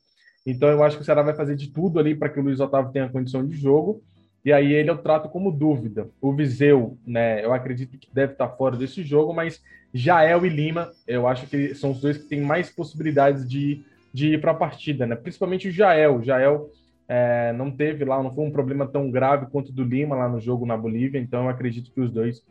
Então, 0.45 0.69
eu 0.69 0.83
acho 0.83 0.97
que 0.97 1.03
o 1.03 1.05
Ceará 1.05 1.23
vai 1.23 1.35
fazer 1.35 1.55
de 1.55 1.69
tudo 1.69 2.01
ali 2.01 2.15
para 2.15 2.29
que 2.29 2.41
o 2.41 2.43
Luiz 2.43 2.59
Otávio 2.59 2.93
tenha 2.93 3.09
condição 3.09 3.47
de 3.47 3.57
jogo. 3.57 4.03
E 4.45 4.53
aí 4.53 4.73
ele 4.73 4.91
eu 4.91 4.99
trato 4.99 5.29
como 5.29 5.53
dúvida. 5.53 6.09
O 6.21 6.33
Viseu, 6.33 6.99
né? 7.07 7.45
Eu 7.45 7.53
acredito 7.53 7.97
que 7.97 8.13
deve 8.13 8.33
estar 8.33 8.49
fora 8.49 8.77
desse 8.77 9.05
jogo, 9.05 9.33
mas 9.33 9.63
Jael 9.95 10.45
e 10.45 10.49
Lima, 10.49 10.91
eu 11.07 11.29
acho 11.29 11.47
que 11.47 11.75
são 11.77 11.93
os 11.93 12.01
dois 12.01 12.19
que 12.19 12.29
têm 12.29 12.41
mais 12.41 12.69
possibilidades 12.69 13.49
de, 13.49 13.85
de 14.13 14.35
ir 14.35 14.41
para 14.41 14.51
a 14.51 14.55
partida, 14.55 15.07
né? 15.07 15.15
Principalmente 15.15 15.69
o 15.69 15.73
Jael. 15.73 16.17
O 16.17 16.25
Jael 16.25 16.71
é, 17.15 17.53
não 17.53 17.71
teve 17.71 18.07
lá, 18.07 18.23
não 18.23 18.35
foi 18.35 18.43
um 18.43 18.51
problema 18.51 18.87
tão 18.87 19.11
grave 19.11 19.45
quanto 19.51 19.69
o 19.69 19.73
do 19.73 19.85
Lima 19.85 20.17
lá 20.17 20.31
no 20.31 20.41
jogo 20.41 20.65
na 20.65 20.79
Bolívia, 20.79 21.21
então 21.21 21.43
eu 21.43 21.51
acredito 21.51 21.93
que 21.93 22.01
os 22.01 22.11
dois 22.11 22.43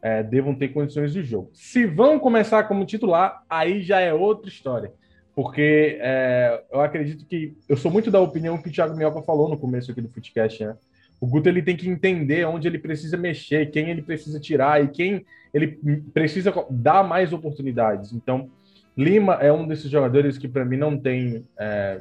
é, 0.00 0.22
devam 0.22 0.54
ter 0.54 0.68
condições 0.68 1.12
de 1.12 1.22
jogo. 1.22 1.50
Se 1.52 1.84
vão 1.84 2.18
começar 2.18 2.62
como 2.62 2.86
titular, 2.86 3.42
aí 3.46 3.82
já 3.82 4.00
é 4.00 4.14
outra 4.14 4.48
história, 4.48 4.90
porque 5.34 5.98
é, 6.00 6.64
eu 6.72 6.80
acredito 6.80 7.26
que 7.26 7.54
eu 7.68 7.76
sou 7.76 7.90
muito 7.90 8.10
da 8.10 8.18
opinião 8.18 8.56
que 8.56 8.70
o 8.70 8.72
Thiago 8.72 8.96
Minhoca 8.96 9.20
falou 9.20 9.50
no 9.50 9.58
começo 9.58 9.90
aqui 9.90 10.00
do 10.00 10.08
Footcast, 10.08 10.64
né? 10.64 10.74
O 11.20 11.26
Guto 11.26 11.50
ele 11.50 11.60
tem 11.60 11.76
que 11.76 11.86
entender 11.86 12.46
onde 12.46 12.66
ele 12.66 12.78
precisa 12.78 13.18
mexer, 13.18 13.70
quem 13.70 13.90
ele 13.90 14.00
precisa 14.00 14.40
tirar 14.40 14.82
e 14.82 14.88
quem 14.88 15.26
ele 15.52 15.78
precisa 16.14 16.54
dar 16.70 17.02
mais 17.02 17.34
oportunidades. 17.34 18.14
Então, 18.14 18.48
Lima 18.96 19.34
é 19.34 19.52
um 19.52 19.68
desses 19.68 19.90
jogadores 19.90 20.38
que 20.38 20.48
para 20.48 20.64
mim 20.64 20.78
não 20.78 20.98
tem 20.98 21.44
é, 21.58 22.00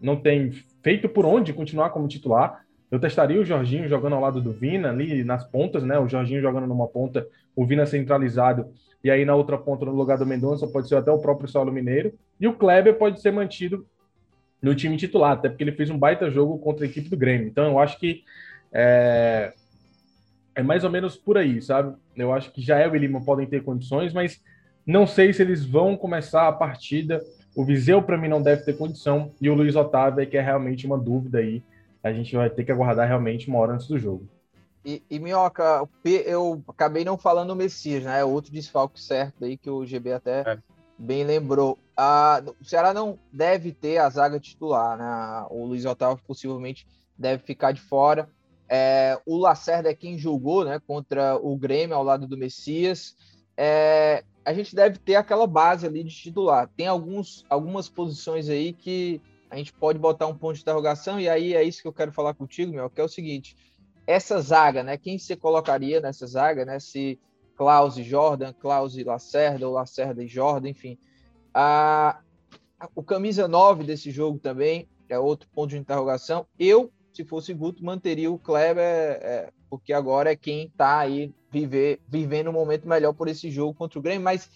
não 0.00 0.16
tem 0.16 0.50
feito 0.82 1.08
por 1.08 1.24
onde 1.26 1.52
continuar 1.52 1.90
como 1.90 2.08
titular. 2.08 2.64
Eu 2.90 2.98
testaria 2.98 3.40
o 3.40 3.44
Jorginho 3.44 3.88
jogando 3.88 4.14
ao 4.14 4.20
lado 4.20 4.40
do 4.40 4.52
Vina, 4.52 4.90
ali 4.90 5.22
nas 5.22 5.44
pontas, 5.44 5.82
né? 5.82 5.98
O 5.98 6.08
Jorginho 6.08 6.40
jogando 6.40 6.66
numa 6.66 6.86
ponta, 6.86 7.26
o 7.54 7.66
Vina 7.66 7.84
centralizado, 7.84 8.72
e 9.02 9.10
aí 9.10 9.24
na 9.24 9.34
outra 9.34 9.58
ponta, 9.58 9.84
no 9.84 9.92
lugar 9.92 10.18
do 10.18 10.26
Mendonça, 10.26 10.66
pode 10.66 10.88
ser 10.88 10.96
até 10.96 11.10
o 11.10 11.18
próprio 11.18 11.48
Saulo 11.48 11.72
Mineiro. 11.72 12.12
E 12.40 12.46
o 12.46 12.54
Kleber 12.54 12.96
pode 12.96 13.20
ser 13.20 13.30
mantido 13.30 13.86
no 14.60 14.74
time 14.74 14.96
titular, 14.96 15.32
até 15.32 15.48
porque 15.48 15.62
ele 15.62 15.72
fez 15.72 15.90
um 15.90 15.98
baita 15.98 16.30
jogo 16.30 16.58
contra 16.58 16.84
a 16.84 16.88
equipe 16.88 17.08
do 17.08 17.16
Grêmio. 17.16 17.46
Então 17.46 17.64
eu 17.66 17.78
acho 17.78 17.98
que 17.98 18.22
é, 18.72 19.52
é 20.54 20.62
mais 20.62 20.82
ou 20.82 20.90
menos 20.90 21.16
por 21.16 21.38
aí, 21.38 21.62
sabe? 21.62 21.94
Eu 22.16 22.32
acho 22.32 22.52
que 22.52 22.60
Jael 22.60 22.94
e 22.94 22.98
Lima 22.98 23.24
podem 23.24 23.46
ter 23.46 23.62
condições, 23.62 24.12
mas 24.12 24.42
não 24.86 25.06
sei 25.06 25.32
se 25.32 25.42
eles 25.42 25.64
vão 25.64 25.96
começar 25.96 26.48
a 26.48 26.52
partida 26.52 27.20
o 27.58 27.64
Viseu, 27.64 28.00
para 28.00 28.16
mim, 28.16 28.28
não 28.28 28.40
deve 28.40 28.62
ter 28.62 28.78
condição. 28.78 29.32
E 29.40 29.50
o 29.50 29.54
Luiz 29.54 29.74
Otávio, 29.74 30.22
é 30.22 30.26
que 30.26 30.36
é 30.36 30.40
realmente 30.40 30.86
uma 30.86 30.96
dúvida 30.96 31.38
aí. 31.38 31.60
A 32.04 32.12
gente 32.12 32.36
vai 32.36 32.48
ter 32.48 32.62
que 32.62 32.70
aguardar 32.70 33.08
realmente 33.08 33.48
uma 33.48 33.58
hora 33.58 33.72
antes 33.72 33.88
do 33.88 33.98
jogo. 33.98 34.28
E, 34.84 35.02
e 35.10 35.18
Minhoca, 35.18 35.82
eu 36.04 36.62
acabei 36.68 37.04
não 37.04 37.18
falando 37.18 37.50
o 37.50 37.56
Messias, 37.56 38.04
né? 38.04 38.20
É 38.20 38.24
outro 38.24 38.52
desfalque 38.52 39.02
certo 39.02 39.44
aí 39.44 39.56
que 39.56 39.68
o 39.68 39.84
GB 39.84 40.12
até 40.12 40.42
é. 40.42 40.58
bem 40.96 41.24
lembrou. 41.24 41.76
Ah, 41.96 42.40
o 42.60 42.64
Ceará 42.64 42.94
não 42.94 43.18
deve 43.32 43.72
ter 43.72 43.98
a 43.98 44.08
zaga 44.08 44.38
titular, 44.38 44.96
né? 44.96 45.48
O 45.50 45.66
Luiz 45.66 45.84
Otávio 45.84 46.22
possivelmente 46.24 46.86
deve 47.18 47.42
ficar 47.42 47.72
de 47.72 47.80
fora. 47.80 48.28
É, 48.68 49.20
o 49.26 49.36
Lacerda 49.36 49.90
é 49.90 49.94
quem 49.94 50.16
julgou 50.16 50.64
né, 50.64 50.80
contra 50.86 51.34
o 51.34 51.56
Grêmio 51.56 51.96
ao 51.96 52.04
lado 52.04 52.24
do 52.24 52.38
Messias. 52.38 53.16
É, 53.56 54.22
a 54.48 54.52
gente 54.54 54.74
deve 54.74 54.98
ter 54.98 55.14
aquela 55.14 55.46
base 55.46 55.86
ali 55.86 56.02
de 56.02 56.10
titular. 56.10 56.70
Tem 56.74 56.86
alguns, 56.86 57.44
algumas 57.50 57.86
posições 57.86 58.48
aí 58.48 58.72
que 58.72 59.20
a 59.50 59.56
gente 59.58 59.74
pode 59.74 59.98
botar 59.98 60.26
um 60.26 60.34
ponto 60.34 60.54
de 60.54 60.62
interrogação, 60.62 61.20
e 61.20 61.28
aí 61.28 61.52
é 61.52 61.62
isso 61.62 61.82
que 61.82 61.88
eu 61.88 61.92
quero 61.92 62.12
falar 62.12 62.32
contigo, 62.32 62.72
meu, 62.72 62.88
que 62.88 62.98
é 62.98 63.04
o 63.04 63.08
seguinte: 63.08 63.54
essa 64.06 64.40
zaga, 64.40 64.82
né? 64.82 64.96
Quem 64.96 65.18
você 65.18 65.36
colocaria 65.36 66.00
nessa 66.00 66.26
zaga, 66.26 66.64
né? 66.64 66.80
Se 66.80 67.20
Klaus 67.56 67.98
e 67.98 68.02
Jordan, 68.02 68.54
Klaus 68.54 68.96
e 68.96 69.04
Lacerda, 69.04 69.68
ou 69.68 69.74
Lacerda 69.74 70.24
e 70.24 70.26
Jordan, 70.26 70.70
enfim. 70.70 70.96
A, 71.52 72.18
o 72.94 73.02
camisa 73.02 73.46
9 73.46 73.84
desse 73.84 74.10
jogo 74.10 74.38
também 74.38 74.88
é 75.10 75.18
outro 75.18 75.46
ponto 75.50 75.68
de 75.68 75.76
interrogação. 75.76 76.46
Eu, 76.58 76.90
se 77.12 77.22
fosse 77.22 77.52
Guto, 77.52 77.84
manteria 77.84 78.30
o 78.32 78.38
Kleber, 78.38 78.82
é, 78.82 79.52
porque 79.68 79.92
agora 79.92 80.32
é 80.32 80.36
quem 80.36 80.66
está 80.66 80.98
aí 80.98 81.32
viver, 81.50 82.00
vivendo 82.08 82.50
um 82.50 82.52
momento 82.52 82.88
melhor 82.88 83.12
por 83.12 83.28
esse 83.28 83.50
jogo 83.50 83.74
contra 83.74 83.98
o 83.98 84.02
Grêmio. 84.02 84.22
Mas, 84.22 84.50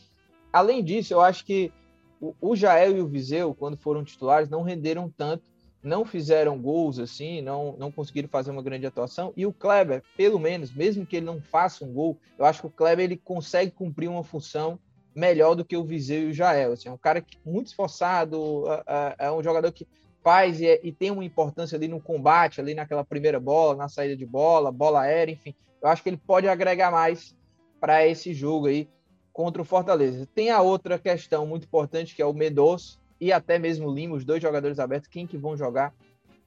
além 0.52 0.82
disso, 0.82 1.14
eu 1.14 1.20
acho 1.20 1.44
que 1.44 1.72
o, 2.20 2.34
o 2.40 2.56
Jael 2.56 2.96
e 2.96 3.00
o 3.00 3.08
Viseu, 3.08 3.54
quando 3.54 3.76
foram 3.76 4.04
titulares, 4.04 4.48
não 4.48 4.62
renderam 4.62 5.12
tanto, 5.16 5.50
não 5.82 6.04
fizeram 6.04 6.60
gols 6.60 6.98
assim, 6.98 7.42
não, 7.42 7.76
não 7.76 7.90
conseguiram 7.90 8.28
fazer 8.28 8.52
uma 8.52 8.62
grande 8.62 8.86
atuação. 8.86 9.32
E 9.36 9.44
o 9.44 9.52
Kleber, 9.52 10.02
pelo 10.16 10.38
menos, 10.38 10.72
mesmo 10.72 11.04
que 11.04 11.16
ele 11.16 11.26
não 11.26 11.40
faça 11.40 11.84
um 11.84 11.92
gol, 11.92 12.16
eu 12.38 12.44
acho 12.44 12.60
que 12.60 12.66
o 12.68 12.70
Kleber 12.70 13.04
ele 13.04 13.16
consegue 13.16 13.72
cumprir 13.72 14.08
uma 14.08 14.22
função 14.22 14.78
melhor 15.14 15.54
do 15.54 15.64
que 15.64 15.76
o 15.76 15.84
Viseu 15.84 16.22
e 16.22 16.30
o 16.30 16.32
Jael. 16.32 16.72
Assim, 16.72 16.88
é 16.88 16.92
um 16.92 16.98
cara 16.98 17.20
que, 17.20 17.36
muito 17.44 17.66
esforçado, 17.66 18.64
é, 18.86 19.26
é, 19.26 19.32
um 19.32 19.42
jogador 19.42 19.72
que 19.72 19.86
faz 20.22 20.60
e, 20.60 20.80
e, 20.82 20.92
tem 20.92 21.10
uma 21.10 21.24
importância 21.24 21.76
ali 21.76 21.88
no 21.88 22.00
combate, 22.00 22.60
ali 22.60 22.74
naquela 22.74 23.04
primeira 23.04 23.40
bola, 23.40 23.76
na 23.76 23.88
saída 23.88 24.16
de 24.16 24.24
bola, 24.24 24.70
bola 24.70 25.02
aérea, 25.02 25.32
enfim. 25.32 25.54
Eu 25.80 25.88
acho 25.88 26.02
que 26.02 26.08
ele 26.08 26.16
pode 26.16 26.48
agregar 26.48 26.90
mais 26.90 27.36
para 27.80 28.06
esse 28.06 28.32
jogo 28.32 28.66
aí 28.66 28.88
contra 29.32 29.60
o 29.60 29.64
Fortaleza. 29.64 30.28
Tem 30.34 30.50
a 30.50 30.60
outra 30.60 30.98
questão 30.98 31.46
muito 31.46 31.64
importante 31.64 32.14
que 32.14 32.22
é 32.22 32.26
o 32.26 32.32
Medos 32.32 33.00
e 33.20 33.32
até 33.32 33.58
mesmo 33.58 33.88
o 33.88 33.94
Lima, 33.94 34.16
os 34.16 34.24
dois 34.24 34.40
jogadores 34.40 34.78
abertos, 34.78 35.08
quem 35.08 35.26
que 35.26 35.36
vão 35.36 35.56
jogar? 35.56 35.94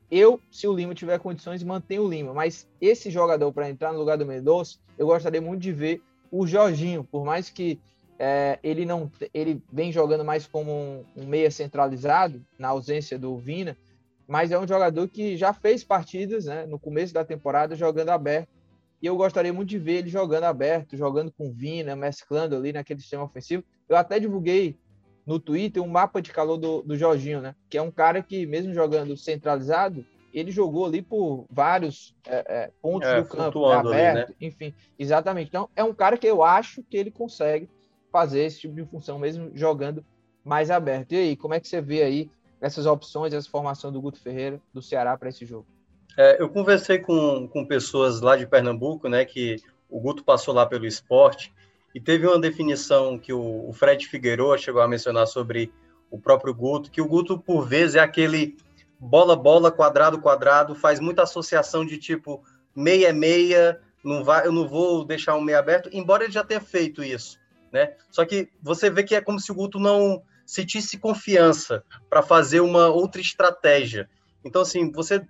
Eu, 0.09 0.39
se 0.51 0.67
o 0.67 0.73
Lima 0.73 0.93
tiver 0.93 1.19
condições, 1.19 1.63
mantenho 1.63 2.03
o 2.03 2.09
Lima, 2.09 2.33
mas 2.33 2.67
esse 2.79 3.09
jogador 3.09 3.51
para 3.51 3.69
entrar 3.69 3.91
no 3.91 3.99
lugar 3.99 4.17
do 4.17 4.25
Medos, 4.25 4.79
eu 4.97 5.07
gostaria 5.07 5.41
muito 5.41 5.61
de 5.61 5.71
ver 5.71 6.01
o 6.31 6.45
Jorginho, 6.45 7.03
por 7.03 7.25
mais 7.25 7.49
que 7.49 7.79
é, 8.17 8.59
ele 8.63 8.85
não 8.85 9.11
ele 9.33 9.61
vem 9.71 9.91
jogando 9.91 10.23
mais 10.23 10.47
como 10.47 10.71
um, 10.71 11.05
um, 11.15 11.25
meia 11.25 11.51
centralizado 11.51 12.43
na 12.57 12.69
ausência 12.69 13.19
do 13.19 13.37
Vina, 13.37 13.77
mas 14.27 14.51
é 14.51 14.59
um 14.59 14.67
jogador 14.67 15.07
que 15.07 15.37
já 15.37 15.53
fez 15.53 15.83
partidas 15.83 16.45
né, 16.45 16.65
no 16.65 16.79
começo 16.79 17.13
da 17.13 17.25
temporada 17.25 17.75
jogando 17.75 18.09
aberto 18.09 18.49
e 19.01 19.07
eu 19.07 19.15
gostaria 19.15 19.53
muito 19.53 19.69
de 19.69 19.77
ver 19.77 19.99
ele 19.99 20.09
jogando 20.09 20.45
aberto, 20.45 20.97
jogando 20.97 21.31
com 21.31 21.51
Vina, 21.51 21.95
mesclando 21.95 22.55
ali 22.55 22.73
naquele 22.73 22.99
sistema 22.99 23.23
ofensivo. 23.23 23.63
Eu 23.87 23.97
até 23.97 24.19
divulguei 24.19 24.79
no 25.25 25.39
Twitter 25.39 25.83
um 25.83 25.87
mapa 25.87 26.21
de 26.21 26.31
calor 26.31 26.57
do, 26.57 26.81
do 26.81 26.97
Jorginho, 26.97 27.41
né? 27.41 27.55
Que 27.69 27.77
é 27.77 27.81
um 27.81 27.91
cara 27.91 28.23
que, 28.23 28.45
mesmo 28.45 28.73
jogando 28.73 29.17
centralizado, 29.17 30.05
ele 30.33 30.51
jogou 30.51 30.85
ali 30.85 31.01
por 31.01 31.45
vários 31.49 32.15
é, 32.27 32.45
é, 32.47 32.71
pontos 32.81 33.07
é, 33.07 33.21
do 33.21 33.27
campo, 33.27 33.69
né, 33.69 33.75
aberto, 33.75 34.17
ali, 34.17 34.27
né? 34.29 34.35
enfim, 34.41 34.73
exatamente. 34.97 35.49
Então, 35.49 35.69
é 35.75 35.83
um 35.83 35.93
cara 35.93 36.17
que 36.17 36.27
eu 36.27 36.43
acho 36.43 36.83
que 36.83 36.97
ele 36.97 37.11
consegue 37.11 37.69
fazer 38.15 38.45
esse 38.45 38.61
tipo 38.61 38.73
de 38.73 38.85
função, 38.85 39.19
mesmo 39.19 39.51
jogando 39.53 40.01
mais 40.41 40.71
aberto. 40.71 41.11
E 41.11 41.17
aí, 41.17 41.35
como 41.35 41.53
é 41.53 41.59
que 41.59 41.67
você 41.67 41.81
vê 41.81 42.01
aí 42.01 42.29
essas 42.61 42.85
opções, 42.85 43.33
essa 43.33 43.49
formação 43.49 43.91
do 43.91 44.01
Guto 44.01 44.21
Ferreira, 44.21 44.57
do 44.73 44.81
Ceará 44.81 45.17
para 45.17 45.27
esse 45.27 45.45
jogo? 45.45 45.65
É, 46.17 46.41
eu 46.41 46.47
conversei 46.47 46.97
com, 46.97 47.45
com 47.45 47.65
pessoas 47.65 48.21
lá 48.21 48.37
de 48.37 48.47
Pernambuco, 48.47 49.09
né, 49.09 49.25
que 49.25 49.57
o 49.89 49.99
Guto 49.99 50.23
passou 50.23 50.53
lá 50.53 50.65
pelo 50.65 50.85
esporte, 50.85 51.53
e 51.93 51.99
teve 51.99 52.25
uma 52.25 52.39
definição 52.39 53.19
que 53.19 53.33
o, 53.33 53.67
o 53.67 53.73
Fred 53.73 54.07
Figueiredo 54.07 54.57
chegou 54.57 54.81
a 54.81 54.87
mencionar 54.87 55.27
sobre 55.27 55.73
o 56.09 56.17
próprio 56.17 56.53
Guto, 56.53 56.89
que 56.89 57.01
o 57.01 57.07
Guto, 57.09 57.37
por 57.37 57.67
vezes, 57.67 57.97
é 57.97 57.99
aquele 57.99 58.55
bola, 58.97 59.35
bola, 59.35 59.69
quadrado, 59.69 60.21
quadrado, 60.21 60.73
faz 60.73 61.01
muita 61.01 61.23
associação 61.23 61.85
de 61.85 61.97
tipo 61.97 62.41
meia, 62.73 63.11
meia, 63.11 63.81
não 64.01 64.23
vai, 64.23 64.47
eu 64.47 64.53
não 64.53 64.65
vou 64.65 65.03
deixar 65.03 65.35
um 65.35 65.41
meia 65.41 65.59
aberto, 65.59 65.89
embora 65.91 66.23
ele 66.23 66.31
já 66.31 66.45
tenha 66.45 66.61
feito 66.61 67.03
isso, 67.03 67.37
né? 67.75 67.93
Só 68.09 68.25
que 68.25 68.47
você 68.63 68.89
vê 68.89 69.03
que 69.03 69.13
é 69.13 69.19
como 69.19 69.37
se 69.37 69.51
o 69.51 69.55
Guto 69.55 69.77
não 69.81 70.23
sentisse 70.45 70.97
confiança 70.97 71.83
para 72.09 72.21
fazer 72.21 72.61
uma 72.61 72.87
outra 72.87 73.19
estratégia. 73.19 74.09
Então, 74.45 74.61
assim, 74.61 74.89
você 74.93 75.21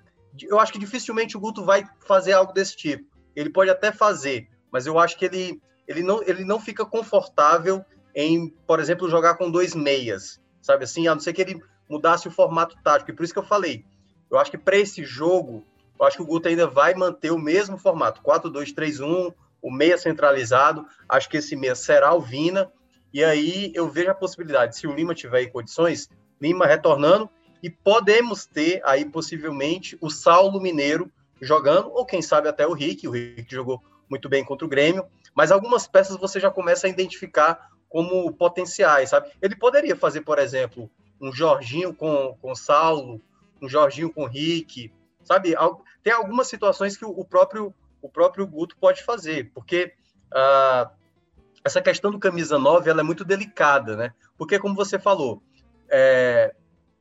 eu 0.44 0.60
acho 0.60 0.72
que 0.72 0.78
dificilmente 0.78 1.36
o 1.36 1.40
Guto 1.40 1.64
vai 1.64 1.84
fazer 2.02 2.34
algo 2.34 2.54
desse 2.54 2.78
tipo. 2.78 3.04
Ele 3.36 3.50
pode 3.50 3.72
até 3.72 3.92
fazer, 3.92 4.48
mas 4.72 4.86
eu 4.86 5.00
acho 5.00 5.18
que 5.18 5.26
ele, 5.26 5.60
ele, 5.88 6.04
não, 6.04 6.22
ele 6.22 6.46
não 6.46 6.60
fica 6.60 6.86
confortável 6.86 7.84
em, 8.14 8.50
por 8.68 8.80
exemplo, 8.80 9.10
jogar 9.10 9.36
com 9.36 9.50
dois 9.50 9.74
meias, 9.74 10.40
sabe 10.62 10.84
assim? 10.84 11.08
A 11.08 11.16
não 11.16 11.22
ser 11.22 11.34
que 11.34 11.42
ele 11.42 11.60
mudasse 11.90 12.28
o 12.28 12.32
formato 12.32 12.78
tático. 12.84 13.10
E 13.10 13.16
por 13.16 13.24
isso 13.24 13.34
que 13.34 13.40
eu 13.40 13.46
falei, 13.46 13.86
eu 14.30 14.38
acho 14.38 14.52
que 14.52 14.58
para 14.58 14.78
esse 14.78 15.04
jogo, 15.04 15.66
eu 16.00 16.06
acho 16.06 16.18
que 16.18 16.24
o 16.24 16.28
Guto 16.28 16.48
ainda 16.48 16.68
vai 16.68 16.94
manter 16.94 17.32
o 17.32 17.40
mesmo 17.40 17.78
formato, 17.78 18.22
4-2-3-1, 18.22 19.34
o 19.66 19.72
meia 19.72 19.98
centralizado. 19.98 20.86
Acho 21.10 21.28
que 21.28 21.38
esse 21.38 21.56
meia 21.56 21.74
será 21.74 22.14
o 22.14 22.22
Vina. 22.22 22.72
E 23.12 23.24
aí 23.24 23.72
eu 23.74 23.90
vejo 23.90 24.12
a 24.12 24.14
possibilidade, 24.14 24.78
se 24.78 24.86
o 24.86 24.94
Lima 24.94 25.16
tiver 25.16 25.42
em 25.42 25.50
condições, 25.50 26.08
Lima 26.40 26.68
retornando 26.68 27.30
e 27.64 27.70
podemos 27.70 28.46
ter 28.46 28.80
aí 28.86 29.06
possivelmente 29.06 29.98
o 30.00 30.10
Saulo 30.10 30.62
Mineiro 30.62 31.12
jogando, 31.42 31.90
ou 31.92 32.06
quem 32.06 32.22
sabe 32.22 32.48
até 32.48 32.68
o 32.68 32.74
Rick, 32.74 33.08
o 33.08 33.12
Rick 33.12 33.48
jogou 33.50 33.82
muito 34.08 34.30
bem 34.30 34.44
contra 34.44 34.68
o 34.68 34.70
Grêmio, 34.70 35.06
mas 35.34 35.52
algumas 35.52 35.88
peças 35.88 36.18
você 36.18 36.40
já 36.40 36.52
começa 36.52 36.86
a 36.86 36.90
identificar 36.90 37.72
como 37.90 38.32
potenciais, 38.34 39.10
sabe? 39.10 39.32
Ele 39.42 39.56
poderia 39.56 39.96
fazer, 39.96 40.22
por 40.22 40.38
exemplo, 40.38 40.92
um 41.20 41.32
Jorginho 41.32 41.94
com, 41.94 42.38
com 42.40 42.54
Saulo, 42.54 43.22
um 43.62 43.68
Jorginho 43.68 44.12
com 44.12 44.26
Rick, 44.26 44.94
sabe? 45.24 45.56
Tem 46.04 46.14
algumas 46.14 46.48
situações 46.48 46.96
que 46.96 47.06
o 47.06 47.26
próprio, 47.26 47.74
o 48.06 48.10
próprio 48.10 48.46
Guto 48.46 48.78
pode 48.78 49.04
fazer, 49.04 49.52
porque 49.52 49.94
uh, 50.32 50.90
essa 51.64 51.82
questão 51.82 52.12
do 52.12 52.20
camisa 52.20 52.60
9 52.60 52.88
ela 52.88 53.02
é 53.02 53.04
muito 53.04 53.26
delicada, 53.26 53.96
né? 53.96 54.14
Porque, 54.38 54.60
como 54.60 54.76
você 54.76 55.00
falou, 55.00 55.42
é, 55.90 56.54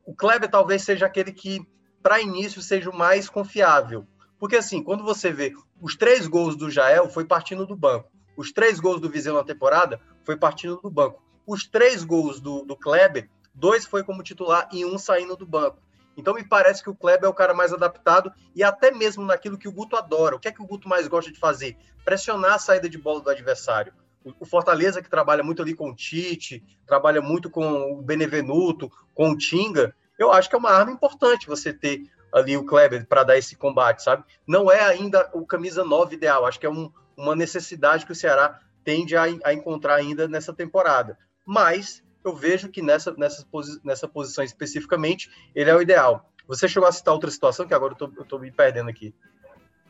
o 0.03 0.15
Kleber 0.15 0.49
talvez 0.49 0.81
seja 0.81 1.05
aquele 1.05 1.31
que, 1.31 1.63
para 2.01 2.19
início, 2.19 2.59
seja 2.59 2.89
o 2.89 2.97
mais 2.97 3.29
confiável. 3.29 4.07
Porque, 4.39 4.55
assim, 4.55 4.81
quando 4.81 5.03
você 5.03 5.31
vê 5.31 5.53
os 5.79 5.95
três 5.95 6.25
gols 6.25 6.55
do 6.55 6.71
Jael, 6.71 7.07
foi 7.07 7.25
partindo 7.25 7.67
do 7.67 7.75
banco. 7.75 8.11
Os 8.35 8.51
três 8.51 8.79
gols 8.79 8.99
do 8.99 9.09
Viseu 9.09 9.35
na 9.35 9.43
temporada, 9.43 10.01
foi 10.23 10.35
partindo 10.35 10.79
do 10.81 10.89
banco. 10.89 11.23
Os 11.45 11.67
três 11.67 12.03
gols 12.03 12.41
do, 12.41 12.65
do 12.65 12.75
Kleber, 12.75 13.29
dois 13.53 13.85
foi 13.85 14.03
como 14.03 14.23
titular 14.23 14.67
e 14.71 14.83
um 14.83 14.97
saindo 14.97 15.35
do 15.35 15.45
banco. 15.45 15.77
Então, 16.17 16.33
me 16.33 16.43
parece 16.43 16.83
que 16.83 16.89
o 16.89 16.95
Kleber 16.95 17.25
é 17.25 17.29
o 17.29 17.33
cara 17.33 17.53
mais 17.53 17.73
adaptado 17.73 18.31
e 18.55 18.63
até 18.63 18.91
mesmo 18.91 19.23
naquilo 19.23 19.57
que 19.57 19.67
o 19.67 19.71
Guto 19.71 19.95
adora. 19.95 20.35
O 20.35 20.39
que 20.39 20.47
é 20.47 20.51
que 20.51 20.61
o 20.61 20.67
Guto 20.67 20.87
mais 20.87 21.07
gosta 21.07 21.31
de 21.31 21.39
fazer? 21.39 21.77
Pressionar 22.03 22.53
a 22.53 22.59
saída 22.59 22.89
de 22.89 22.97
bola 22.97 23.21
do 23.21 23.29
adversário 23.29 23.93
o 24.39 24.45
Fortaleza 24.45 25.03
que 25.03 25.09
trabalha 25.09 25.43
muito 25.43 25.61
ali 25.61 25.75
com 25.75 25.91
o 25.91 25.95
Tite, 25.95 26.63
trabalha 26.87 27.21
muito 27.21 27.47
com 27.47 27.93
o 27.93 28.01
Benevenuto, 28.01 28.91
com 29.13 29.29
o 29.29 29.37
Tinga, 29.37 29.93
eu 30.17 30.31
acho 30.31 30.49
que 30.49 30.55
é 30.55 30.57
uma 30.57 30.71
arma 30.71 30.91
importante 30.91 31.47
você 31.47 31.73
ter 31.73 32.09
ali 32.33 32.57
o 32.57 32.65
Kleber 32.65 33.05
para 33.07 33.23
dar 33.23 33.37
esse 33.37 33.55
combate, 33.55 34.03
sabe? 34.03 34.23
Não 34.47 34.71
é 34.71 34.81
ainda 34.81 35.29
o 35.33 35.45
camisa 35.45 35.83
9 35.83 36.15
ideal, 36.15 36.45
acho 36.45 36.59
que 36.59 36.65
é 36.65 36.69
um, 36.69 36.91
uma 37.15 37.35
necessidade 37.35 38.05
que 38.05 38.11
o 38.11 38.15
Ceará 38.15 38.59
tende 38.83 39.15
a, 39.15 39.23
a, 39.43 39.53
encontrar 39.53 39.95
ainda 39.95 40.27
nessa 40.27 40.53
temporada. 40.53 41.17
Mas 41.45 42.03
eu 42.25 42.35
vejo 42.35 42.69
que 42.69 42.81
nessa, 42.81 43.13
nessa, 43.15 43.45
posi 43.45 43.79
nessa 43.83 44.07
posição 44.07 44.43
especificamente, 44.43 45.29
ele 45.53 45.69
é 45.69 45.75
o 45.75 45.81
ideal. 45.81 46.29
Você 46.47 46.67
chegou 46.67 46.89
a 46.89 46.91
citar 46.91 47.13
outra 47.13 47.29
situação, 47.29 47.67
que 47.67 47.73
agora 47.73 47.95
eu 47.99 48.23
estou 48.23 48.39
me 48.39 48.51
perdendo 48.51 48.89
aqui. 48.89 49.13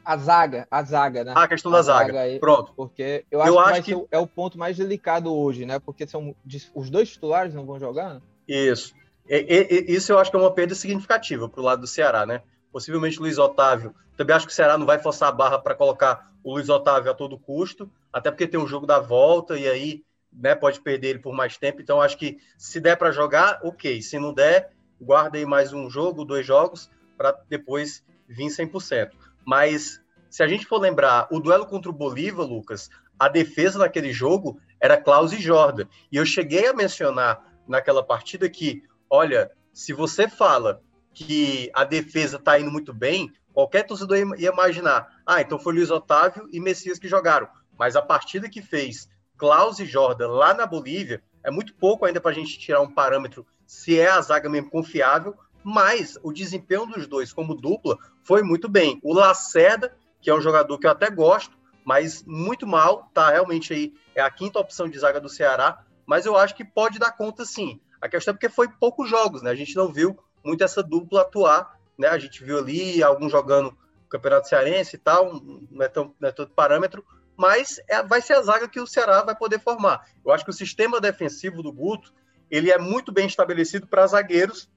A 0.03 0.17
zaga, 0.17 0.67
a 0.69 0.83
zaga, 0.83 1.23
né? 1.23 1.33
Ah, 1.35 1.43
a 1.43 1.47
questão 1.47 1.71
da 1.71 1.79
a 1.79 1.81
zaga. 1.81 2.05
zaga 2.07 2.19
aí, 2.21 2.39
Pronto. 2.39 2.73
Porque 2.75 3.25
eu 3.31 3.41
acho, 3.41 3.51
eu 3.51 3.59
acho 3.59 3.83
que, 3.83 3.95
que, 3.95 4.07
é 4.11 4.19
o 4.19 4.27
ponto 4.27 4.57
mais 4.57 4.77
delicado 4.77 5.33
hoje, 5.33 5.65
né? 5.65 5.79
Porque 5.79 6.05
são 6.05 6.35
os 6.75 6.89
dois 6.89 7.09
titulares 7.09 7.53
não 7.53 7.65
vão 7.65 7.79
jogar. 7.79 8.15
Né? 8.15 8.21
Isso. 8.47 8.93
E, 9.27 9.87
e, 9.89 9.95
isso 9.95 10.11
eu 10.11 10.19
acho 10.19 10.29
que 10.29 10.37
é 10.37 10.39
uma 10.39 10.53
perda 10.53 10.75
significativa 10.75 11.49
para 11.49 11.59
o 11.59 11.63
lado 11.63 11.81
do 11.81 11.87
Ceará, 11.87 12.25
né? 12.25 12.43
Possivelmente 12.71 13.17
o 13.17 13.23
Luiz 13.23 13.39
Otávio. 13.39 13.95
Também 14.15 14.35
acho 14.35 14.45
que 14.45 14.51
o 14.51 14.55
Ceará 14.55 14.77
não 14.77 14.85
vai 14.85 14.99
forçar 14.99 15.29
a 15.29 15.31
barra 15.31 15.57
para 15.57 15.73
colocar 15.73 16.31
o 16.43 16.53
Luiz 16.53 16.69
Otávio 16.69 17.09
a 17.09 17.15
todo 17.15 17.39
custo, 17.39 17.89
até 18.13 18.29
porque 18.29 18.47
tem 18.47 18.59
um 18.59 18.67
jogo 18.67 18.85
da 18.85 18.99
volta 18.99 19.57
e 19.57 19.67
aí 19.67 20.03
né, 20.37 20.53
pode 20.55 20.81
perder 20.81 21.09
ele 21.09 21.19
por 21.19 21.33
mais 21.33 21.57
tempo. 21.57 21.81
Então 21.81 22.01
acho 22.01 22.17
que 22.17 22.37
se 22.57 22.79
der 22.79 22.97
para 22.97 23.11
jogar, 23.11 23.59
ok. 23.63 24.01
Se 24.01 24.19
não 24.19 24.33
der, 24.33 24.71
guarda 24.99 25.37
aí 25.37 25.45
mais 25.45 25.73
um 25.73 25.89
jogo, 25.89 26.25
dois 26.25 26.45
jogos, 26.45 26.89
para 27.17 27.31
depois 27.49 28.03
vir 28.27 28.47
100%. 28.47 29.11
Mas 29.45 30.01
se 30.29 30.43
a 30.43 30.47
gente 30.47 30.65
for 30.65 30.79
lembrar 30.79 31.27
o 31.31 31.39
duelo 31.39 31.65
contra 31.65 31.89
o 31.89 31.93
Bolívar, 31.93 32.45
Lucas, 32.45 32.89
a 33.17 33.29
defesa 33.29 33.79
naquele 33.79 34.11
jogo 34.11 34.59
era 34.81 35.01
Klaus 35.01 35.31
e 35.31 35.41
Jordan. 35.41 35.87
E 36.11 36.17
eu 36.17 36.25
cheguei 36.25 36.67
a 36.67 36.73
mencionar 36.73 37.41
naquela 37.67 38.03
partida 38.03 38.49
que, 38.49 38.83
olha, 39.09 39.51
se 39.73 39.93
você 39.93 40.27
fala 40.27 40.81
que 41.13 41.71
a 41.73 41.83
defesa 41.85 42.37
está 42.37 42.59
indo 42.59 42.69
muito 42.69 42.93
bem, 42.93 43.31
qualquer 43.53 43.83
torcedor 43.83 44.17
ia 44.17 44.49
imaginar, 44.49 45.21
ah, 45.25 45.39
então 45.39 45.57
foi 45.57 45.73
Luiz 45.73 45.89
Otávio 45.89 46.47
e 46.51 46.59
Messias 46.59 46.99
que 46.99 47.07
jogaram. 47.07 47.47
Mas 47.77 47.95
a 47.95 48.01
partida 48.01 48.49
que 48.49 48.61
fez 48.61 49.09
Klaus 49.37 49.79
e 49.79 49.85
Jordan 49.85 50.29
lá 50.29 50.53
na 50.53 50.65
Bolívia 50.65 51.21
é 51.43 51.51
muito 51.51 51.73
pouco 51.75 52.05
ainda 52.05 52.19
para 52.19 52.31
a 52.31 52.33
gente 52.33 52.57
tirar 52.57 52.81
um 52.81 52.91
parâmetro 52.91 53.45
se 53.65 53.99
é 53.99 54.09
a 54.09 54.21
zaga 54.21 54.49
mesmo 54.49 54.69
confiável 54.69 55.35
mas 55.65 56.15
o 56.21 56.31
desempenho 56.31 56.85
dos 56.85 57.07
dois 57.07 57.33
como 57.33 57.55
dupla 57.55 57.97
foi 58.21 58.43
muito 58.43 58.69
bem. 58.69 58.99
O 59.01 59.15
Lacerda, 59.15 59.97
que 60.21 60.29
é 60.29 60.35
um 60.35 60.39
jogador 60.39 60.77
que 60.77 60.85
eu 60.85 60.91
até 60.91 61.09
gosto, 61.09 61.57
mas 61.83 62.23
muito 62.23 62.67
mal, 62.67 63.09
tá 63.11 63.31
realmente 63.31 63.73
aí, 63.73 63.91
é 64.13 64.21
a 64.21 64.29
quinta 64.29 64.59
opção 64.59 64.87
de 64.87 64.99
zaga 64.99 65.19
do 65.19 65.27
Ceará, 65.27 65.83
mas 66.05 66.27
eu 66.27 66.37
acho 66.37 66.53
que 66.53 66.63
pode 66.63 66.99
dar 66.99 67.13
conta 67.13 67.43
sim. 67.45 67.81
A 67.99 68.07
questão 68.07 68.31
é 68.31 68.35
porque 68.35 68.47
foi 68.47 68.67
poucos 68.67 69.09
jogos, 69.09 69.41
né? 69.41 69.49
A 69.49 69.55
gente 69.55 69.75
não 69.75 69.91
viu 69.91 70.15
muito 70.43 70.63
essa 70.63 70.83
dupla 70.83 71.21
atuar, 71.21 71.79
né? 71.97 72.09
A 72.09 72.19
gente 72.19 72.43
viu 72.43 72.59
ali 72.59 73.01
alguns 73.01 73.31
jogando 73.31 73.75
Campeonato 74.07 74.47
Cearense 74.47 74.97
e 74.97 74.99
tal, 74.99 75.41
não 75.71 75.83
é, 75.83 75.87
tão, 75.87 76.13
não 76.19 76.29
é 76.29 76.31
todo 76.31 76.51
parâmetro, 76.51 77.03
mas 77.37 77.79
é, 77.87 78.01
vai 78.03 78.21
ser 78.21 78.33
a 78.33 78.41
zaga 78.41 78.67
que 78.67 78.79
o 78.79 78.87
Ceará 78.87 79.21
vai 79.21 79.35
poder 79.35 79.59
formar. 79.59 80.07
Eu 80.23 80.31
acho 80.31 80.43
que 80.43 80.49
o 80.49 80.53
sistema 80.53 81.01
defensivo 81.01 81.61
do 81.61 81.71
Guto, 81.71 82.13
ele 82.49 82.71
é 82.71 82.77
muito 82.77 83.11
bem 83.11 83.27
estabelecido 83.27 83.87
para 83.87 84.07
zagueiros 84.07 84.69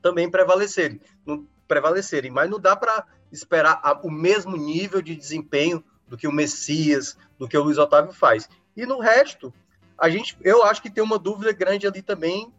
também 0.00 0.30
prevalecerem, 0.30 1.00
não, 1.26 1.46
prevalecerem 1.68 2.30
mas 2.30 2.48
não 2.48 2.58
dá 2.58 2.74
para 2.74 3.06
esperar 3.30 3.80
a, 3.82 3.92
o 4.02 4.10
mesmo 4.10 4.56
nível 4.56 5.02
de 5.02 5.14
desempenho 5.14 5.84
do 6.08 6.16
que 6.16 6.26
o 6.26 6.32
Messias, 6.32 7.16
do 7.38 7.48
que 7.48 7.56
o 7.56 7.62
Luiz 7.62 7.78
Otávio 7.78 8.12
faz. 8.12 8.48
E 8.76 8.84
no 8.86 8.98
resto, 8.98 9.52
a 9.96 10.08
gente, 10.08 10.36
eu 10.42 10.64
acho 10.64 10.82
que 10.82 10.90
tem 10.90 11.04
uma 11.04 11.18
dúvida 11.18 11.52
grande 11.52 11.86
ali 11.86 12.02
também 12.02 12.52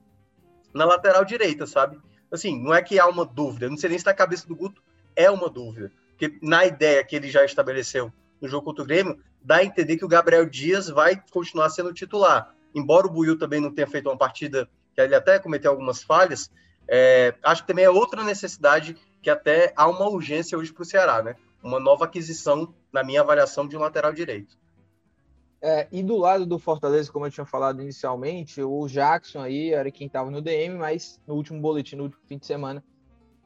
na 0.74 0.86
lateral 0.86 1.26
direita, 1.26 1.66
sabe? 1.66 2.00
Assim, 2.32 2.62
não 2.62 2.74
é 2.74 2.82
que 2.82 3.00
há 3.00 3.08
uma 3.08 3.26
dúvida, 3.26 3.70
não 3.70 3.78
sei 3.78 3.90
nem 3.90 4.00
se 4.00 4.06
na 4.06 4.14
cabeça 4.14 4.48
do 4.48 4.56
Guto 4.56 4.82
é 5.16 5.30
uma 5.30 5.50
dúvida, 5.50 5.92
porque 6.12 6.38
na 6.42 6.66
ideia 6.66 7.04
que 7.04 7.16
ele 7.16 7.30
já 7.30 7.44
estabeleceu 7.44 8.12
no 8.42 8.48
jogo 8.48 8.66
contra 8.66 8.84
o 8.84 8.88
Grêmio, 8.88 9.20
dá 9.42 9.58
a 9.58 9.64
entender 9.64 9.98
que 9.98 10.06
o 10.06 10.10
Gabriel 10.10 10.50
Dias 10.50 10.90
vai 10.90 11.22
continuar 11.32 11.70
sendo 11.70 11.94
titular. 11.94 12.54
Embora 12.74 13.08
o 13.08 13.10
Buiu 13.10 13.38
também 13.38 13.62
não 13.62 13.74
tenha 13.74 13.88
feito 13.88 14.10
uma 14.10 14.18
partida 14.18 14.68
que 14.94 15.02
ele 15.02 15.16
até 15.16 15.40
cometeu 15.40 15.72
algumas 15.72 16.04
falhas, 16.04 16.50
é, 16.88 17.36
acho 17.44 17.62
que 17.62 17.68
também 17.68 17.86
é 17.86 17.90
outra 17.90 18.24
necessidade 18.24 18.98
que 19.22 19.30
até 19.30 19.72
há 19.76 19.88
uma 19.88 20.10
urgência 20.10 20.58
hoje 20.58 20.74
para 20.74 20.82
o 20.82 20.86
Ceará, 20.86 21.22
né? 21.22 21.36
Uma 21.64 21.80
nova 21.80 22.06
aquisição, 22.06 22.74
na 22.92 23.04
minha 23.04 23.22
avaliação, 23.22 23.68
de 23.68 23.78
um 23.78 23.80
lateral 23.80 24.12
direito. 24.12 24.58
É, 25.62 25.88
e 25.92 26.02
do 26.02 26.18
lado 26.18 26.44
do 26.44 26.58
Fortaleza, 26.58 27.12
como 27.12 27.28
eu 27.28 27.32
tinha 27.32 27.46
falado 27.46 27.82
inicialmente, 27.82 28.64
o 28.64 28.88
Jackson 28.88 29.42
aí 29.42 29.72
era 29.72 29.92
quem 29.92 30.08
estava 30.08 30.32
no 30.32 30.42
DM, 30.42 30.76
mas 30.76 31.22
no 31.28 31.36
último 31.36 31.62
boletim, 31.62 31.96
no 31.98 32.04
último 32.04 32.24
fim 32.26 32.40
de 32.40 32.48
semana, 32.48 32.84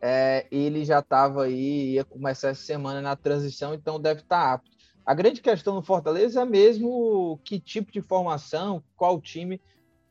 é, 0.01 0.45
ele 0.49 0.85
já 0.85 0.99
estava 0.99 1.43
aí, 1.43 1.93
ia 1.93 2.05
começar 2.05 2.49
essa 2.49 2.63
semana 2.63 3.01
na 3.01 3.17
transição, 3.17 3.73
então 3.73 3.99
deve 3.99 4.21
estar 4.21 4.39
tá 4.39 4.53
apto. 4.53 4.74
A 5.05 5.13
grande 5.13 5.41
questão 5.41 5.75
no 5.75 5.81
Fortaleza 5.81 6.41
é 6.41 6.45
mesmo 6.45 7.39
que 7.43 7.59
tipo 7.59 7.91
de 7.91 8.01
formação, 8.01 8.83
qual 8.95 9.21
time 9.21 9.61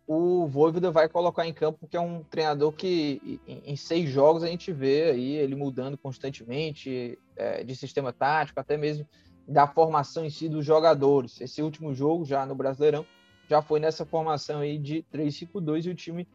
o 0.07 0.47
Voivoda 0.47 0.91
vai 0.91 1.09
colocar 1.09 1.47
em 1.47 1.53
campo, 1.53 1.79
porque 1.81 1.97
é 1.97 2.01
um 2.01 2.23
treinador 2.23 2.73
que 2.73 3.41
em, 3.47 3.75
seis 3.75 4.11
jogos 4.11 4.43
a 4.43 4.47
gente 4.47 4.71
vê 4.71 5.11
aí 5.11 5.33
ele 5.33 5.55
mudando 5.55 5.97
constantemente 5.97 7.19
é, 7.37 7.65
de 7.65 7.75
sistema 7.75 8.13
tático, 8.13 8.61
até 8.61 8.77
mesmo 8.77 9.09
da 9.49 9.67
formação 9.67 10.25
em 10.25 10.31
si 10.31 10.49
dos 10.49 10.65
jogadores. 10.65 11.41
Esse 11.41 11.63
último 11.63 11.95
jogo, 11.95 12.25
já 12.25 12.45
no 12.47 12.55
Brasileirão, 12.55 13.07
já 13.49 13.63
foi 13.63 13.81
nessa 13.81 14.05
formação 14.05 14.61
aí 14.61 14.79
de 14.79 15.05
3-5-2 15.13 15.87
e 15.87 15.91
o 15.91 15.95
time 15.95 16.29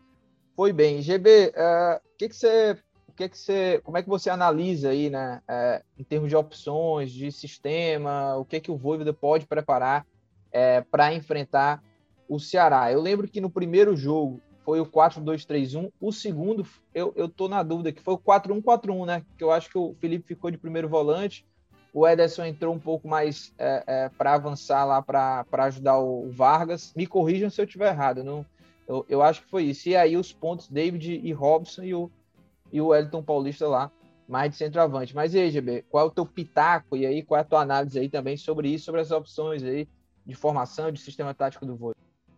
foi 0.55 0.73
bem. 0.73 1.01
GB, 1.01 1.51
é, 1.55 1.93
o 1.93 1.97
uh, 1.97 2.01
que, 2.17 2.29
que 2.29 2.35
você. 2.35 2.77
Que, 3.19 3.27
que 3.27 3.37
você, 3.37 3.81
como 3.83 3.97
é 3.97 4.01
que 4.01 4.07
você 4.07 4.29
analisa 4.29 4.91
aí, 4.91 5.09
né, 5.09 5.41
uh, 5.43 5.83
em 5.99 6.05
termos 6.05 6.29
de 6.29 6.37
opções, 6.37 7.11
de 7.11 7.29
sistema, 7.33 8.37
o 8.37 8.45
que 8.45 8.61
que 8.61 8.71
o 8.71 8.77
Voivoda 8.77 9.11
pode 9.11 9.45
preparar 9.45 10.05
uh, 10.47 10.85
para 10.89 11.13
enfrentar 11.13 11.83
o 12.29 12.39
Ceará. 12.39 12.89
Eu 12.89 13.01
lembro 13.01 13.27
que 13.27 13.41
no 13.41 13.49
primeiro 13.49 13.93
jogo 13.97 14.39
foi 14.63 14.79
o 14.79 14.85
4-2-3-1, 14.85 15.91
o 15.99 16.13
segundo, 16.13 16.65
eu, 16.93 17.11
eu 17.13 17.27
tô 17.27 17.49
na 17.49 17.61
dúvida, 17.61 17.91
que 17.91 18.01
foi 18.01 18.13
o 18.13 18.17
4-1-4-1, 18.17 19.05
né? 19.05 19.25
Que 19.37 19.43
eu 19.43 19.51
acho 19.51 19.69
que 19.69 19.77
o 19.77 19.93
Felipe 19.99 20.25
ficou 20.25 20.49
de 20.49 20.57
primeiro 20.57 20.87
volante, 20.87 21.45
o 21.93 22.07
Ederson 22.07 22.45
entrou 22.45 22.73
um 22.73 22.79
pouco 22.79 23.05
mais 23.05 23.53
é, 23.57 23.83
é, 23.85 24.09
para 24.17 24.35
avançar 24.35 24.85
lá 24.85 25.01
para 25.01 25.45
ajudar 25.65 25.99
o 25.99 26.31
Vargas. 26.31 26.93
Me 26.95 27.05
corrijam 27.05 27.49
se 27.49 27.59
eu 27.59 27.65
estiver 27.65 27.91
errado, 27.91 28.23
não, 28.23 28.45
eu, 28.87 29.05
eu 29.09 29.21
acho 29.21 29.41
que 29.43 29.49
foi 29.49 29.63
isso. 29.63 29.89
E 29.89 29.95
aí 29.97 30.15
os 30.15 30.31
pontos, 30.31 30.69
David 30.69 31.19
e 31.21 31.33
Robson 31.33 31.83
e 31.83 31.93
o, 31.93 32.09
e 32.71 32.81
o 32.81 32.87
Wellington 32.87 33.23
Paulista 33.23 33.67
lá, 33.67 33.91
mais 34.27 34.51
de 34.51 34.57
centroavante. 34.57 35.15
Mas 35.15 35.33
e 35.33 35.39
aí, 35.39 35.49
GB, 35.49 35.85
qual 35.89 36.05
é 36.05 36.07
o 36.07 36.11
teu 36.11 36.25
pitaco 36.25 36.95
e 36.95 37.05
aí 37.05 37.23
qual 37.23 37.37
é 37.37 37.41
a 37.41 37.45
tua 37.45 37.61
análise 37.61 37.99
aí 37.99 38.09
também 38.09 38.37
sobre 38.37 38.69
isso, 38.69 38.85
sobre 38.85 39.01
as 39.01 39.11
opções 39.11 39.63
aí 39.63 39.87
de 40.25 40.35
formação, 40.35 40.91
de 40.91 40.99
sistema 40.99 41.33
tático 41.33 41.65
do 41.65 41.75
vôlei? 41.75 41.95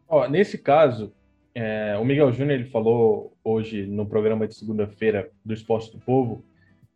Ó, 0.07 0.27
nesse 0.27 0.57
caso, 0.57 1.13
é, 1.53 1.97
o 1.99 2.05
Miguel 2.05 2.31
Júnior 2.31 2.59
ele 2.59 2.69
falou 2.69 3.35
hoje 3.43 3.85
no 3.85 4.05
programa 4.05 4.47
de 4.47 4.55
segunda-feira 4.55 5.29
do 5.43 5.53
Esporte 5.53 5.91
do 5.91 5.99
Povo 5.99 6.43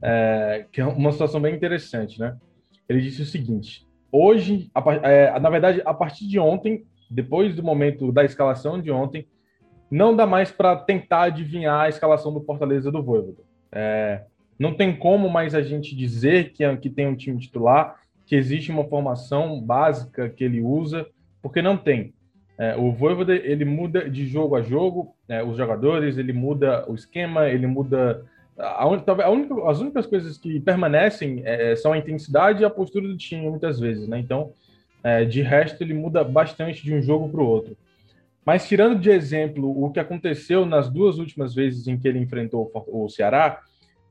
é, 0.02 0.66
que 0.72 0.82
é 0.82 0.86
uma 0.86 1.12
situação 1.12 1.42
bem 1.42 1.56
interessante, 1.56 2.20
né? 2.20 2.38
Ele 2.88 3.02
disse 3.02 3.22
o 3.22 3.26
seguinte: 3.26 3.88
hoje, 4.12 4.70
a, 4.74 4.84
é, 5.04 5.40
na 5.40 5.50
verdade, 5.50 5.82
a 5.86 5.94
partir 5.94 6.28
de 6.28 6.40
ontem, 6.40 6.86
depois 7.10 7.56
do 7.56 7.64
momento 7.64 8.12
da 8.12 8.24
escalação 8.24 8.82
de 8.82 8.92
ontem, 8.92 9.28
não 9.90 10.16
dá 10.16 10.26
mais 10.26 10.52
para 10.52 10.76
tentar 10.76 11.24
adivinhar 11.24 11.82
a 11.82 11.90
escalação 11.90 12.34
do 12.34 12.42
Fortaleza 12.42 12.92
do 12.92 13.04
Voivoda. 13.04 13.44
É, 13.72 14.24
não 14.58 14.74
tem 14.74 14.96
como 14.96 15.30
mais 15.30 15.54
a 15.54 15.62
gente 15.62 15.96
dizer 15.96 16.54
que, 16.54 16.78
que 16.78 16.90
tem 16.90 17.08
um 17.08 17.16
time 17.16 17.40
titular, 17.40 17.96
que 18.26 18.36
existe 18.36 18.72
uma 18.72 18.86
formação 18.86 19.62
básica 19.62 20.30
que 20.30 20.44
ele 20.44 20.62
usa, 20.62 21.06
porque 21.42 21.62
não 21.62 21.78
tem. 21.78 22.14
É, 22.58 22.76
o 22.76 22.92
Voivoda 22.92 23.36
ele 23.36 23.66
muda 23.66 24.10
de 24.10 24.26
jogo 24.26 24.56
a 24.56 24.62
jogo, 24.62 25.14
é, 25.28 25.44
os 25.44 25.58
jogadores, 25.58 26.18
ele 26.18 26.32
muda 26.32 26.86
o 26.90 26.96
esquema, 26.96 27.50
ele 27.50 27.68
muda 27.68 28.26
a, 28.58 28.84
a, 28.84 28.88
única, 28.88 29.14
as 29.70 29.80
únicas 29.80 30.06
coisas 30.06 30.38
que 30.38 30.60
permanecem 30.60 31.42
é, 31.44 31.76
são 31.76 31.92
a 31.92 31.98
intensidade 31.98 32.62
e 32.62 32.66
a 32.66 32.70
postura 32.70 33.08
do 33.08 33.18
time 33.18 33.50
muitas 33.50 33.80
vezes, 33.80 34.08
né? 34.08 34.18
Então, 34.20 34.52
é, 35.04 35.26
de 35.26 35.42
resto 35.42 35.84
ele 35.84 35.94
muda 35.94 36.24
bastante 36.24 36.84
de 36.84 36.94
um 36.94 37.02
jogo 37.02 37.30
para 37.30 37.42
o 37.42 37.46
outro. 37.46 37.78
Mas 38.46 38.68
tirando 38.68 39.00
de 39.00 39.10
exemplo 39.10 39.84
o 39.84 39.92
que 39.92 40.00
aconteceu 40.00 40.66
nas 40.66 40.88
duas 40.90 41.18
últimas 41.18 41.56
vezes 41.56 41.88
em 41.88 41.98
que 41.98 42.08
ele 42.08 42.20
enfrentou 42.20 42.72
o 42.88 43.10
Ceará, 43.10 43.60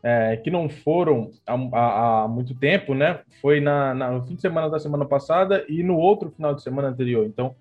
é, 0.03 0.37
que 0.37 0.51
não 0.51 0.69
foram 0.69 1.31
há, 1.47 2.25
há, 2.25 2.29
muito 2.29 2.55
tempo, 2.55 2.95
né? 2.95 3.21
Foi 3.41 3.61
na, 3.61 3.95
na, 3.95 4.11
no 4.11 4.23
fim 4.27 4.35
de 4.35 4.41
semana 4.41 4.69
da 4.69 4.79
semana 4.79 5.07
passada 5.07 5.65
e 5.69 5.83
no 5.83 5.97
outro 5.97 6.31
final 6.31 6.55
de 6.55 6.63
semana 6.63 6.89
anterior. 6.89 7.25
Então, 7.25 7.55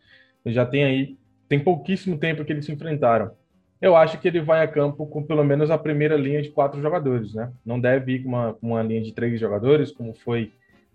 já 0.48 0.66
tem 0.66 0.84
aí, 0.84 1.18
tem 1.48 1.60
pouquíssimo 1.60 2.18
tempo 2.18 2.44
que 2.44 2.52
eles 2.52 2.66
se 2.66 2.72
enfrentaram. 2.74 3.32
Eu 3.80 3.96
acho 3.96 4.20
que 4.20 4.28
ele 4.28 4.42
vai 4.42 4.62
a 4.62 4.68
campo 4.68 5.06
com 5.06 5.24
pelo 5.24 5.44
menos 5.44 5.70
a 5.70 5.78
primeira 5.78 6.18
linha 6.18 6.42
de 6.42 6.50
quatro 6.50 6.82
jogadores, 6.82 7.34
né? 7.34 7.52
Não 7.66 7.80
deve 7.80 8.14
ir 8.14 8.24
com 8.24 8.30
uma, 8.30 8.58
uma 8.62 8.82
linha 8.82 9.02
de 9.02 9.14
três 9.14 9.40
jogadores, 9.40 9.92
como 9.92 10.14
foi 10.14 10.52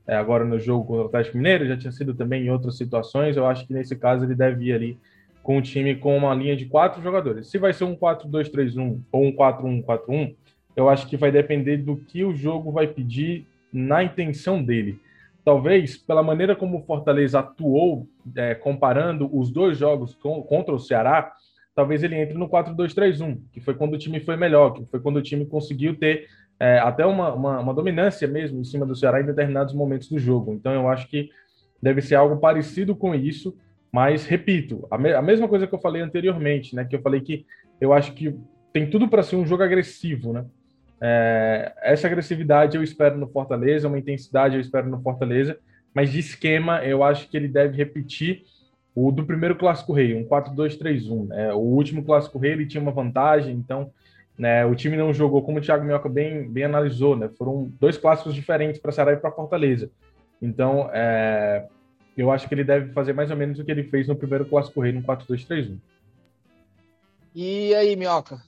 é, 0.06 0.16
agora 0.16 0.44
no 0.44 0.58
jogo 0.58 0.84
contra 0.86 1.04
o 1.04 1.06
Atlético 1.06 1.36
Mineiro, 1.36 1.66
já 1.66 1.76
tinha 1.76 1.92
sido 1.92 2.14
também 2.14 2.44
em 2.46 2.50
outras 2.50 2.76
situações. 2.76 3.36
Eu 3.36 3.46
acho 3.46 3.66
que 3.66 3.72
nesse 3.72 3.94
caso 3.96 4.24
ele 4.24 4.34
deve 4.34 4.66
ir 4.66 4.72
ali 4.72 4.98
com 5.48 5.56
um 5.56 5.62
time 5.62 5.96
com 5.96 6.14
uma 6.14 6.34
linha 6.34 6.54
de 6.54 6.66
quatro 6.66 7.00
jogadores. 7.00 7.48
Se 7.48 7.56
vai 7.56 7.72
ser 7.72 7.84
um 7.84 7.96
4-2-3-1 7.96 9.00
ou 9.10 9.24
um 9.24 9.32
4-1-4-1, 9.32 10.34
eu 10.76 10.90
acho 10.90 11.08
que 11.08 11.16
vai 11.16 11.32
depender 11.32 11.78
do 11.78 11.96
que 11.96 12.22
o 12.22 12.34
jogo 12.34 12.70
vai 12.70 12.86
pedir 12.86 13.46
na 13.72 14.04
intenção 14.04 14.62
dele 14.62 15.00
talvez 15.48 15.96
pela 15.96 16.22
maneira 16.22 16.54
como 16.54 16.76
o 16.76 16.82
Fortaleza 16.82 17.38
atuou, 17.38 18.06
é, 18.36 18.54
comparando 18.54 19.34
os 19.34 19.50
dois 19.50 19.78
jogos 19.78 20.14
com, 20.14 20.42
contra 20.42 20.74
o 20.74 20.78
Ceará, 20.78 21.32
talvez 21.74 22.02
ele 22.02 22.16
entre 22.16 22.36
no 22.36 22.50
4-2-3-1, 22.50 23.38
que 23.50 23.58
foi 23.58 23.72
quando 23.72 23.94
o 23.94 23.98
time 23.98 24.20
foi 24.20 24.36
melhor, 24.36 24.74
que 24.74 24.84
foi 24.90 25.00
quando 25.00 25.16
o 25.16 25.22
time 25.22 25.46
conseguiu 25.46 25.96
ter 25.96 26.26
é, 26.60 26.78
até 26.80 27.06
uma, 27.06 27.32
uma, 27.32 27.60
uma, 27.60 27.72
dominância 27.72 28.28
mesmo 28.28 28.60
em 28.60 28.64
cima 28.64 28.84
do 28.84 28.94
Ceará 28.94 29.22
em 29.22 29.24
determinados 29.24 29.72
momentos 29.72 30.10
do 30.10 30.18
jogo. 30.18 30.52
Então 30.52 30.70
eu 30.70 30.86
acho 30.86 31.08
que 31.08 31.30
deve 31.82 32.02
ser 32.02 32.16
algo 32.16 32.36
parecido 32.36 32.94
com 32.94 33.14
isso, 33.14 33.56
mas 33.92 34.26
repito, 34.26 34.86
a, 34.90 34.98
me, 34.98 35.12
a 35.12 35.22
mesma 35.22 35.48
coisa 35.48 35.66
que 35.66 35.74
eu 35.74 35.80
falei 35.80 36.02
anteriormente, 36.02 36.74
né? 36.74 36.84
Que 36.84 36.96
eu 36.96 37.02
falei 37.02 37.20
que 37.20 37.46
eu 37.80 37.92
acho 37.92 38.12
que 38.12 38.34
tem 38.72 38.88
tudo 38.88 39.08
para 39.08 39.22
ser 39.22 39.36
um 39.36 39.46
jogo 39.46 39.62
agressivo, 39.62 40.32
né? 40.32 40.44
É, 41.00 41.72
essa 41.82 42.06
agressividade 42.06 42.76
eu 42.76 42.82
espero 42.82 43.16
no 43.16 43.28
Fortaleza, 43.28 43.88
uma 43.88 43.98
intensidade 43.98 44.56
eu 44.56 44.60
espero 44.60 44.88
no 44.88 45.00
Fortaleza, 45.00 45.58
mas 45.94 46.10
de 46.10 46.18
esquema 46.18 46.84
eu 46.84 47.04
acho 47.04 47.28
que 47.28 47.36
ele 47.36 47.48
deve 47.48 47.76
repetir 47.76 48.42
o 48.94 49.12
do 49.12 49.24
primeiro 49.24 49.54
Clássico 49.54 49.92
Rei, 49.92 50.14
um 50.14 50.24
4-2-3-1. 50.24 51.32
É, 51.32 51.54
o 51.54 51.58
último 51.58 52.04
Clássico 52.04 52.38
Rei 52.38 52.52
ele 52.52 52.66
tinha 52.66 52.82
uma 52.82 52.90
vantagem, 52.90 53.54
então 53.54 53.92
né, 54.36 54.64
o 54.66 54.74
time 54.74 54.96
não 54.96 55.12
jogou, 55.12 55.42
como 55.42 55.58
o 55.58 55.60
Thiago 55.60 55.84
Minhoca 55.84 56.08
bem, 56.08 56.48
bem 56.48 56.64
analisou, 56.64 57.16
né, 57.16 57.28
foram 57.38 57.72
dois 57.80 57.96
clássicos 57.96 58.34
diferentes 58.34 58.80
para 58.80 58.92
Ceará 58.92 59.12
e 59.12 59.16
para 59.16 59.30
Fortaleza. 59.30 59.90
Então, 60.42 60.90
é, 60.92 61.66
eu 62.18 62.30
acho 62.32 62.48
que 62.48 62.54
ele 62.54 62.64
deve 62.64 62.92
fazer 62.92 63.12
mais 63.12 63.30
ou 63.30 63.36
menos 63.36 63.58
o 63.58 63.64
que 63.64 63.70
ele 63.70 63.84
fez 63.84 64.08
no 64.08 64.16
primeiro 64.16 64.44
Clássico 64.44 64.80
Rei, 64.80 64.92
no 64.92 65.02
4-2-3-1. 65.02 65.78
E 67.34 67.74
aí, 67.74 67.94
Minhoca? 67.94 68.42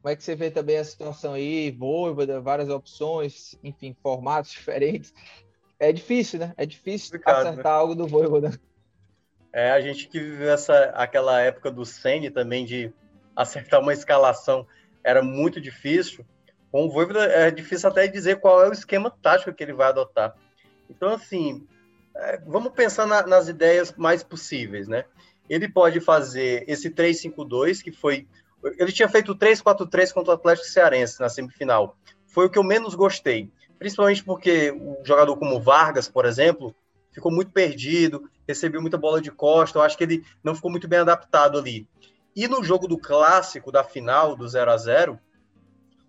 Como 0.00 0.10
é 0.12 0.16
que 0.16 0.24
você 0.24 0.34
vê 0.34 0.50
também 0.50 0.78
a 0.78 0.84
situação 0.84 1.34
aí? 1.34 1.70
Voivoda, 1.70 2.40
várias 2.40 2.68
opções, 2.68 3.56
enfim, 3.62 3.94
formatos 4.02 4.50
diferentes. 4.52 5.12
É 5.78 5.92
difícil, 5.92 6.40
né? 6.40 6.54
É 6.56 6.64
difícil 6.64 7.20
acertar 7.24 7.56
né? 7.56 7.78
algo 7.78 7.94
do 7.94 8.06
Voivoda. 8.06 8.58
É, 9.52 9.70
a 9.70 9.80
gente 9.80 10.08
que 10.08 10.18
viveu 10.18 10.50
essa, 10.50 10.84
aquela 10.94 11.40
época 11.40 11.70
do 11.70 11.84
Sene 11.84 12.30
também 12.30 12.64
de 12.64 12.90
acertar 13.36 13.80
uma 13.80 13.92
escalação 13.92 14.66
era 15.04 15.22
muito 15.22 15.60
difícil. 15.60 16.24
Com 16.70 16.86
o 16.86 16.90
Voivoda 16.90 17.24
é 17.26 17.50
difícil 17.50 17.90
até 17.90 18.06
dizer 18.06 18.40
qual 18.40 18.62
é 18.64 18.68
o 18.68 18.72
esquema 18.72 19.10
tático 19.10 19.52
que 19.52 19.62
ele 19.62 19.74
vai 19.74 19.88
adotar. 19.88 20.34
Então, 20.88 21.10
assim, 21.10 21.66
vamos 22.46 22.72
pensar 22.72 23.06
na, 23.06 23.26
nas 23.26 23.48
ideias 23.48 23.94
mais 23.96 24.22
possíveis, 24.22 24.88
né? 24.88 25.04
Ele 25.48 25.68
pode 25.68 26.00
fazer 26.00 26.64
esse 26.68 26.90
3-5-2, 26.90 27.82
que 27.82 27.90
foi 27.90 28.26
ele 28.78 28.92
tinha 28.92 29.08
feito 29.08 29.34
3-4-3 29.34 30.12
contra 30.12 30.32
o 30.32 30.34
Atlético 30.34 30.68
Cearense 30.68 31.20
na 31.20 31.28
semifinal. 31.28 31.96
Foi 32.26 32.46
o 32.46 32.50
que 32.50 32.58
eu 32.58 32.62
menos 32.62 32.94
gostei. 32.94 33.50
Principalmente 33.78 34.22
porque 34.22 34.70
o 34.70 35.00
jogador 35.04 35.36
como 35.36 35.60
Vargas, 35.60 36.08
por 36.08 36.24
exemplo, 36.24 36.74
ficou 37.10 37.32
muito 37.32 37.50
perdido, 37.50 38.30
recebeu 38.46 38.80
muita 38.80 38.96
bola 38.96 39.20
de 39.20 39.32
costa. 39.32 39.78
Eu 39.78 39.82
acho 39.82 39.98
que 39.98 40.04
ele 40.04 40.24
não 40.44 40.54
ficou 40.54 40.70
muito 40.70 40.86
bem 40.86 41.00
adaptado 41.00 41.58
ali. 41.58 41.88
E 42.34 42.46
no 42.46 42.62
jogo 42.62 42.86
do 42.86 42.96
clássico, 42.96 43.72
da 43.72 43.82
final, 43.82 44.36
do 44.36 44.48
0 44.48 44.70
a 44.70 44.76
0 44.76 45.18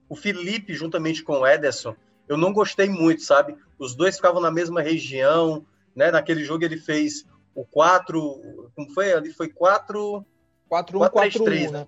o 0.07 0.15
Felipe, 0.15 0.75
juntamente 0.75 1.23
com 1.23 1.39
o 1.39 1.47
Ederson, 1.47 1.95
eu 2.27 2.37
não 2.37 2.53
gostei 2.53 2.87
muito, 2.87 3.23
sabe? 3.23 3.55
Os 3.79 3.95
dois 3.95 4.15
ficavam 4.15 4.39
na 4.39 4.51
mesma 4.51 4.79
região, 4.81 5.65
né? 5.95 6.11
Naquele 6.11 6.43
jogo 6.43 6.63
ele 6.63 6.77
fez 6.77 7.25
o 7.55 7.65
4, 7.65 8.71
como 8.75 8.89
foi 8.93 9.13
ali? 9.13 9.31
Foi 9.31 9.49
4... 9.49 10.25
4-1-4-1, 10.69 11.71
né? 11.71 11.87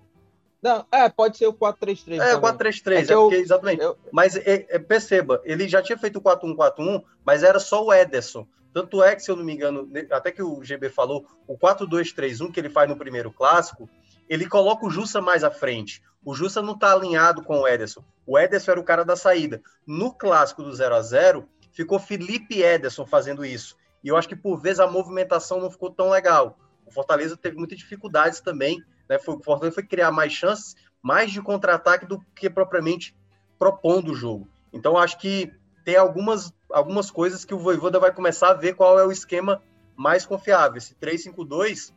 Não, 0.62 0.86
é, 0.90 1.08
pode 1.08 1.36
ser 1.36 1.46
o 1.46 1.52
4-3-3. 1.52 2.20
É, 2.20 2.34
o 2.34 2.40
4-3-3, 2.40 2.92
é, 2.92 3.12
é 3.12 3.16
porque, 3.16 3.36
exatamente. 3.36 3.82
Eu... 3.82 3.96
Mas 4.12 4.36
é, 4.36 4.66
é, 4.68 4.78
perceba, 4.78 5.40
ele 5.44 5.68
já 5.68 5.82
tinha 5.82 5.98
feito 5.98 6.16
o 6.16 6.22
4-1-4-1, 6.22 7.02
mas 7.24 7.42
era 7.42 7.60
só 7.60 7.84
o 7.84 7.92
Ederson. 7.92 8.46
Tanto 8.72 9.02
é 9.02 9.14
que, 9.14 9.22
se 9.22 9.30
eu 9.30 9.36
não 9.36 9.44
me 9.44 9.54
engano, 9.54 9.88
até 10.10 10.30
que 10.30 10.42
o 10.42 10.62
GB 10.62 10.90
falou, 10.90 11.26
o 11.46 11.56
4-2-3-1 11.56 12.52
que 12.52 12.60
ele 12.60 12.68
faz 12.68 12.88
no 12.88 12.96
primeiro 12.96 13.32
clássico, 13.32 13.88
ele 14.28 14.48
coloca 14.48 14.84
o 14.84 14.90
Jussa 14.90 15.20
mais 15.20 15.44
à 15.44 15.50
frente. 15.50 16.02
O 16.24 16.34
Jussa 16.34 16.60
não 16.60 16.74
está 16.74 16.92
alinhado 16.92 17.42
com 17.42 17.60
o 17.60 17.68
Ederson. 17.68 18.04
O 18.26 18.38
Ederson 18.38 18.72
era 18.72 18.80
o 18.80 18.84
cara 18.84 19.04
da 19.04 19.14
saída. 19.14 19.62
No 19.86 20.12
clássico 20.12 20.62
do 20.62 20.74
0 20.74 20.94
a 20.94 21.00
0 21.00 21.48
ficou 21.72 21.98
Felipe 21.98 22.60
Ederson 22.60 23.06
fazendo 23.06 23.44
isso. 23.44 23.76
E 24.06 24.08
eu 24.08 24.16
acho 24.16 24.28
que 24.28 24.36
por 24.36 24.56
vezes 24.56 24.78
a 24.78 24.86
movimentação 24.86 25.58
não 25.58 25.68
ficou 25.68 25.90
tão 25.90 26.10
legal. 26.10 26.56
O 26.86 26.92
Fortaleza 26.92 27.36
teve 27.36 27.56
muitas 27.56 27.76
dificuldades 27.76 28.40
também. 28.40 28.80
Né? 29.08 29.18
Foi, 29.18 29.34
o 29.34 29.42
Fortaleza 29.42 29.74
foi 29.74 29.82
criar 29.82 30.12
mais 30.12 30.32
chances, 30.32 30.76
mais 31.02 31.32
de 31.32 31.42
contra-ataque 31.42 32.06
do 32.06 32.20
que 32.32 32.48
propriamente 32.48 33.16
propondo 33.58 34.12
o 34.12 34.14
jogo. 34.14 34.46
Então 34.72 34.96
acho 34.96 35.18
que 35.18 35.52
tem 35.84 35.96
algumas, 35.96 36.54
algumas 36.70 37.10
coisas 37.10 37.44
que 37.44 37.52
o 37.52 37.58
Voivoda 37.58 37.98
vai 37.98 38.12
começar 38.12 38.50
a 38.50 38.54
ver 38.54 38.74
qual 38.74 38.96
é 38.96 39.04
o 39.04 39.10
esquema 39.10 39.60
mais 39.96 40.24
confiável. 40.24 40.78
Esse 40.78 40.94
3-5-2, 40.94 41.92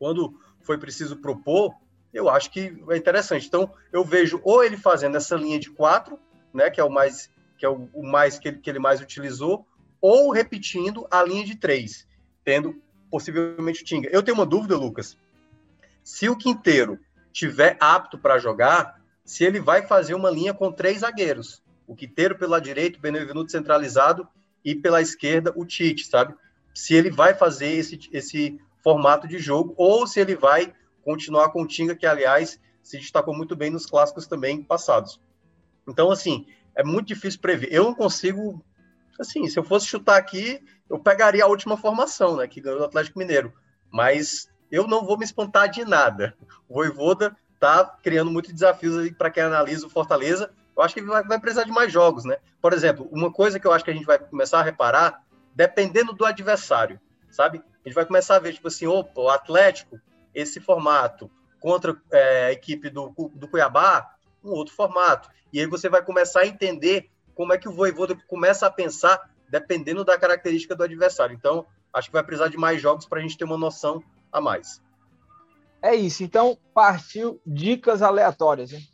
quando 0.00 0.34
foi 0.62 0.78
preciso 0.78 1.16
propor, 1.16 1.76
eu 2.12 2.28
acho 2.28 2.50
que 2.50 2.76
é 2.88 2.96
interessante. 2.96 3.46
Então, 3.46 3.72
eu 3.92 4.02
vejo 4.02 4.40
ou 4.42 4.64
ele 4.64 4.76
fazendo 4.76 5.16
essa 5.16 5.36
linha 5.36 5.60
de 5.60 5.70
quatro, 5.70 6.18
né, 6.52 6.70
que 6.70 6.80
é 6.80 6.84
o 6.84 6.90
mais 6.90 7.30
que 7.56 7.64
é 7.64 7.68
o, 7.68 7.88
o 7.92 8.02
mais 8.02 8.38
que 8.38 8.48
ele, 8.48 8.58
que 8.58 8.70
ele 8.70 8.78
mais 8.78 9.02
utilizou, 9.02 9.66
ou 10.00 10.30
repetindo 10.30 11.06
a 11.10 11.22
linha 11.22 11.44
de 11.44 11.56
três, 11.56 12.06
tendo 12.44 12.80
possivelmente 13.10 13.82
o 13.82 13.84
Tinga. 13.84 14.08
Eu 14.10 14.22
tenho 14.22 14.36
uma 14.36 14.46
dúvida, 14.46 14.76
Lucas. 14.76 15.16
Se 16.02 16.28
o 16.28 16.36
Quinteiro 16.36 16.98
tiver 17.32 17.76
apto 17.80 18.18
para 18.18 18.38
jogar, 18.38 19.00
se 19.24 19.44
ele 19.44 19.60
vai 19.60 19.86
fazer 19.86 20.14
uma 20.14 20.30
linha 20.30 20.54
com 20.54 20.72
três 20.72 21.00
zagueiros. 21.00 21.62
O 21.86 21.94
Quinteiro 21.94 22.38
pela 22.38 22.60
direita, 22.60 22.98
o 22.98 23.00
Benevenuto 23.00 23.52
centralizado 23.52 24.26
e 24.64 24.74
pela 24.74 25.00
esquerda 25.00 25.52
o 25.56 25.64
Tite, 25.64 26.06
sabe? 26.06 26.34
Se 26.74 26.94
ele 26.94 27.10
vai 27.10 27.34
fazer 27.34 27.72
esse, 27.72 27.98
esse 28.12 28.60
formato 28.82 29.26
de 29.26 29.38
jogo 29.38 29.74
ou 29.76 30.06
se 30.06 30.20
ele 30.20 30.36
vai 30.36 30.72
continuar 31.02 31.50
com 31.50 31.62
o 31.62 31.66
Tinga, 31.66 31.94
que 31.94 32.06
aliás 32.06 32.60
se 32.82 32.98
destacou 32.98 33.34
muito 33.34 33.54
bem 33.56 33.70
nos 33.70 33.86
clássicos 33.86 34.26
também 34.26 34.62
passados. 34.62 35.20
Então, 35.86 36.10
assim, 36.10 36.46
é 36.74 36.84
muito 36.84 37.08
difícil 37.08 37.40
prever. 37.40 37.68
Eu 37.72 37.84
não 37.84 37.94
consigo 37.94 38.64
assim, 39.20 39.48
se 39.48 39.58
eu 39.58 39.64
fosse 39.64 39.86
chutar 39.86 40.16
aqui, 40.16 40.62
eu 40.88 40.98
pegaria 40.98 41.44
a 41.44 41.48
última 41.48 41.76
formação, 41.76 42.36
né, 42.36 42.48
que 42.48 42.60
ganhou 42.60 42.80
o 42.80 42.84
Atlético 42.84 43.18
Mineiro. 43.18 43.52
Mas 43.90 44.48
eu 44.70 44.86
não 44.86 45.04
vou 45.04 45.18
me 45.18 45.24
espantar 45.24 45.68
de 45.68 45.84
nada. 45.84 46.34
O 46.68 46.74
Voivoda 46.74 47.36
tá 47.58 47.84
criando 48.02 48.30
muitos 48.30 48.52
desafios 48.52 48.96
aí 48.96 49.12
para 49.12 49.30
quem 49.30 49.42
analisa 49.42 49.86
o 49.86 49.90
Fortaleza. 49.90 50.50
Eu 50.76 50.82
acho 50.82 50.94
que 50.94 51.02
vai, 51.02 51.22
vai 51.22 51.38
precisar 51.38 51.64
de 51.64 51.72
mais 51.72 51.92
jogos, 51.92 52.24
né? 52.24 52.38
Por 52.60 52.72
exemplo, 52.72 53.08
uma 53.12 53.30
coisa 53.32 53.60
que 53.60 53.66
eu 53.66 53.72
acho 53.72 53.84
que 53.84 53.90
a 53.90 53.94
gente 53.94 54.06
vai 54.06 54.18
começar 54.18 54.60
a 54.60 54.62
reparar, 54.62 55.22
dependendo 55.54 56.12
do 56.12 56.24
adversário, 56.24 57.00
sabe? 57.30 57.62
A 57.84 57.88
gente 57.88 57.94
vai 57.94 58.06
começar 58.06 58.36
a 58.36 58.38
ver, 58.38 58.54
tipo 58.54 58.68
assim, 58.68 58.86
opa, 58.86 59.20
o 59.20 59.28
Atlético, 59.28 60.00
esse 60.34 60.60
formato, 60.60 61.30
contra 61.58 62.00
é, 62.10 62.46
a 62.46 62.52
equipe 62.52 62.88
do, 62.88 63.12
do 63.34 63.48
Cuiabá, 63.48 64.14
um 64.42 64.50
outro 64.50 64.74
formato. 64.74 65.28
E 65.52 65.60
aí 65.60 65.66
você 65.66 65.88
vai 65.88 66.02
começar 66.02 66.40
a 66.40 66.46
entender 66.46 67.09
como 67.34 67.52
é 67.52 67.58
que 67.58 67.68
o 67.68 67.72
Voivoda 67.72 68.16
começa 68.26 68.66
a 68.66 68.70
pensar 68.70 69.30
dependendo 69.48 70.04
da 70.04 70.18
característica 70.18 70.76
do 70.76 70.84
adversário. 70.84 71.34
Então, 71.34 71.66
acho 71.92 72.08
que 72.08 72.12
vai 72.12 72.22
precisar 72.22 72.48
de 72.48 72.56
mais 72.56 72.80
jogos 72.80 73.06
para 73.06 73.18
a 73.18 73.22
gente 73.22 73.36
ter 73.36 73.44
uma 73.44 73.58
noção 73.58 74.02
a 74.30 74.40
mais. 74.40 74.80
É 75.82 75.94
isso. 75.94 76.22
Então, 76.22 76.56
partiu 76.72 77.40
dicas 77.46 78.02
aleatórias. 78.02 78.72
Hein? 78.72 78.86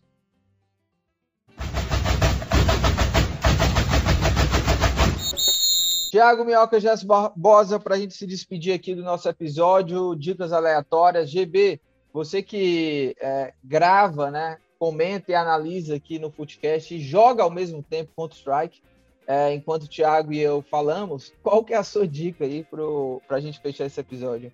Tiago 6.11 6.45
Minhoca, 6.45 6.81
Jess 6.81 7.03
Barbosa, 7.03 7.79
para 7.79 7.97
a 7.97 7.99
gente 7.99 8.15
se 8.15 8.27
despedir 8.27 8.73
aqui 8.73 8.95
do 8.95 9.03
nosso 9.03 9.29
episódio, 9.29 10.15
dicas 10.15 10.53
aleatórias. 10.53 11.29
GB, 11.29 11.79
você 12.13 12.43
que 12.43 13.15
é, 13.21 13.53
grava 13.63 14.31
né, 14.31 14.57
comenta 14.79 15.33
e 15.33 15.35
analisa 15.35 15.97
aqui 15.97 16.19
no 16.19 16.31
Footcast 16.31 16.95
e 16.95 17.01
joga 17.01 17.43
ao 17.43 17.51
mesmo 17.51 17.83
tempo 17.83 18.13
Counter-Strike, 18.17 18.83
é, 19.27 19.53
enquanto 19.53 19.85
o 19.85 19.89
Thiago 19.89 20.33
e 20.33 20.41
eu 20.41 20.63
falamos, 20.63 21.35
qual 21.43 21.65
que 21.65 21.75
é 21.75 21.77
a 21.77 21.83
sua 21.83 22.07
dica 22.07 22.45
aí 22.45 22.65
para 23.27 23.37
a 23.37 23.41
gente 23.41 23.61
fechar 23.61 23.87
esse 23.87 24.01
episódio? 24.01 24.53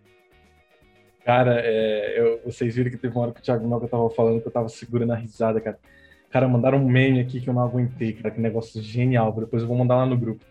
Cara, 1.25 1.61
é, 1.62 2.18
eu, 2.18 2.41
vocês 2.45 2.75
viram 2.75 2.91
que 2.91 2.97
teve 2.97 3.14
uma 3.14 3.25
hora 3.25 3.33
que 3.33 3.41
o 3.41 3.43
Thiago 3.43 3.66
Noga 3.68 3.87
tava 3.87 4.09
falando 4.11 4.41
que 4.41 4.49
eu 4.49 4.53
tava 4.53 4.68
segurando 4.68 5.12
a 5.12 5.16
risada, 5.16 5.61
cara. 5.61 5.79
Cara, 6.31 6.49
mandaram 6.49 6.79
um 6.79 6.89
meme 6.89 7.20
aqui 7.20 7.41
que 7.41 7.49
eu 7.49 7.55
não 7.55 7.62
aguentei, 7.62 8.14
cara, 8.14 8.35
que 8.35 8.41
negócio 8.41 8.83
genial. 8.83 9.33
Depois 9.33 9.62
eu 9.62 9.68
vou 9.68 9.77
mandar 9.77 9.97
lá 9.97 10.07
no 10.07 10.16
grupo. 10.16 10.45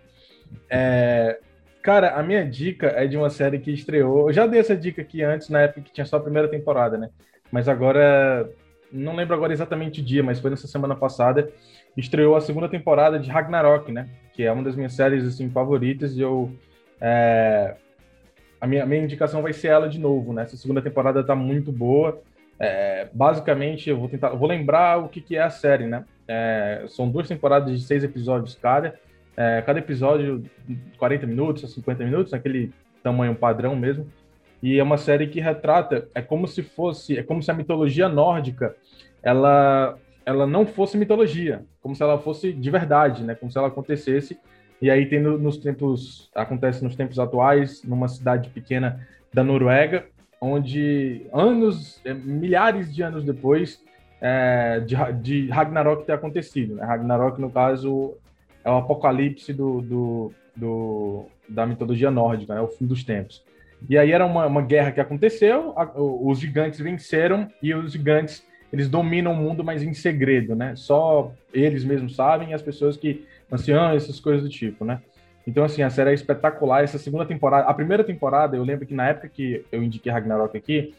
É, 0.69 1.39
cara, 1.81 2.11
a 2.11 2.23
minha 2.23 2.47
dica 2.47 2.87
é 2.87 3.07
de 3.07 3.17
uma 3.17 3.29
série 3.29 3.59
que 3.59 3.71
estreou. 3.71 4.29
Eu 4.29 4.33
já 4.33 4.45
dei 4.45 4.59
essa 4.59 4.75
dica 4.75 5.01
aqui 5.01 5.23
antes, 5.23 5.49
na 5.49 5.61
época 5.61 5.81
que 5.81 5.91
tinha 5.91 6.05
só 6.05 6.17
a 6.17 6.21
primeira 6.21 6.47
temporada, 6.47 6.97
né? 6.97 7.09
Mas 7.51 7.67
agora 7.67 8.49
não 8.91 9.15
lembro 9.15 9.35
agora 9.35 9.53
exatamente 9.53 10.01
o 10.01 10.03
dia, 10.03 10.23
mas 10.23 10.39
foi 10.39 10.49
nessa 10.49 10.67
semana 10.67 10.95
passada, 10.95 11.51
estreou 11.95 12.35
a 12.35 12.41
segunda 12.41 12.67
temporada 12.67 13.19
de 13.19 13.29
Ragnarok, 13.29 13.91
né? 13.91 14.09
Que 14.33 14.43
é 14.43 14.51
uma 14.51 14.63
das 14.63 14.75
minhas 14.75 14.93
séries 14.93 15.25
assim 15.25 15.49
favoritas 15.49 16.15
e 16.15 16.21
eu 16.21 16.51
é, 16.99 17.75
a 18.61 18.67
minha, 18.67 18.85
minha 18.85 19.03
indicação 19.03 19.41
vai 19.41 19.53
ser 19.53 19.69
ela 19.69 19.89
de 19.89 19.99
novo, 19.99 20.31
né? 20.31 20.43
Essa 20.43 20.55
segunda 20.55 20.83
temporada 20.83 21.23
tá 21.23 21.35
muito 21.35 21.71
boa. 21.71 22.21
É, 22.59 23.09
basicamente, 23.11 23.89
eu 23.89 23.97
vou 23.97 24.07
tentar, 24.07 24.29
vou 24.29 24.47
lembrar 24.47 24.99
o 24.99 25.09
que, 25.09 25.19
que 25.19 25.35
é 25.35 25.41
a 25.41 25.49
série, 25.49 25.87
né? 25.87 26.05
É, 26.27 26.85
são 26.87 27.09
duas 27.09 27.27
temporadas 27.27 27.71
de 27.71 27.83
seis 27.83 28.03
episódios 28.03 28.53
cada. 28.53 28.99
É, 29.35 29.63
cada 29.63 29.79
episódio 29.79 30.43
40 30.99 31.25
minutos 31.25 31.63
a 31.63 31.67
50 31.67 32.03
minutos, 32.03 32.33
aquele 32.35 32.71
tamanho 33.01 33.33
padrão 33.33 33.75
mesmo. 33.75 34.07
E 34.61 34.79
é 34.79 34.83
uma 34.83 34.97
série 34.97 35.27
que 35.27 35.39
retrata, 35.39 36.07
é 36.13 36.21
como 36.21 36.47
se 36.47 36.61
fosse, 36.61 37.17
é 37.17 37.23
como 37.23 37.41
se 37.41 37.49
a 37.49 37.53
mitologia 37.53 38.07
nórdica, 38.07 38.75
ela 39.23 39.97
ela 40.23 40.45
não 40.45 40.67
fosse 40.67 40.97
mitologia, 40.97 41.65
como 41.81 41.95
se 41.95 42.03
ela 42.03 42.17
fosse 42.19 42.53
de 42.53 42.69
verdade, 42.69 43.23
né? 43.23 43.33
Como 43.33 43.51
se 43.51 43.57
ela 43.57 43.67
acontecesse. 43.67 44.37
E 44.79 44.89
aí 44.89 45.07
tem 45.07 45.19
no, 45.19 45.37
nos 45.37 45.57
tempos 45.57 46.29
acontece 46.33 46.83
nos 46.83 46.95
tempos 46.95 47.19
atuais, 47.19 47.83
numa 47.83 48.07
cidade 48.07 48.49
pequena 48.49 49.07
da 49.33 49.43
Noruega, 49.43 50.05
onde 50.39 51.25
anos, 51.33 52.01
é, 52.05 52.13
milhares 52.13 52.93
de 52.93 53.01
anos 53.01 53.23
depois 53.23 53.83
é, 54.19 54.79
de, 54.79 54.95
de 55.21 55.49
Ragnarok 55.49 56.05
ter 56.05 56.13
acontecido. 56.13 56.75
Né? 56.75 56.83
Ragnarok, 56.83 57.39
no 57.39 57.49
caso, 57.49 58.15
é 58.63 58.69
o 58.69 58.77
apocalipse 58.77 59.53
do, 59.53 59.81
do, 59.81 60.31
do 60.55 61.25
da 61.49 61.65
mitologia 61.65 62.09
nórdica, 62.09 62.53
é 62.53 62.61
o 62.61 62.67
fim 62.67 62.85
dos 62.85 63.03
tempos. 63.03 63.43
E 63.89 63.97
aí 63.97 64.11
era 64.11 64.25
uma, 64.25 64.45
uma 64.45 64.61
guerra 64.61 64.91
que 64.91 65.01
aconteceu, 65.01 65.73
a, 65.75 65.91
os 65.95 66.39
gigantes 66.39 66.79
venceram 66.79 67.47
e 67.61 67.73
os 67.73 67.91
gigantes 67.91 68.45
eles 68.71 68.87
dominam 68.87 69.33
o 69.33 69.35
mundo, 69.35 69.63
mas 69.63 69.83
em 69.83 69.93
segredo, 69.93 70.55
né? 70.55 70.73
Só 70.75 71.33
eles 71.53 71.83
mesmos 71.83 72.15
sabem 72.15 72.51
e 72.51 72.53
as 72.53 72.61
pessoas 72.61 72.95
que 72.95 73.25
anciãs, 73.51 74.03
essas 74.03 74.19
coisas 74.19 74.43
do 74.43 74.49
tipo, 74.49 74.85
né? 74.85 75.01
Então, 75.45 75.63
assim, 75.63 75.81
a 75.81 75.89
série 75.89 76.11
é 76.11 76.13
espetacular. 76.13 76.83
Essa 76.83 76.97
segunda 76.97 77.25
temporada, 77.25 77.67
a 77.67 77.73
primeira 77.73 78.03
temporada, 78.03 78.55
eu 78.55 78.63
lembro 78.63 78.85
que 78.85 78.93
na 78.93 79.09
época 79.09 79.27
que 79.27 79.65
eu 79.71 79.83
indiquei 79.83 80.11
Ragnarok 80.11 80.55
aqui, 80.55 80.93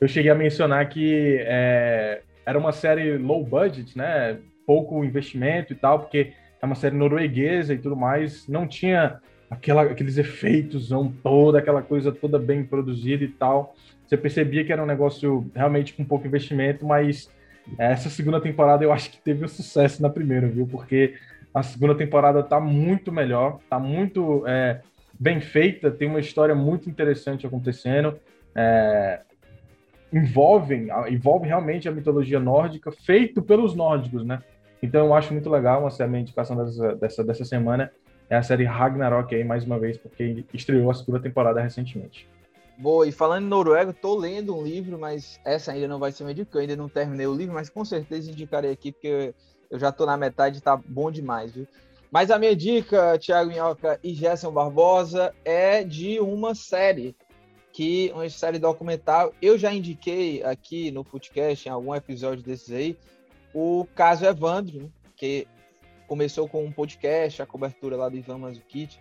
eu 0.00 0.08
cheguei 0.08 0.30
a 0.30 0.34
mencionar 0.34 0.88
que 0.88 1.38
é, 1.40 2.20
era 2.44 2.58
uma 2.58 2.72
série 2.72 3.16
low 3.16 3.44
budget, 3.44 3.96
né? 3.96 4.38
Pouco 4.66 5.04
investimento 5.04 5.72
e 5.72 5.76
tal, 5.76 6.00
porque 6.00 6.32
é 6.60 6.66
uma 6.66 6.74
série 6.74 6.96
norueguesa 6.96 7.72
e 7.72 7.78
tudo 7.78 7.96
mais. 7.96 8.46
Não 8.48 8.66
tinha 8.66 9.20
aquela, 9.50 9.82
aqueles 9.82 10.18
efeitos, 10.18 10.90
toda 11.22 11.58
aquela 11.58 11.82
coisa 11.82 12.12
toda 12.12 12.38
bem 12.38 12.64
produzida 12.64 13.24
e 13.24 13.28
tal. 13.28 13.74
Você 14.06 14.16
percebia 14.16 14.64
que 14.64 14.72
era 14.72 14.82
um 14.82 14.86
negócio 14.86 15.50
realmente 15.54 15.94
com 15.94 16.04
pouco 16.04 16.26
investimento, 16.26 16.84
mas 16.84 17.30
essa 17.78 18.10
segunda 18.10 18.40
temporada 18.40 18.84
eu 18.84 18.92
acho 18.92 19.10
que 19.10 19.18
teve 19.18 19.44
um 19.44 19.48
sucesso 19.48 20.02
na 20.02 20.10
primeira, 20.10 20.46
viu? 20.46 20.66
Porque 20.66 21.14
a 21.52 21.62
segunda 21.62 21.94
temporada 21.94 22.42
tá 22.42 22.60
muito 22.60 23.10
melhor, 23.10 23.60
tá 23.70 23.78
muito 23.78 24.46
é, 24.46 24.80
bem 25.18 25.40
feita, 25.40 25.90
tem 25.90 26.08
uma 26.08 26.20
história 26.20 26.54
muito 26.54 26.90
interessante 26.90 27.46
acontecendo. 27.46 28.18
É, 28.54 29.20
envolvem, 30.12 30.88
envolve 31.08 31.46
realmente 31.46 31.88
a 31.88 31.92
mitologia 31.92 32.38
nórdica, 32.38 32.92
feito 32.92 33.42
pelos 33.42 33.74
nórdicos, 33.74 34.24
né? 34.24 34.40
Então 34.82 35.06
eu 35.06 35.14
acho 35.14 35.32
muito 35.32 35.48
legal, 35.48 35.80
uma, 35.80 35.88
a 35.88 36.06
minha 36.06 36.20
indicação 36.20 36.56
dessa, 36.56 36.94
dessa, 36.96 37.24
dessa 37.24 37.44
semana 37.44 37.90
é 38.28 38.36
a 38.36 38.42
série 38.42 38.64
Ragnarok 38.64 39.34
aí, 39.34 39.44
mais 39.44 39.64
uma 39.64 39.78
vez, 39.78 39.96
porque 39.96 40.44
estreou 40.52 40.90
a 40.90 40.94
segunda 40.94 41.20
temporada 41.20 41.60
recentemente. 41.60 42.26
Boa, 42.76 43.06
e 43.06 43.12
falando 43.12 43.44
em 43.44 43.48
noruego, 43.48 43.92
tô 43.92 44.16
lendo 44.16 44.56
um 44.56 44.62
livro, 44.62 44.98
mas 44.98 45.38
essa 45.44 45.72
ainda 45.72 45.86
não 45.86 45.98
vai 45.98 46.10
ser 46.10 46.24
uma 46.24 46.34
dica, 46.34 46.56
eu 46.56 46.60
ainda 46.60 46.74
não 46.74 46.88
terminei 46.88 47.26
o 47.26 47.34
livro, 47.34 47.54
mas 47.54 47.70
com 47.70 47.84
certeza 47.84 48.30
indicarei 48.30 48.72
aqui, 48.72 48.90
porque 48.90 49.32
eu 49.70 49.78
já 49.78 49.92
tô 49.92 50.04
na 50.04 50.16
metade, 50.16 50.60
tá 50.60 50.76
bom 50.76 51.10
demais, 51.10 51.52
viu? 51.52 51.68
Mas 52.10 52.30
a 52.30 52.38
minha 52.38 52.54
dica, 52.54 53.18
Thiago 53.18 53.50
Minhoca 53.50 53.98
e 54.02 54.14
Gerson 54.14 54.52
Barbosa, 54.52 55.34
é 55.44 55.82
de 55.82 56.20
uma 56.20 56.54
série. 56.54 57.16
que 57.72 58.12
uma 58.14 58.28
série 58.30 58.58
documental. 58.60 59.32
Eu 59.42 59.58
já 59.58 59.74
indiquei 59.74 60.40
aqui 60.44 60.92
no 60.92 61.04
podcast, 61.04 61.68
em 61.68 61.72
algum 61.72 61.92
episódio 61.92 62.44
desses 62.44 62.70
aí, 62.70 62.96
o 63.52 63.84
caso 63.96 64.24
Evandro, 64.24 64.82
né? 64.82 64.88
que 65.16 65.48
começou 66.14 66.48
com 66.48 66.64
um 66.64 66.70
podcast, 66.70 67.42
a 67.42 67.46
cobertura 67.46 67.96
lá 67.96 68.08
do 68.08 68.16
Ivan 68.16 68.38
Mazukit, 68.38 69.00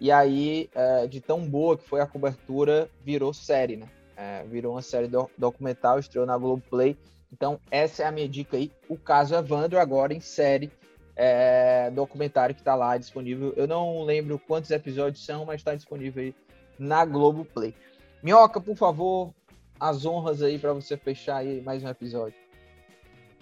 e 0.00 0.10
aí, 0.10 0.70
é, 0.74 1.06
de 1.06 1.20
tão 1.20 1.46
boa 1.46 1.76
que 1.76 1.86
foi 1.86 2.00
a 2.00 2.06
cobertura, 2.06 2.88
virou 3.04 3.34
série, 3.34 3.76
né? 3.76 3.86
É, 4.16 4.42
virou 4.44 4.72
uma 4.72 4.80
série 4.80 5.06
do, 5.06 5.30
documental, 5.36 5.98
estreou 5.98 6.24
na 6.24 6.38
Globoplay. 6.38 6.96
Então, 7.30 7.60
essa 7.70 8.04
é 8.04 8.06
a 8.06 8.10
minha 8.10 8.26
dica 8.26 8.56
aí. 8.56 8.72
O 8.88 8.96
caso 8.96 9.34
Evandro, 9.34 9.78
agora 9.78 10.14
em 10.14 10.20
série, 10.20 10.72
é, 11.14 11.90
documentário 11.90 12.54
que 12.54 12.62
está 12.62 12.74
lá 12.74 12.96
disponível. 12.96 13.52
Eu 13.56 13.66
não 13.66 14.02
lembro 14.02 14.38
quantos 14.38 14.70
episódios 14.70 15.22
são, 15.22 15.44
mas 15.44 15.56
está 15.56 15.74
disponível 15.74 16.22
aí 16.22 16.34
na 16.78 17.04
Globoplay. 17.04 17.74
Minhoca, 18.22 18.58
por 18.58 18.74
favor, 18.74 19.34
as 19.78 20.06
honras 20.06 20.40
aí 20.40 20.58
para 20.58 20.72
você 20.72 20.96
fechar 20.96 21.36
aí 21.36 21.60
mais 21.60 21.84
um 21.84 21.88
episódio. 21.88 22.43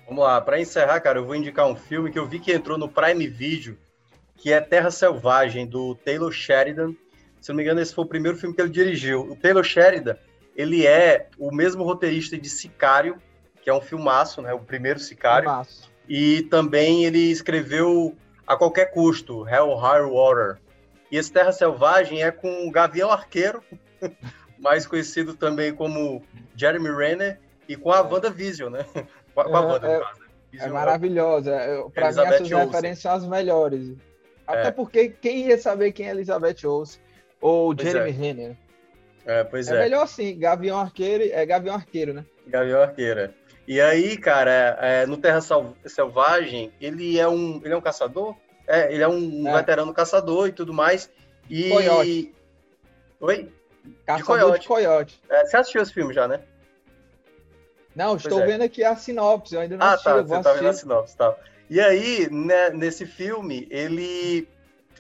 Vamos 0.07 0.24
lá, 0.24 0.40
para 0.40 0.61
encerrar, 0.61 1.00
cara, 1.00 1.18
eu 1.18 1.24
vou 1.24 1.34
indicar 1.34 1.66
um 1.66 1.76
filme 1.76 2.11
que 2.11 2.18
eu 2.18 2.26
vi 2.26 2.38
que 2.38 2.53
entrou 2.53 2.76
no 2.76 2.88
Prime 2.88 3.26
Video, 3.26 3.78
que 4.36 4.53
é 4.53 4.61
Terra 4.61 4.90
Selvagem, 4.90 5.66
do 5.66 5.94
Taylor 5.94 6.32
Sheridan. 6.32 6.94
Se 7.40 7.50
não 7.50 7.57
me 7.57 7.62
engano, 7.62 7.80
esse 7.80 7.94
foi 7.94 8.05
o 8.05 8.09
primeiro 8.09 8.36
filme 8.36 8.55
que 8.55 8.61
ele 8.61 8.70
dirigiu. 8.70 9.22
O 9.22 9.36
Taylor 9.36 9.64
Sheridan, 9.64 10.16
ele 10.57 10.86
é 10.86 11.28
o 11.38 11.55
mesmo 11.55 11.84
roteirista 11.84 12.36
de 12.36 12.48
Sicário, 12.48 13.16
que 13.62 13.70
é 13.70 13.74
um 13.74 13.80
filmaço, 13.80 14.42
né? 14.42 14.53
O 14.53 14.59
primeiro 14.59 14.98
Sicário. 14.98 15.48
Filmaço. 15.48 15.90
E 16.09 16.42
também 16.42 17.05
ele 17.05 17.30
escreveu 17.30 18.16
A 18.46 18.57
Qualquer 18.57 18.86
Custo, 18.86 19.48
Hell, 19.48 19.74
High 19.76 20.03
Water. 20.03 20.59
E 21.11 21.16
esse 21.16 21.32
Terra 21.32 21.53
Selvagem 21.53 22.22
é 22.22 22.30
com 22.30 22.66
o 22.66 22.70
Gavião 22.70 23.11
Arqueiro, 23.11 23.62
mais 24.59 24.86
conhecido 24.86 25.34
também 25.34 25.72
como 25.72 26.22
Jeremy 26.57 26.90
Renner, 26.90 27.38
e 27.68 27.76
com 27.76 27.92
a 27.92 27.98
é. 27.98 28.03
Wanda 28.03 28.30
Vision, 28.30 28.72
né? 28.72 28.84
Com 29.35 29.41
a, 29.41 29.61
Wanda, 29.61 29.89
é, 29.89 30.59
é, 30.59 30.64
é 30.64 30.68
maravilhosa. 30.68 31.53
Para 31.95 32.12
mim, 32.12 32.20
essas 32.20 32.41
Olsen. 32.41 32.59
referências 32.59 33.01
são 33.01 33.12
as 33.12 33.26
melhores. 33.26 33.97
Até 34.47 34.68
é. 34.68 34.70
porque 34.70 35.09
quem 35.09 35.49
ia 35.49 35.59
saber 35.59 35.93
quem 35.93 36.07
é 36.07 36.11
Elizabeth 36.11 36.66
Olsen 36.66 37.01
ou 37.41 37.74
pois 37.74 37.89
Jeremy 37.89 38.11
é. 38.11 38.12
Renner? 38.12 38.57
É, 39.24 39.45
pois 39.45 39.68
é. 39.68 39.76
É 39.76 39.78
melhor 39.80 40.03
assim, 40.03 40.39
Gavião 40.39 40.78
Arqueiro, 40.78 41.24
é 41.24 41.47
Gavião 41.47 41.74
Arqueiro, 41.74 42.12
né? 42.12 42.24
Gavião 42.47 42.83
Arqueiro. 42.83 43.20
É. 43.20 43.30
E 43.66 43.80
aí, 43.80 44.16
cara, 44.16 44.76
é, 44.80 45.07
no 45.07 45.16
Terra 45.16 45.41
Selvagem, 45.87 46.72
ele 46.80 47.18
é 47.18 47.28
um, 47.28 47.61
ele 47.64 47.72
é 47.72 47.76
um 47.76 47.80
caçador? 47.80 48.35
É, 48.66 48.93
ele 48.93 49.03
é 49.03 49.09
um 49.09 49.49
é. 49.49 49.57
veterano 49.57 49.95
caçador 49.95 50.49
e 50.49 50.53
tudo 50.53 50.72
mais. 50.72 51.11
E... 51.49 51.70
Coyote. 51.70 52.35
Oi? 53.20 53.53
Caçador 54.05 54.18
de 54.18 54.24
coiote. 54.24 54.61
De 54.61 54.68
coiote. 54.68 55.20
É, 55.28 55.45
você 55.45 55.57
assistiu 55.57 55.83
esse 55.83 55.93
filme 55.93 56.12
já, 56.12 56.26
né? 56.26 56.41
Não, 57.95 58.16
estou 58.16 58.40
é. 58.40 58.47
vendo 58.47 58.62
aqui 58.62 58.82
a 58.82 58.97
sinopse, 58.97 59.55
eu 59.55 59.61
ainda 59.61 59.76
não 59.76 59.86
ah, 59.86 59.90
assisti. 59.93 60.09
Ah, 60.09 60.14
tá, 60.14 60.22
você 60.22 60.43
tá 60.43 60.53
vendo 60.55 60.68
a 60.68 60.72
sinopse, 60.72 61.16
tá. 61.16 61.36
E 61.68 61.80
aí, 61.80 62.28
né, 62.30 62.70
nesse 62.70 63.07
filme, 63.07 63.66
ele 63.70 64.49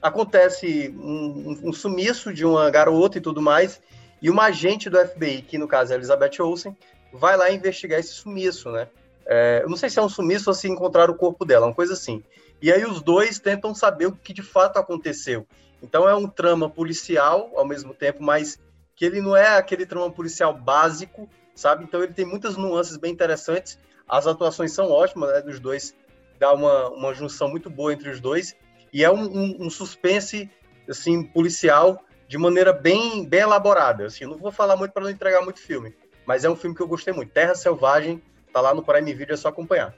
acontece 0.00 0.94
um, 0.98 1.60
um, 1.64 1.72
sumiço 1.72 2.32
de 2.32 2.44
uma 2.44 2.70
garota 2.70 3.18
e 3.18 3.20
tudo 3.20 3.40
mais, 3.40 3.80
e 4.20 4.28
uma 4.28 4.44
agente 4.44 4.90
do 4.90 4.98
FBI, 4.98 5.42
que 5.42 5.58
no 5.58 5.68
caso 5.68 5.92
é 5.92 5.96
Elizabeth 5.96 6.40
Olsen, 6.40 6.76
vai 7.12 7.36
lá 7.36 7.50
investigar 7.50 8.00
esse 8.00 8.12
sumiço, 8.12 8.70
né? 8.70 8.88
É, 9.26 9.60
eu 9.62 9.68
não 9.68 9.76
sei 9.76 9.88
se 9.88 9.98
é 9.98 10.02
um 10.02 10.08
sumiço 10.08 10.50
ou 10.50 10.54
se 10.54 10.68
encontrar 10.68 11.08
o 11.08 11.14
corpo 11.14 11.44
dela, 11.44 11.66
uma 11.66 11.74
coisa 11.74 11.92
assim. 11.92 12.22
E 12.60 12.72
aí 12.72 12.84
os 12.84 13.00
dois 13.00 13.38
tentam 13.38 13.74
saber 13.74 14.06
o 14.06 14.12
que 14.12 14.32
de 14.32 14.42
fato 14.42 14.78
aconteceu. 14.78 15.46
Então 15.82 16.08
é 16.08 16.14
um 16.14 16.28
trama 16.28 16.70
policial 16.70 17.50
ao 17.56 17.66
mesmo 17.66 17.92
tempo, 17.92 18.22
mas 18.22 18.58
que 18.94 19.04
ele 19.04 19.20
não 19.20 19.36
é 19.36 19.56
aquele 19.56 19.84
trama 19.84 20.10
policial 20.10 20.54
básico, 20.54 21.28
sabe? 21.54 21.84
Então 21.84 22.02
ele 22.02 22.12
tem 22.12 22.24
muitas 22.24 22.56
nuances 22.56 22.96
bem 22.96 23.12
interessantes. 23.12 23.78
As 24.08 24.26
atuações 24.26 24.72
são 24.72 24.90
ótimas, 24.90 25.30
né, 25.32 25.42
dos 25.42 25.60
dois. 25.60 25.94
Dá 26.38 26.52
uma, 26.52 26.88
uma 26.90 27.14
junção 27.14 27.48
muito 27.48 27.70
boa 27.70 27.92
entre 27.92 28.10
os 28.10 28.20
dois. 28.20 28.54
E 28.92 29.04
é 29.04 29.10
um, 29.10 29.22
um, 29.22 29.66
um 29.66 29.70
suspense, 29.70 30.50
assim, 30.88 31.22
policial 31.22 32.04
de 32.28 32.38
maneira 32.38 32.72
bem, 32.72 33.26
bem 33.26 33.40
elaborada. 33.40 34.06
Assim, 34.06 34.24
não 34.24 34.38
vou 34.38 34.50
falar 34.50 34.76
muito 34.76 34.92
para 34.92 35.02
não 35.02 35.10
entregar 35.10 35.42
muito 35.42 35.60
filme, 35.60 35.94
mas 36.26 36.44
é 36.44 36.50
um 36.50 36.56
filme 36.56 36.74
que 36.74 36.82
eu 36.82 36.88
gostei 36.88 37.12
muito. 37.12 37.30
Terra 37.30 37.54
Selvagem, 37.54 38.22
tá 38.52 38.60
lá 38.60 38.74
no 38.74 38.82
Prime 38.82 39.12
Video, 39.12 39.34
é 39.34 39.36
só 39.36 39.48
acompanhar. 39.48 39.94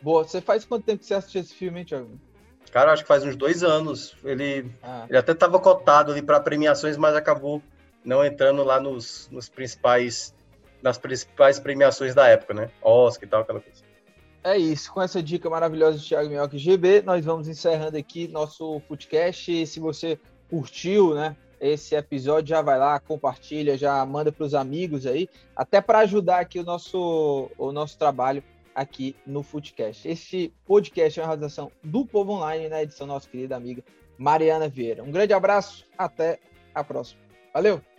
Boa, 0.00 0.24
você 0.24 0.40
faz 0.40 0.64
quanto 0.64 0.84
tempo 0.84 1.00
que 1.00 1.06
você 1.06 1.14
assistiu 1.14 1.40
esse 1.40 1.54
filme, 1.54 1.80
hein, 1.80 1.84
Thiago? 1.84 2.18
Cara, 2.70 2.92
acho 2.92 3.02
que 3.02 3.08
faz 3.08 3.24
uns 3.24 3.36
dois 3.36 3.62
anos. 3.62 4.16
Ele, 4.24 4.70
ah. 4.82 5.06
ele 5.08 5.18
até 5.18 5.32
estava 5.32 5.58
cotado 5.58 6.12
ali 6.12 6.22
para 6.22 6.40
premiações, 6.40 6.96
mas 6.96 7.16
acabou 7.16 7.62
não 8.04 8.24
entrando 8.24 8.62
lá 8.62 8.80
nos, 8.80 9.28
nos 9.30 9.48
principais 9.48 10.34
nas 10.82 10.98
principais 10.98 11.58
premiações 11.58 12.14
da 12.14 12.26
época, 12.28 12.54
né? 12.54 12.70
Oscar 12.82 13.26
e 13.26 13.30
tal, 13.30 13.40
aquela 13.42 13.60
coisa. 13.60 13.82
É 14.44 14.56
isso, 14.56 14.92
com 14.92 15.02
essa 15.02 15.22
dica 15.22 15.50
maravilhosa 15.50 15.98
de 15.98 16.06
Thiago 16.06 16.28
Minhoca 16.28 16.56
GB, 16.56 17.02
nós 17.02 17.24
vamos 17.24 17.48
encerrando 17.48 17.96
aqui 17.96 18.28
nosso 18.28 18.80
podcast. 18.88 19.66
Se 19.66 19.80
você 19.80 20.18
curtiu, 20.48 21.14
né, 21.14 21.36
esse 21.60 21.94
episódio, 21.94 22.48
já 22.48 22.62
vai 22.62 22.78
lá, 22.78 23.00
compartilha, 23.00 23.76
já 23.76 24.04
manda 24.06 24.30
para 24.30 24.44
os 24.44 24.54
amigos 24.54 25.06
aí, 25.06 25.28
até 25.56 25.80
para 25.80 25.98
ajudar 26.00 26.40
aqui 26.40 26.58
o 26.60 26.64
nosso, 26.64 27.50
o 27.58 27.72
nosso 27.72 27.98
trabalho 27.98 28.42
aqui 28.74 29.16
no 29.26 29.42
Footcast. 29.42 30.08
Este 30.08 30.54
podcast 30.64 31.18
é 31.18 31.22
uma 31.22 31.28
realização 31.28 31.72
do 31.82 32.06
Povo 32.06 32.32
Online, 32.32 32.68
na 32.68 32.82
edição 32.82 33.06
nossa 33.06 33.28
querida 33.28 33.56
amiga 33.56 33.82
Mariana 34.16 34.68
Vieira. 34.68 35.02
Um 35.02 35.10
grande 35.10 35.32
abraço, 35.32 35.84
até 35.98 36.38
a 36.74 36.84
próxima. 36.84 37.20
Valeu! 37.52 37.97